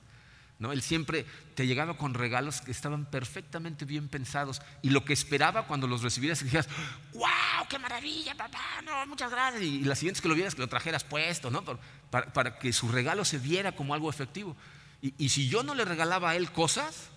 Él 0.73 0.83
siempre 0.83 1.27
te 1.55 1.67
llegaba 1.67 1.97
con 1.97 2.15
regalos 2.15 2.61
que 2.61 2.71
estaban 2.71 3.07
perfectamente 3.07 3.85
bien 3.85 4.09
pensados 4.09 4.63
y 4.83 4.91
lo 4.91 5.05
que 5.05 5.13
esperaba 5.13 5.67
cuando 5.67 5.87
los 5.87 6.03
recibieras 6.03 6.41
y 6.43 6.45
dijeras, 6.45 6.69
¡wow! 7.15 7.67
¡Qué 7.69 7.79
maravilla, 7.79 8.35
papá! 8.35 8.83
No, 8.85 9.07
muchas 9.07 9.31
gracias. 9.31 9.63
Y, 9.63 9.81
las 9.81 9.99
siguientes 9.99 10.21
que 10.21 10.29
lo 10.29 10.35
vieras, 10.35 10.55
que 10.55 10.61
lo 10.61 10.69
trajeras 10.69 11.05
puesto, 11.05 11.51
¿no? 11.51 11.65
Para, 12.11 12.59
que 12.59 12.73
su 12.73 12.89
regalo 12.89 13.25
se 13.25 13.39
viera 13.39 13.73
como 13.73 13.95
algo 13.95 14.11
efectivo. 14.11 14.57
Y, 15.01 15.29
si 15.29 15.49
yo 15.49 15.63
no 15.63 15.75
le 15.75 15.85
regalaba 15.85 16.31
a 16.31 16.37
él 16.37 16.51
cosas, 16.51 17.11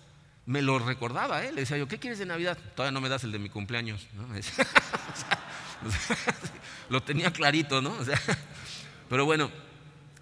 me 0.46 0.62
lo 0.62 0.78
recordaba, 0.78 1.44
¿eh? 1.44 1.52
Le 1.52 1.62
decía 1.62 1.78
yo, 1.78 1.88
¿qué 1.88 1.98
quieres 1.98 2.18
de 2.18 2.26
Navidad? 2.26 2.58
Todavía 2.74 2.92
no 2.92 3.00
me 3.00 3.08
das 3.08 3.24
el 3.24 3.32
de 3.32 3.38
mi 3.38 3.48
cumpleaños. 3.48 4.06
lo 6.88 7.02
tenía 7.02 7.32
clarito, 7.32 7.80
¿no? 7.80 7.94
pero 9.08 9.24
bueno, 9.24 9.50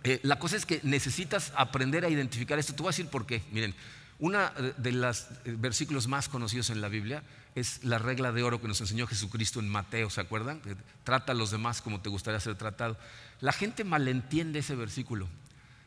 eh, 0.07 0.21
la 0.23 0.39
cosa 0.39 0.55
es 0.55 0.65
que 0.65 0.79
necesitas 0.85 1.53
aprender 1.57 2.05
a 2.05 2.09
identificar 2.09 2.61
esto. 2.61 2.73
Te 2.75 2.83
voy 2.83 2.91
a 2.91 2.93
decir 2.93 3.09
por 3.09 3.27
qué. 3.27 3.43
Miren, 3.51 3.75
uno 4.21 4.39
de 4.77 4.93
los 4.93 5.23
eh, 5.45 5.57
versículos 5.59 6.07
más 6.07 6.29
conocidos 6.29 6.71
en 6.71 6.81
la 6.81 6.87
Biblia 6.87 7.25
es 7.57 7.83
la 7.83 7.99
regla 7.99 8.31
de 8.31 8.45
oro 8.45 8.61
que 8.61 8.69
nos 8.69 8.81
enseñó 8.81 9.09
Jesucristo 9.09 9.59
en 9.59 9.69
Mateo, 9.69 10.09
¿se 10.09 10.21
acuerdan? 10.21 10.63
Trata 11.03 11.33
a 11.33 11.35
los 11.35 11.51
demás 11.51 11.83
como 11.83 12.03
te 12.03 12.09
gustaría 12.09 12.39
ser 12.39 12.55
tratado. 12.55 12.97
La 13.41 13.51
gente 13.51 13.83
malentiende 13.83 14.61
ese 14.61 14.77
versículo 14.77 15.27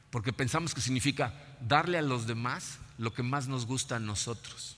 porque 0.10 0.34
pensamos 0.34 0.76
que 0.76 0.82
significa 0.82 1.34
darle 1.62 1.98
a 1.98 2.02
los 2.02 2.28
demás 2.28 2.80
lo 2.98 3.14
que 3.14 3.24
más 3.24 3.48
nos 3.48 3.66
gusta 3.66 3.96
a 3.96 4.00
nosotros. 4.00 4.76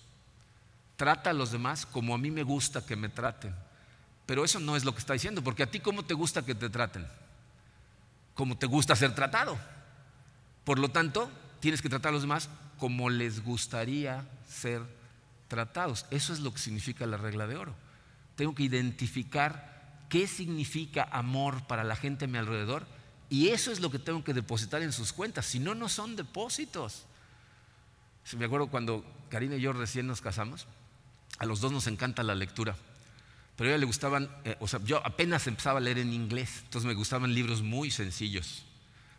Trata 0.98 1.32
a 1.32 1.34
los 1.34 1.52
demás 1.52 1.88
como 1.88 2.14
a 2.14 2.20
mí 2.20 2.30
me 2.30 2.44
gusta 2.44 2.86
que 2.86 2.96
me 2.96 3.10
traten. 3.10 3.56
Pero 4.28 4.46
eso 4.46 4.60
no 4.60 4.76
es 4.76 4.86
lo 4.86 4.94
que 4.94 5.00
está 5.00 5.14
diciendo, 5.14 5.44
porque 5.44 5.64
a 5.64 5.72
ti 5.72 5.80
cómo 5.80 6.04
te 6.04 6.14
gusta 6.14 6.46
que 6.46 6.54
te 6.54 6.70
traten 6.70 7.08
como 8.34 8.58
te 8.58 8.66
gusta 8.66 8.96
ser 8.96 9.14
tratado. 9.14 9.58
Por 10.64 10.80
lo 10.80 10.90
tanto, 10.90 11.30
tienes 11.60 11.82
que 11.82 11.90
tratar 11.90 12.10
a 12.10 12.14
los 12.14 12.22
demás 12.22 12.50
como 12.78 13.10
les 13.10 13.44
gustaría 13.44 14.26
ser 14.48 14.82
tratados. 15.48 16.06
Eso 16.12 16.34
es 16.34 16.40
lo 16.40 16.54
que 16.54 16.60
significa 16.60 17.06
la 17.06 17.18
regla 17.18 17.48
de 17.48 17.58
oro. 17.58 17.76
Tengo 18.36 18.56
que 18.56 18.64
identificar 18.64 20.06
qué 20.10 20.28
significa 20.28 21.08
amor 21.12 21.68
para 21.68 21.84
la 21.84 21.96
gente 21.96 22.26
a 22.26 22.28
mi 22.28 22.38
alrededor 22.38 22.86
y 23.30 23.50
eso 23.50 23.72
es 23.72 23.80
lo 23.80 23.92
que 23.92 24.00
tengo 24.00 24.24
que 24.24 24.34
depositar 24.34 24.82
en 24.82 24.92
sus 24.92 25.14
cuentas. 25.14 25.46
Si 25.46 25.60
no, 25.60 25.76
no 25.76 25.88
son 25.90 26.16
depósitos. 26.16 27.06
me 28.38 28.46
acuerdo 28.46 28.68
cuando 28.68 29.06
Karina 29.30 29.56
y 29.56 29.62
yo 29.62 29.74
recién 29.74 30.08
nos 30.08 30.22
casamos, 30.22 30.68
a 31.38 31.46
los 31.46 31.62
dos 31.62 31.72
nos 31.72 31.88
encanta 31.88 32.24
la 32.24 32.36
lectura 32.36 32.76
pero 33.62 33.70
a 33.70 33.74
ella 33.76 33.82
le 33.82 33.86
gustaban, 33.86 34.28
eh, 34.44 34.56
o 34.60 34.68
sea, 34.68 34.80
yo 34.84 35.06
apenas 35.06 35.46
empezaba 35.46 35.78
a 35.78 35.82
leer 35.82 36.00
en 36.00 36.14
inglés, 36.14 36.62
entonces 36.64 36.88
me 36.88 36.96
gustaban 36.96 37.32
libros 37.36 37.62
muy 37.62 37.92
sencillos. 37.92 38.66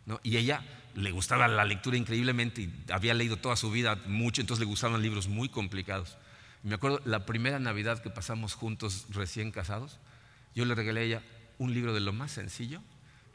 ¿no? 0.04 0.18
Y 0.24 0.36
ella 0.36 0.64
le 0.96 1.12
gustaba 1.12 1.46
la 1.46 1.64
lectura 1.64 1.96
increíblemente 1.96 2.62
y 2.62 2.74
había 2.90 3.14
leído 3.14 3.36
toda 3.36 3.54
su 3.54 3.70
vida 3.70 3.94
mucho, 4.06 4.40
entonces 4.40 4.58
le 4.58 4.66
gustaban 4.66 5.00
libros 5.00 5.28
muy 5.28 5.48
complicados. 5.48 6.16
me 6.64 6.74
acuerdo 6.74 7.00
la 7.04 7.24
primera 7.24 7.60
Navidad 7.60 8.02
que 8.02 8.10
pasamos 8.10 8.54
juntos 8.54 9.06
recién 9.10 9.52
casados, 9.52 10.00
yo 10.56 10.64
le 10.64 10.74
regalé 10.74 11.02
a 11.02 11.04
ella 11.04 11.22
un 11.58 11.72
libro 11.72 11.94
de 11.94 12.00
lo 12.00 12.12
más 12.12 12.32
sencillo 12.32 12.82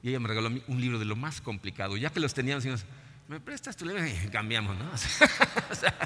y 0.03 0.09
ella 0.09 0.19
me 0.19 0.27
regaló 0.27 0.47
a 0.47 0.49
mí 0.49 0.61
un 0.67 0.81
libro 0.81 0.99
de 0.99 1.05
lo 1.05 1.15
más 1.15 1.39
complicado. 1.39 1.95
Ya 1.95 2.09
que 2.09 2.19
los 2.19 2.33
teníamos, 2.33 2.65
decimos, 2.65 2.83
¿me 3.29 3.39
prestas 3.39 3.77
tu 3.77 3.85
libro? 3.85 4.05
Y 4.25 4.27
cambiamos, 4.27 4.77
¿no? 4.77 4.91
o 5.71 5.75
sea, 5.75 5.97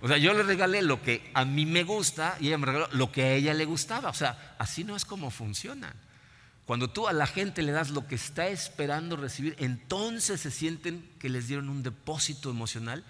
o 0.00 0.08
sea, 0.08 0.18
yo 0.18 0.34
le 0.34 0.42
regalé 0.42 0.82
lo 0.82 1.02
que 1.02 1.30
a 1.34 1.44
mí 1.44 1.66
me 1.66 1.82
gusta 1.82 2.36
y 2.40 2.48
ella 2.48 2.58
me 2.58 2.66
regaló 2.66 2.88
lo 2.92 3.10
que 3.10 3.22
a 3.22 3.32
ella 3.34 3.54
le 3.54 3.64
gustaba. 3.64 4.10
O 4.10 4.14
sea, 4.14 4.54
así 4.58 4.84
no 4.84 4.96
es 4.96 5.04
como 5.04 5.30
funciona. 5.30 5.94
Cuando 6.66 6.88
tú 6.88 7.08
a 7.08 7.12
la 7.12 7.26
gente 7.26 7.62
le 7.62 7.72
das 7.72 7.90
lo 7.90 8.06
que 8.06 8.14
está 8.14 8.48
esperando 8.48 9.16
recibir, 9.16 9.54
entonces 9.58 10.40
se 10.40 10.50
sienten 10.50 11.08
que 11.18 11.28
les 11.28 11.48
dieron 11.48 11.68
un 11.68 11.82
depósito 11.82 12.50
emocional 12.50 13.04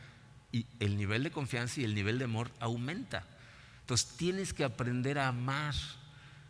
y 0.50 0.66
el 0.80 0.96
nivel 0.96 1.22
de 1.22 1.30
confianza 1.30 1.80
y 1.80 1.84
el 1.84 1.94
nivel 1.94 2.18
de 2.18 2.24
amor 2.24 2.50
aumenta. 2.60 3.24
Entonces 3.80 4.16
tienes 4.16 4.52
que 4.52 4.64
aprender 4.64 5.18
a 5.18 5.28
amar. 5.28 5.74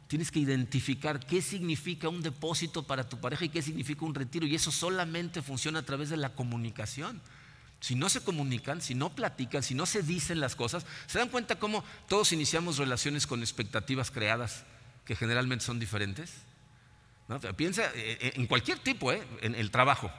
Tienes 0.09 0.31
que 0.31 0.39
identificar 0.39 1.19
qué 1.21 1.43
significa 1.43 2.09
un 2.09 2.23
depósito 2.23 2.83
para 2.83 3.09
tu 3.09 3.19
pareja 3.19 3.47
y 3.47 3.49
qué 3.49 3.63
significa 3.63 4.05
un 4.05 4.15
retiro. 4.15 4.47
Y 4.47 4.55
eso 4.55 4.71
solamente 4.71 5.43
funciona 5.43 5.81
a 5.81 5.85
través 5.85 6.11
de 6.11 6.17
la 6.17 6.35
comunicación 6.35 7.21
si 7.85 7.95
no 7.97 8.09
se 8.09 8.23
comunican, 8.23 8.81
si 8.81 8.95
no 8.95 9.11
platican, 9.15 9.63
si 9.63 9.75
no 9.75 9.85
se 9.85 10.03
dicen 10.03 10.41
las 10.41 10.57
cosas, 10.57 10.87
se 11.07 11.19
dan 11.19 11.29
cuenta 11.29 11.59
cómo 11.59 11.85
todos 12.09 12.33
iniciamos 12.33 12.79
relaciones 12.79 13.27
con 13.27 13.41
expectativas 13.41 14.11
creadas 14.11 14.65
que 15.05 15.15
generalmente 15.15 15.67
son 15.67 15.79
diferentes. 15.79 16.33
Piensa 17.57 17.85
eh, 17.95 18.17
eh, 18.23 18.33
en 18.37 18.47
cualquier 18.47 18.79
tipo, 18.79 19.13
¿eh? 19.13 19.23
en 19.43 19.55
el 19.55 19.71
trabajo. 19.71 20.11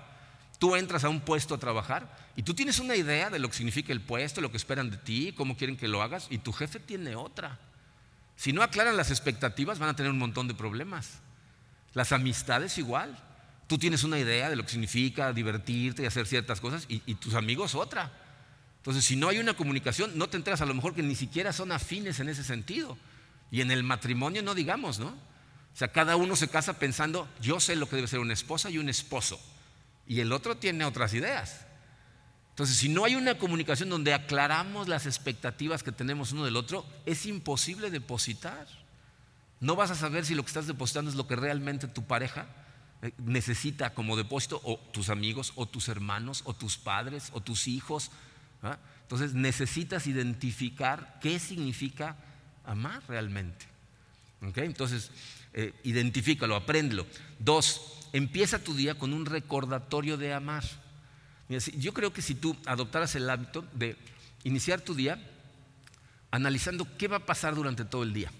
Tú 0.59 0.75
entras 0.75 1.05
a 1.05 1.09
un 1.09 1.21
puesto 1.21 1.55
a 1.55 1.57
trabajar 1.57 2.15
y 2.35 2.43
tú 2.43 2.53
tienes 2.53 2.77
una 2.77 2.95
idea 2.95 3.31
de 3.31 3.39
lo 3.39 3.49
que 3.49 3.57
significa 3.57 3.91
el 3.91 4.01
puesto, 4.01 4.41
lo 4.41 4.51
que 4.51 4.57
esperan 4.57 4.91
de 4.91 4.97
ti, 4.97 5.33
cómo 5.35 5.57
quieren 5.57 5.75
que 5.75 5.87
lo 5.87 6.03
hagas, 6.03 6.27
y 6.29 6.37
tu 6.37 6.53
jefe 6.53 6.79
tiene 6.79 7.15
otra. 7.15 7.57
Si 8.35 8.53
no 8.53 8.61
aclaran 8.61 8.95
las 8.95 9.09
expectativas, 9.09 9.79
van 9.79 9.89
a 9.89 9.95
tener 9.95 10.11
un 10.11 10.19
montón 10.19 10.47
de 10.47 10.53
problemas. 10.53 11.13
Las 11.95 12.11
amistades 12.11 12.77
igual. 12.77 13.17
Tú 13.67 13.77
tienes 13.79 14.03
una 14.03 14.19
idea 14.19 14.49
de 14.49 14.55
lo 14.55 14.63
que 14.63 14.71
significa 14.71 15.33
divertirte 15.33 16.03
y 16.03 16.05
hacer 16.05 16.27
ciertas 16.27 16.61
cosas 16.61 16.85
y, 16.87 16.99
tus 17.15 17.33
amigos 17.33 17.73
otra. 17.73 18.11
Entonces, 18.77 19.03
si 19.03 19.15
no 19.15 19.29
hay 19.29 19.39
una 19.39 19.55
comunicación, 19.55 20.15
no 20.15 20.29
te 20.29 20.37
enteras 20.37 20.61
a 20.61 20.65
lo 20.65 20.75
mejor 20.75 20.93
que 20.93 21.01
ni 21.01 21.15
siquiera 21.15 21.51
son 21.51 21.71
afines 21.71 22.19
en 22.19 22.29
ese 22.29 22.43
sentido. 22.43 22.97
Y 23.49 23.61
en 23.61 23.71
el 23.71 23.83
matrimonio 23.83 24.43
no 24.43 24.53
digamos, 24.53 24.99
¿no? 24.99 25.07
O 25.07 25.77
sea, 25.77 25.87
cada 25.87 26.15
uno 26.15 26.35
se 26.35 26.47
casa 26.47 26.77
pensando, 26.77 27.27
yo 27.41 27.59
sé 27.59 27.75
lo 27.75 27.89
que 27.89 27.95
debe 27.95 28.07
ser 28.07 28.19
una 28.19 28.33
esposa 28.33 28.69
y 28.69 28.77
un 28.77 28.87
esposo. 28.87 29.39
Y 30.07 30.19
el 30.19 30.31
otro 30.31 30.57
tiene 30.57 30.85
otras 30.85 31.13
ideas. 31.15 31.65
Entonces, 32.51 32.77
si 32.77 32.87
no 32.87 33.03
hay 33.03 33.15
una 33.15 33.37
comunicación 33.37 33.89
donde 33.89 34.13
aclaramos 34.13 34.87
las 34.87 35.07
expectativas 35.07 35.81
que 35.81 35.91
tenemos 35.91 36.31
uno 36.31 36.45
del 36.45 36.55
otro, 36.55 36.85
es 37.05 37.25
imposible 37.25 37.89
depositar. 37.89 38.67
No 39.59 39.75
vas 39.75 39.89
a 39.89 39.95
saber 39.95 40.25
si 40.25 40.35
lo 40.35 40.43
que 40.43 40.49
estás 40.49 40.67
depositando 40.67 41.09
es 41.09 41.17
lo 41.17 41.27
que 41.27 41.35
realmente 41.35 41.87
tu 41.87 42.05
pareja 42.05 42.45
necesita 43.17 43.93
como 43.93 44.15
depósito 44.15 44.61
o 44.63 44.77
tus 44.77 45.09
amigos 45.09 45.53
o 45.55 45.65
tus 45.65 45.87
hermanos 45.89 46.41
o 46.45 46.53
tus 46.53 46.77
padres 46.77 47.29
o 47.33 47.41
tus 47.41 47.67
hijos. 47.67 48.11
¿ah? 48.63 48.77
Entonces 49.01 49.33
necesitas 49.33 50.07
identificar 50.07 51.19
qué 51.21 51.39
significa 51.39 52.15
amar 52.65 53.03
realmente. 53.07 53.65
Entonces, 54.41 55.11
eh, 55.53 55.73
identifícalo, 55.83 56.55
apréndelo. 56.55 57.07
Dos, 57.39 58.09
empieza 58.13 58.63
tu 58.63 58.75
día 58.75 58.95
con 58.95 59.13
un 59.13 59.25
recordatorio 59.25 60.17
de 60.17 60.33
amar. 60.33 60.63
yo 61.49 61.93
creo 61.93 62.13
que 62.13 62.21
si 62.21 62.35
tú 62.35 62.55
adoptaras 62.65 63.15
el 63.15 63.29
hábito 63.29 63.65
de 63.73 63.95
iniciar 64.43 64.81
tu 64.81 64.93
día 64.93 65.19
analizando 66.31 66.87
qué 66.97 67.07
va 67.07 67.17
a 67.17 67.25
pasar 67.25 67.55
durante 67.55 67.85
todo 67.85 68.03
el 68.03 68.13
día. 68.13 68.31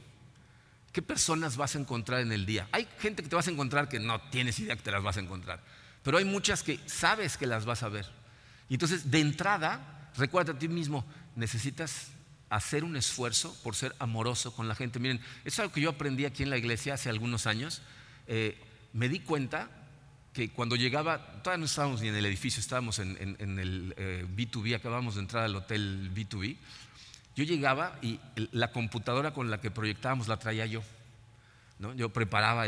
¿Qué 0.96 1.02
personas 1.02 1.58
vas 1.58 1.76
a 1.76 1.80
encontrar 1.80 2.22
en 2.22 2.32
el 2.32 2.46
día? 2.46 2.70
Hay 2.72 2.88
gente 3.00 3.22
que 3.22 3.28
te 3.28 3.36
vas 3.36 3.50
a 3.50 3.52
encontrar 3.52 3.90
que 3.90 4.00
no 4.00 4.22
tienes 4.30 4.58
idea 4.60 4.78
que 4.78 4.82
te 4.82 4.92
las 4.92 5.04
vas 5.04 5.18
a 5.18 5.20
encontrar, 5.20 5.62
pero 6.02 6.18
hay 6.18 6.24
muchas 6.24 6.64
que 6.64 6.80
sabes 6.86 7.36
que 7.36 7.46
las 7.46 7.66
vas 7.66 7.84
a 7.84 7.90
ver. 7.90 8.06
Y 8.70 8.76
entonces, 8.76 9.12
de 9.12 9.20
entrada, 9.20 10.10
recuerda 10.16 10.54
a 10.54 10.58
ti 10.58 10.70
mismo, 10.70 11.06
necesitas 11.36 12.12
hacer 12.50 12.86
un 12.86 12.96
esfuerzo 12.96 13.54
por 13.62 13.76
ser 13.76 13.94
amoroso 14.00 14.56
con 14.56 14.70
la 14.70 14.76
gente. 14.76 15.00
Miren, 15.00 15.20
es 15.44 15.60
algo 15.60 15.74
que 15.74 15.82
yo 15.82 15.90
aprendí 15.90 16.24
aquí 16.24 16.44
en 16.44 16.50
la 16.50 16.58
iglesia 16.58 16.94
hace 16.94 17.10
algunos 17.10 17.46
años. 17.46 17.82
Eh, 18.28 18.58
me 18.94 19.10
di 19.10 19.20
cuenta 19.20 19.70
que 20.32 20.52
cuando 20.52 20.78
llegaba, 20.78 21.42
todavía 21.44 21.60
no 21.60 21.66
estábamos 21.66 22.00
ni 22.00 22.08
en 22.08 22.16
el 22.16 22.26
edificio, 22.26 22.62
estábamos 22.62 23.00
en, 23.00 23.18
el 23.60 23.94
B2B, 24.34 24.72
eh, 24.72 24.76
acabamos 24.76 25.16
de 25.16 25.22
entrar 25.22 25.44
al 25.44 25.58
hotel 25.58 26.10
B2B. 26.16 26.56
Yo 27.36 27.44
llegaba 27.44 27.98
y 28.02 28.20
la 28.52 28.72
computadora 28.72 29.34
con 29.34 29.50
la 29.50 29.60
que 29.60 29.72
proyectábamos 29.72 30.28
la 30.28 30.38
traía 30.38 30.66
yo. 30.66 30.82
Yo 31.98 32.08
preparaba 32.08 32.64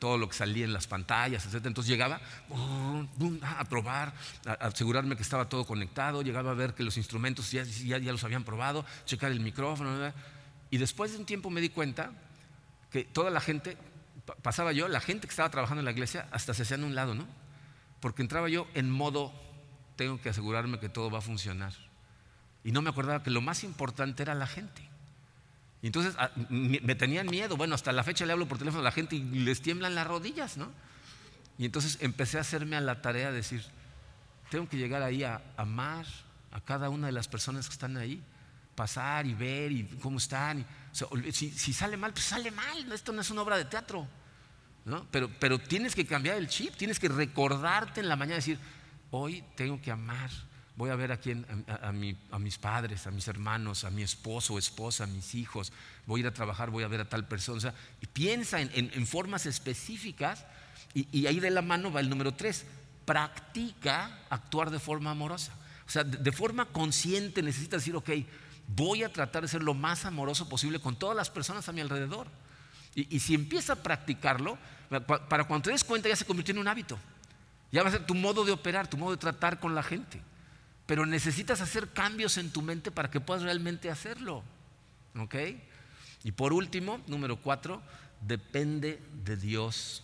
todo 0.00 0.18
lo 0.18 0.28
que 0.28 0.34
salía 0.34 0.64
en 0.64 0.72
las 0.72 0.88
pantallas, 0.88 1.46
etc. 1.46 1.66
Entonces 1.66 1.88
llegaba 1.88 2.20
a 3.42 3.64
probar, 3.66 4.12
a 4.44 4.52
asegurarme 4.54 5.14
que 5.14 5.22
estaba 5.22 5.48
todo 5.48 5.64
conectado, 5.64 6.22
llegaba 6.22 6.50
a 6.50 6.54
ver 6.54 6.74
que 6.74 6.82
los 6.82 6.96
instrumentos 6.96 7.52
ya, 7.52 7.62
ya, 7.62 7.98
los 8.00 8.24
habían 8.24 8.42
probado, 8.42 8.84
checar 9.04 9.30
el 9.30 9.38
micrófono. 9.38 10.12
Y 10.68 10.78
después 10.78 11.12
de 11.12 11.18
un 11.18 11.26
tiempo 11.26 11.48
me 11.48 11.60
di 11.60 11.68
cuenta 11.68 12.10
que 12.90 13.04
toda 13.04 13.30
la 13.30 13.40
gente, 13.40 13.76
pasaba 14.42 14.72
yo, 14.72 14.88
la 14.88 15.00
gente 15.00 15.28
que 15.28 15.30
estaba 15.30 15.50
trabajando 15.50 15.80
en 15.80 15.84
la 15.84 15.92
iglesia, 15.92 16.26
hasta 16.32 16.52
se 16.52 16.62
hacían 16.62 16.82
a 16.82 16.86
un 16.86 16.96
lado, 16.96 17.14
¿no? 17.14 17.28
Porque 18.00 18.22
entraba 18.22 18.48
yo 18.48 18.66
en 18.74 18.90
modo, 18.90 19.32
tengo 19.94 20.20
que 20.20 20.30
asegurarme 20.30 20.80
que 20.80 20.88
todo 20.88 21.08
va 21.08 21.18
a 21.18 21.22
funcionar. 21.22 21.72
Y 22.64 22.72
no 22.72 22.82
me 22.82 22.90
acordaba 22.90 23.22
que 23.22 23.30
lo 23.30 23.40
más 23.40 23.64
importante 23.64 24.22
era 24.22 24.34
la 24.34 24.46
gente. 24.46 24.82
Y 25.82 25.86
entonces 25.86 26.14
ah, 26.18 26.30
me 26.50 26.94
tenían 26.94 27.26
miedo. 27.26 27.56
Bueno, 27.56 27.74
hasta 27.74 27.92
la 27.92 28.04
fecha 28.04 28.26
le 28.26 28.32
hablo 28.32 28.46
por 28.46 28.58
teléfono 28.58 28.80
a 28.80 28.84
la 28.84 28.92
gente 28.92 29.16
y 29.16 29.22
les 29.22 29.62
tiemblan 29.62 29.94
las 29.94 30.06
rodillas, 30.06 30.56
¿no? 30.56 30.70
Y 31.56 31.64
entonces 31.64 31.98
empecé 32.00 32.38
a 32.38 32.42
hacerme 32.42 32.76
a 32.76 32.80
la 32.80 33.02
tarea 33.02 33.30
de 33.30 33.36
decir, 33.36 33.64
tengo 34.50 34.68
que 34.68 34.76
llegar 34.76 35.02
ahí 35.02 35.24
a 35.24 35.40
amar 35.56 36.06
a 36.52 36.60
cada 36.60 36.90
una 36.90 37.06
de 37.06 37.12
las 37.12 37.28
personas 37.28 37.66
que 37.68 37.72
están 37.72 37.96
ahí, 37.96 38.22
pasar 38.74 39.26
y 39.26 39.34
ver 39.34 39.72
y 39.72 39.84
cómo 40.02 40.18
están. 40.18 40.66
si, 41.32 41.72
sale 41.72 41.96
mal, 41.96 42.12
pues 42.12 42.24
sale 42.26 42.50
mal. 42.50 42.92
Esto 42.92 43.12
no 43.12 43.22
es 43.22 43.30
una 43.30 43.42
obra 43.42 43.56
de 43.56 43.64
teatro. 43.64 44.06
¿no? 44.84 45.06
Pero, 45.10 45.30
pero 45.38 45.58
tienes 45.58 45.94
que 45.94 46.06
cambiar 46.06 46.36
el 46.36 46.48
chip, 46.48 46.74
tienes 46.76 46.98
que 46.98 47.08
recordarte 47.08 48.00
en 48.00 48.08
la 48.08 48.16
mañana 48.16 48.36
decir, 48.36 48.58
hoy 49.10 49.44
tengo 49.54 49.80
que 49.80 49.90
amar 49.90 50.30
voy 50.80 50.88
a 50.88 50.96
ver 50.96 51.12
a, 51.12 51.18
quién, 51.18 51.44
a, 51.82 51.92
mis 51.92 52.56
padres, 52.56 53.06
a 53.06 53.10
mis 53.10 53.28
hermanos, 53.28 53.84
a 53.84 53.90
mi 53.90 54.02
esposo 54.02 54.54
o 54.54 54.58
esposa, 54.58 55.04
a 55.04 55.06
mis 55.06 55.34
hijos, 55.34 55.74
voy 56.06 56.20
a 56.20 56.22
ir 56.22 56.26
a 56.26 56.32
trabajar, 56.32 56.70
voy 56.70 56.84
a 56.84 56.88
ver 56.88 57.02
a 57.02 57.04
tal 57.06 57.28
persona. 57.28 57.74
y 58.00 58.06
piensa 58.06 58.62
en, 58.62 59.06
formas 59.06 59.44
específicas 59.44 60.46
y, 60.94 61.26
ahí 61.26 61.38
de 61.38 61.50
la 61.50 61.60
mano 61.60 61.92
va 61.92 62.00
el 62.00 62.08
número 62.08 62.32
tres, 62.32 62.64
practica 63.04 64.20
actuar 64.30 64.70
de 64.70 64.78
forma 64.78 65.10
amorosa. 65.10 65.52
O 65.86 65.90
sea, 65.90 66.02
de, 66.02 66.32
forma 66.32 66.64
consciente 66.64 67.42
necesitas 67.42 67.82
decir, 67.82 67.94
ok, 67.94 68.08
voy 68.68 69.02
a 69.02 69.12
tratar 69.12 69.42
de 69.42 69.48
ser 69.48 69.62
lo 69.62 69.74
más 69.74 70.06
amoroso 70.06 70.48
posible 70.48 70.80
con 70.80 70.98
todas 70.98 71.14
las 71.14 71.28
personas 71.28 71.68
a 71.68 71.72
mi 71.72 71.82
alrededor. 71.82 72.26
Y, 72.94 73.14
y 73.14 73.20
si 73.20 73.34
empieza 73.34 73.74
a 73.74 73.76
practicarlo, 73.76 74.56
para 75.28 75.44
cuando 75.44 75.64
te 75.64 75.72
des 75.72 75.84
cuenta 75.84 76.08
ya 76.08 76.16
se 76.16 76.24
convirtió 76.24 76.52
en 76.52 76.58
un 76.60 76.68
hábito. 76.68 76.98
Ya 77.70 77.82
va 77.82 77.90
a 77.90 77.92
ser 77.92 78.06
tu 78.06 78.14
modo 78.14 78.46
de 78.46 78.52
operar, 78.52 78.88
tu 78.88 78.96
modo 78.96 79.10
de 79.10 79.18
tratar 79.18 79.60
con 79.60 79.74
la 79.74 79.82
gente 79.82 80.22
pero 80.90 81.06
necesitas 81.06 81.60
hacer 81.60 81.90
cambios 81.90 82.36
en 82.36 82.50
tu 82.50 82.62
mente 82.62 82.90
para 82.90 83.12
que 83.12 83.20
puedas 83.20 83.44
realmente 83.44 83.92
hacerlo. 83.92 84.42
¿Ok? 85.16 85.36
Y 86.24 86.32
por 86.32 86.52
último, 86.52 87.00
número 87.06 87.36
cuatro, 87.36 87.80
depende 88.22 89.00
de 89.22 89.36
Dios. 89.36 90.02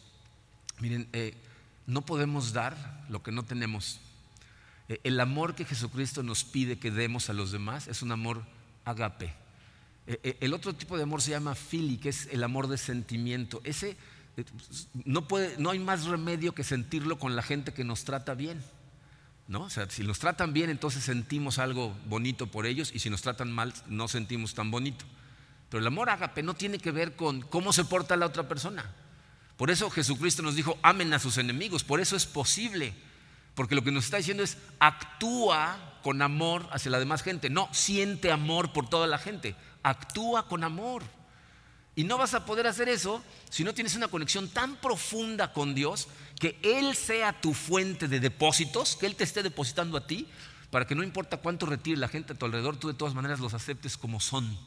Miren, 0.79 1.09
eh, 1.13 1.35
no 1.89 2.03
podemos 2.03 2.53
dar 2.53 3.05
lo 3.09 3.21
que 3.21 3.33
no 3.33 3.43
tenemos. 3.43 3.99
Eh, 4.89 5.01
el 5.03 5.19
amor 5.19 5.57
que 5.57 5.65
Jesucristo 5.65 6.23
nos 6.23 6.45
pide 6.45 6.79
que 6.79 6.93
demos 6.93 7.31
a 7.31 7.33
los 7.33 7.51
demás 7.51 7.89
es 7.89 8.03
un 8.03 8.13
amor 8.13 8.45
agape. 8.85 9.35
Eh, 10.07 10.37
el 10.39 10.55
otro 10.55 10.73
tipo 10.73 10.97
de 10.97 11.03
amor 11.03 11.21
se 11.21 11.33
llama 11.33 11.57
fili, 11.57 11.97
que 11.97 12.11
es 12.11 12.29
el 12.31 12.45
amor 12.45 12.69
de 12.69 12.79
sentimiento. 12.79 13.61
Ese 13.65 13.97
no, 15.05 15.27
puede, 15.27 15.59
no 15.59 15.71
hay 15.71 15.81
más 15.81 16.05
remedio 16.05 16.55
que 16.55 16.63
sentirlo 16.63 17.19
con 17.19 17.35
la 17.35 17.43
gente 17.43 17.75
que 17.75 17.83
nos 17.83 18.05
trata 18.05 18.35
bien. 18.35 18.63
¿No? 19.49 19.63
O 19.63 19.71
sea, 19.71 19.89
si 19.91 20.03
nos 20.03 20.19
tratan 20.19 20.53
bien, 20.53 20.71
entonces 20.71 21.05
sentimos 21.05 21.59
algo 21.59 21.97
bonito 22.07 22.47
por 22.47 22.67
ellos 22.67 22.91
y 22.95 22.99
si 22.99 23.11
nos 23.11 23.23
tratan 23.23 23.53
mal, 23.53 23.73
no 23.87 24.09
sentimos 24.09 24.55
tan 24.55 24.71
bonito. 24.71 25.05
Pero 25.69 25.81
el 25.81 25.87
amor 25.87 26.11
ágape 26.11 26.43
no 26.43 26.55
tiene 26.55 26.79
que 26.79 26.91
ver 26.91 27.17
con 27.17 27.43
cómo 27.43 27.73
se 27.73 27.85
porta 27.85 28.17
la 28.17 28.27
otra 28.27 28.49
persona. 28.49 28.93
Por 29.57 29.71
eso 29.71 29.91
Jesucristo 29.91 30.43
nos 30.43 30.55
dijo, 30.55 30.79
amen 30.83 31.13
a 31.15 31.19
sus 31.19 31.39
enemigos. 31.39 31.83
Por 31.83 32.01
eso 32.01 32.17
es 32.17 32.27
posible. 32.27 32.95
Porque 33.55 33.75
lo 33.75 33.83
que 33.83 33.91
nos 33.91 34.05
está 34.05 34.19
diciendo 34.19 34.43
es, 34.43 34.59
actúa 34.79 35.99
con 36.03 36.21
amor 36.23 36.69
hacia 36.73 36.91
la 36.91 36.99
demás 36.99 37.23
gente. 37.23 37.49
No 37.49 37.69
siente 37.73 38.31
amor 38.31 38.73
por 38.73 38.89
toda 38.89 39.07
la 39.07 39.19
gente. 39.19 39.57
Actúa 39.83 40.47
con 40.47 40.63
amor. 40.63 41.03
Y 41.97 42.05
no 42.05 42.19
vas 42.19 42.35
a 42.35 42.45
poder 42.45 42.67
hacer 42.67 42.91
eso 42.91 43.25
si 43.49 43.65
no 43.65 43.73
tienes 43.73 43.97
una 43.97 44.09
conexión 44.09 44.49
tan 44.51 44.77
profunda 44.77 45.55
con 45.55 45.75
Dios 45.75 46.09
que 46.39 46.59
Él 46.63 46.95
sea 46.95 47.41
tu 47.41 47.55
fuente 47.55 48.07
de 48.07 48.21
depósitos, 48.21 48.97
que 48.97 49.07
Él 49.07 49.17
te 49.17 49.25
esté 49.25 49.43
depositando 49.43 49.97
a 49.97 50.07
ti, 50.07 50.29
para 50.71 50.87
que 50.87 50.95
no 50.95 51.03
importa 51.03 51.39
cuánto 51.39 51.65
retire 51.65 51.97
la 51.97 52.09
gente 52.09 52.35
a 52.35 52.37
tu 52.37 52.45
alrededor, 52.45 52.77
tú 52.77 52.89
de 52.89 52.95
todas 52.95 53.15
maneras 53.15 53.41
los 53.41 53.55
aceptes 53.55 53.97
como 53.97 54.21
son. 54.21 54.59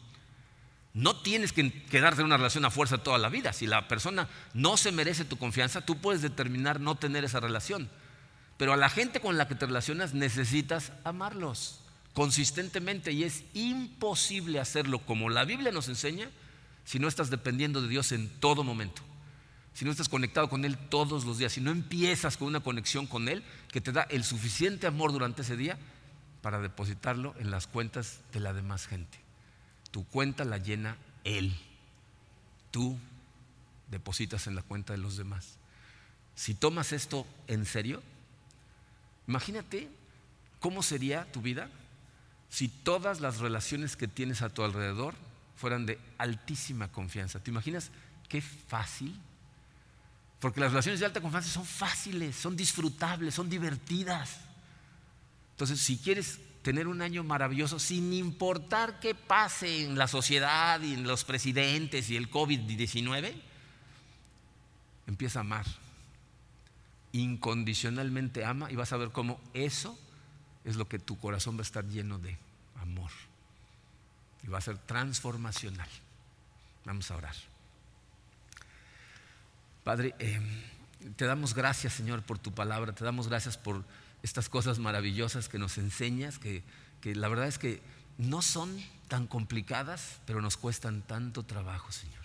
No 0.96 1.18
tienes 1.18 1.54
que 1.54 1.72
quedarte 1.84 2.22
en 2.22 2.26
una 2.26 2.38
relación 2.38 2.66
a 2.66 2.72
fuerza 2.72 2.98
toda 2.98 3.20
la 3.20 3.30
vida. 3.30 3.54
Si 3.54 3.68
la 3.68 3.88
persona 3.88 4.28
no 4.56 4.76
se 4.76 4.92
merece 4.92 5.24
tu 5.24 5.38
confianza, 5.38 5.82
tú 5.82 5.98
puedes 5.98 6.24
determinar 6.24 6.80
no 6.80 6.96
tener 6.96 7.24
esa 7.24 7.40
relación. 7.40 7.92
Pero 8.58 8.74
a 8.74 8.78
la 8.78 8.90
gente 8.90 9.22
con 9.22 9.38
la 9.38 9.48
que 9.48 9.54
te 9.54 9.68
relacionas 9.68 10.16
necesitas 10.16 10.92
amarlos 11.04 11.80
consistentemente 12.14 13.12
y 13.12 13.24
es 13.24 13.44
imposible 13.54 14.60
hacerlo 14.60 15.00
como 15.00 15.30
la 15.30 15.46
Biblia 15.46 15.72
nos 15.72 15.88
enseña 15.90 16.30
si 16.86 17.00
no 17.00 17.08
estás 17.08 17.30
dependiendo 17.30 17.82
de 17.82 17.88
Dios 17.88 18.12
en 18.12 18.30
todo 18.40 18.64
momento, 18.64 19.02
si 19.74 19.86
no 19.86 19.92
estás 19.92 20.10
conectado 20.10 20.50
con 20.50 20.66
Él 20.66 20.78
todos 20.90 21.26
los 21.26 21.38
días, 21.38 21.54
si 21.54 21.62
no 21.62 21.72
empiezas 21.72 22.38
con 22.38 22.48
una 22.48 22.60
conexión 22.60 23.08
con 23.08 23.30
Él 23.30 23.44
que 23.72 23.82
te 23.82 23.92
da 23.92 24.04
el 24.04 24.24
suficiente 24.24 24.88
amor 24.88 25.12
durante 25.12 25.44
ese 25.44 25.56
día 25.56 25.78
para 26.42 26.60
depositarlo 26.60 27.36
en 27.40 27.52
las 27.52 27.68
cuentas 27.68 28.20
de 28.34 28.40
la 28.40 28.54
demás 28.54 28.88
gente. 28.88 29.20
Tu 29.92 30.06
cuenta 30.06 30.46
la 30.46 30.58
llena 30.58 30.98
Él. 31.24 31.56
Tú 32.72 32.98
depositas 33.90 34.48
en 34.48 34.56
la 34.56 34.62
cuenta 34.62 34.94
de 34.94 35.00
los 35.00 35.18
demás. 35.18 35.58
Si 36.36 36.54
tomas 36.54 36.94
esto 36.94 37.26
en 37.48 37.66
serio, 37.66 38.02
imagínate 39.28 39.90
cómo 40.60 40.84
sería 40.84 41.32
tu 41.32 41.42
vida 41.42 41.70
si 42.50 42.68
todas 42.68 43.22
las 43.22 43.40
relaciones 43.40 43.96
que 43.96 44.08
tienes 44.08 44.42
a 44.42 44.50
tu 44.50 44.64
alrededor 44.64 45.16
fueran 45.60 45.86
de 45.86 46.00
altísima 46.18 46.88
confianza. 46.88 47.44
¿Te 47.44 47.52
imaginas 47.52 47.92
qué 48.30 48.42
fácil? 48.42 49.14
Porque 50.40 50.62
las 50.62 50.72
relaciones 50.72 51.02
de 51.02 51.06
alta 51.06 51.20
confianza 51.20 51.50
son 51.50 51.66
fáciles, 51.66 52.38
son 52.38 52.56
disfrutables, 52.56 53.36
son 53.36 53.50
divertidas. 53.50 54.38
Entonces, 55.52 55.82
si 55.82 55.98
quieres 55.98 56.40
tener 56.62 56.88
un 56.88 57.02
año 57.02 57.26
maravilloso, 57.26 57.78
sin 57.78 58.14
importar 58.14 59.02
qué 59.02 59.14
pase 59.14 59.84
en 59.84 59.98
la 59.98 60.08
sociedad 60.08 60.80
y 60.80 60.94
en 60.94 61.04
los 61.04 61.26
presidentes 61.26 62.10
y 62.10 62.16
el 62.16 62.32
COVID-19, 62.32 63.34
empieza 65.08 65.40
a 65.40 65.42
amar. 65.42 65.66
Incondicionalmente 67.12 68.46
ama 68.46 68.72
y 68.72 68.78
vas 68.78 68.94
a 68.94 68.98
ver 68.98 69.10
cómo 69.10 69.42
eso 69.54 70.00
es 70.64 70.78
lo 70.78 70.88
que 70.88 71.00
tu 71.00 71.20
corazón 71.20 71.58
va 71.58 71.62
a 71.62 71.64
estar 71.64 71.86
lleno 71.86 72.18
de 72.18 72.38
amor 72.82 73.12
va 74.50 74.58
a 74.58 74.62
ser 74.62 74.78
transformacional. 74.78 75.90
Vamos 76.86 77.10
a 77.12 77.16
orar. 77.16 77.36
Padre, 79.84 80.14
eh, 80.20 80.40
te 81.16 81.26
damos 81.26 81.54
gracias, 81.54 81.94
Señor, 81.94 82.24
por 82.24 82.40
tu 82.40 82.52
palabra, 82.52 82.94
te 82.94 83.04
damos 83.06 83.28
gracias 83.28 83.58
por 83.58 83.84
estas 84.22 84.50
cosas 84.50 84.80
maravillosas 84.80 85.50
que 85.50 85.58
nos 85.58 85.78
enseñas, 85.78 86.40
que, 86.40 86.64
la 87.04 87.28
verdad 87.30 87.48
es 87.48 87.58
que 87.58 87.82
no 88.18 88.42
son 88.42 88.78
tan 89.08 89.28
complicadas, 89.28 90.20
pero 90.26 90.42
nos 90.42 90.58
cuestan 90.58 91.02
tanto 91.02 91.44
trabajo, 91.44 91.92
Señor. 91.92 92.20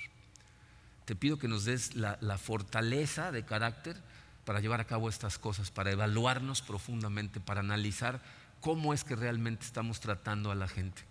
Te 1.04 1.14
pido 1.14 1.38
que 1.38 1.48
nos 1.48 1.64
des 1.64 1.94
la, 1.94 2.18
la 2.20 2.38
fortaleza 2.38 3.30
de 3.30 3.44
carácter 3.44 3.96
para 4.44 4.60
llevar 4.60 4.80
a 4.80 4.86
cabo 4.86 5.08
estas 5.08 5.38
cosas, 5.38 5.70
para 5.70 5.92
evaluarnos 5.92 6.62
profundamente, 6.62 7.40
para 7.40 7.60
analizar 7.60 8.20
cómo 8.60 8.92
es 8.92 9.04
que 9.04 9.14
realmente 9.14 9.64
estamos 9.64 10.00
tratando 10.00 10.50
a 10.50 10.54
la 10.54 10.68
gente. 10.68 11.02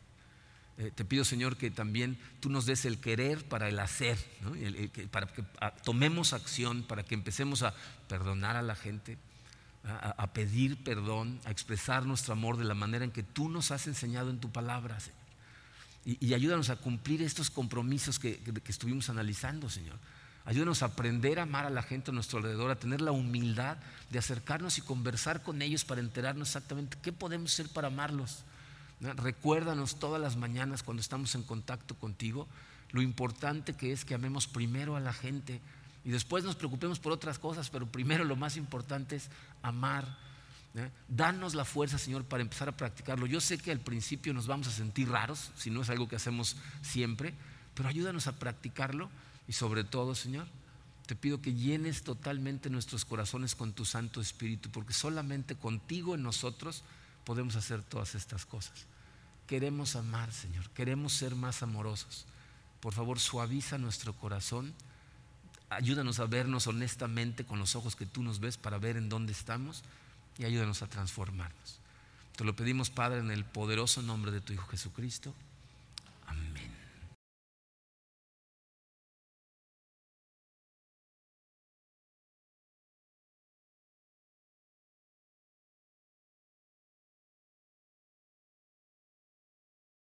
Eh, 0.78 0.92
te 0.94 1.06
pido, 1.06 1.24
Señor, 1.24 1.56
que 1.56 1.70
también 1.70 2.18
tú 2.40 2.50
nos 2.50 2.66
des 2.66 2.86
el 2.86 3.00
querer 3.00 3.48
para 3.48 3.70
el 3.70 3.80
hacer, 3.80 4.18
para 5.12 5.28
que 5.28 5.44
tomemos 5.84 6.34
acción, 6.34 6.84
para 6.84 7.04
que 7.04 7.14
empecemos 7.14 7.62
a 7.62 7.76
perdonar 8.08 8.56
a 8.56 8.64
la 8.64 8.76
gente, 8.76 9.18
a, 9.86 10.28
pedir 10.34 10.84
perdón, 10.84 11.40
a 11.46 11.52
expresar 11.52 12.06
nuestro 12.06 12.34
amor 12.34 12.58
de 12.58 12.64
la 12.64 12.74
manera 12.74 13.06
en 13.06 13.12
que 13.12 13.22
tú 13.22 13.50
nos 13.50 13.70
has 13.70 13.86
enseñado 13.86 14.32
en 14.32 14.40
tu 14.40 14.52
palabra, 14.52 15.00
Señor. 15.00 15.20
Y, 16.06 16.34
ayúdanos 16.34 16.70
a 16.70 16.76
cumplir 16.76 17.22
estos 17.22 17.50
compromisos 17.50 18.20
que, 18.20 18.38
que 18.40 18.72
estuvimos 18.72 19.10
analizando, 19.10 19.70
Señor. 19.70 19.98
Ayúdanos 20.44 20.82
a 20.82 20.88
aprender 20.88 21.40
a 21.40 21.44
amar 21.44 21.66
a 21.66 21.70
la 21.70 21.84
gente 21.84 22.12
a 22.12 22.14
nuestro 22.14 22.40
alrededor, 22.40 22.72
a 22.72 22.76
tener 22.76 23.00
la 23.00 23.12
humildad 23.12 23.78
de 24.10 24.20
acercarnos 24.20 24.78
y 24.78 24.82
conversar 24.82 25.44
con 25.44 25.62
ellos 25.62 25.86
para 25.86 26.02
enterarnos 26.02 26.50
exactamente 26.50 26.98
qué 27.02 27.14
podemos 27.14 27.54
hacer 27.54 27.70
para 27.70 27.88
amarlos 27.88 28.44
Recuérdanos 29.18 30.00
todas 30.00 30.22
las 30.22 30.38
mañanas 30.38 30.84
cuando 30.84 31.02
estamos 31.02 31.36
en 31.36 31.44
contacto 31.44 31.96
contigo 31.96 32.48
lo 32.94 33.02
importante 33.02 33.74
que 33.74 33.92
es 33.92 34.06
que 34.06 34.14
amemos 34.14 34.48
primero 34.48 34.96
a 34.96 35.00
la 35.00 35.14
gente 35.14 35.60
y 36.06 36.12
después 36.12 36.44
nos 36.44 36.56
preocupemos 36.56 37.00
por 37.00 37.12
otras 37.12 37.40
cosas, 37.40 37.70
pero 37.70 37.88
primero 37.88 38.24
lo 38.24 38.36
más 38.36 38.56
importante 38.56 39.16
es 39.16 39.30
amar. 39.64 40.06
Danos 41.08 41.56
la 41.56 41.66
fuerza, 41.66 41.98
Señor, 41.98 42.24
para 42.24 42.44
empezar 42.44 42.70
a 42.70 42.78
practicarlo. 42.78 43.26
Yo 43.26 43.42
sé 43.42 43.58
que 43.58 43.72
al 43.72 43.80
principio 43.80 44.34
nos 44.34 44.46
vamos 44.46 44.68
a 44.68 44.72
sentir 44.72 45.10
raros, 45.10 45.52
si 45.56 45.72
no 45.72 45.82
es 45.82 45.90
algo 45.90 46.08
que 46.08 46.18
hacemos 46.18 46.56
siempre, 46.84 47.34
pero 47.74 47.90
ayúdanos 47.90 48.28
a 48.28 48.38
practicarlo 48.38 49.10
y 49.48 49.54
sobre 49.54 49.84
todo, 49.84 50.14
Señor, 50.14 50.46
te 51.08 51.16
pido 51.16 51.42
que 51.42 51.54
llenes 51.54 52.04
totalmente 52.04 52.70
nuestros 52.70 53.06
corazones 53.06 53.56
con 53.56 53.74
tu 53.74 53.86
Santo 53.86 54.22
Espíritu, 54.22 54.70
porque 54.70 54.94
solamente 54.94 55.56
contigo 55.56 56.14
en 56.14 56.22
nosotros 56.22 56.84
podemos 57.24 57.56
hacer 57.56 57.82
todas 57.82 58.14
estas 58.14 58.46
cosas. 58.46 58.86
Queremos 59.48 59.96
amar, 59.96 60.32
Señor, 60.32 60.70
queremos 60.72 61.14
ser 61.14 61.36
más 61.36 61.64
amorosos. 61.64 62.26
Por 62.80 62.94
favor, 62.94 63.20
suaviza 63.20 63.78
nuestro 63.78 64.14
corazón. 64.14 64.74
Ayúdanos 65.70 66.20
a 66.20 66.26
vernos 66.26 66.68
honestamente 66.68 67.46
con 67.46 67.60
los 67.60 67.76
ojos 67.76 67.96
que 67.96 68.06
tú 68.06 68.24
nos 68.24 68.40
ves 68.40 68.58
para 68.58 68.78
ver 68.78 68.98
en 68.98 69.10
dónde 69.10 69.32
estamos 69.32 69.84
y 70.38 70.46
ayúdanos 70.46 70.82
a 70.82 70.88
transformarnos. 70.88 71.80
Te 72.36 72.44
lo 72.44 72.56
pedimos, 72.56 72.90
Padre, 72.90 73.20
en 73.20 73.32
el 73.32 73.46
poderoso 73.46 74.02
nombre 74.02 74.32
de 74.32 74.42
tu 74.42 74.54
Hijo 74.54 74.68
Jesucristo. 74.68 75.34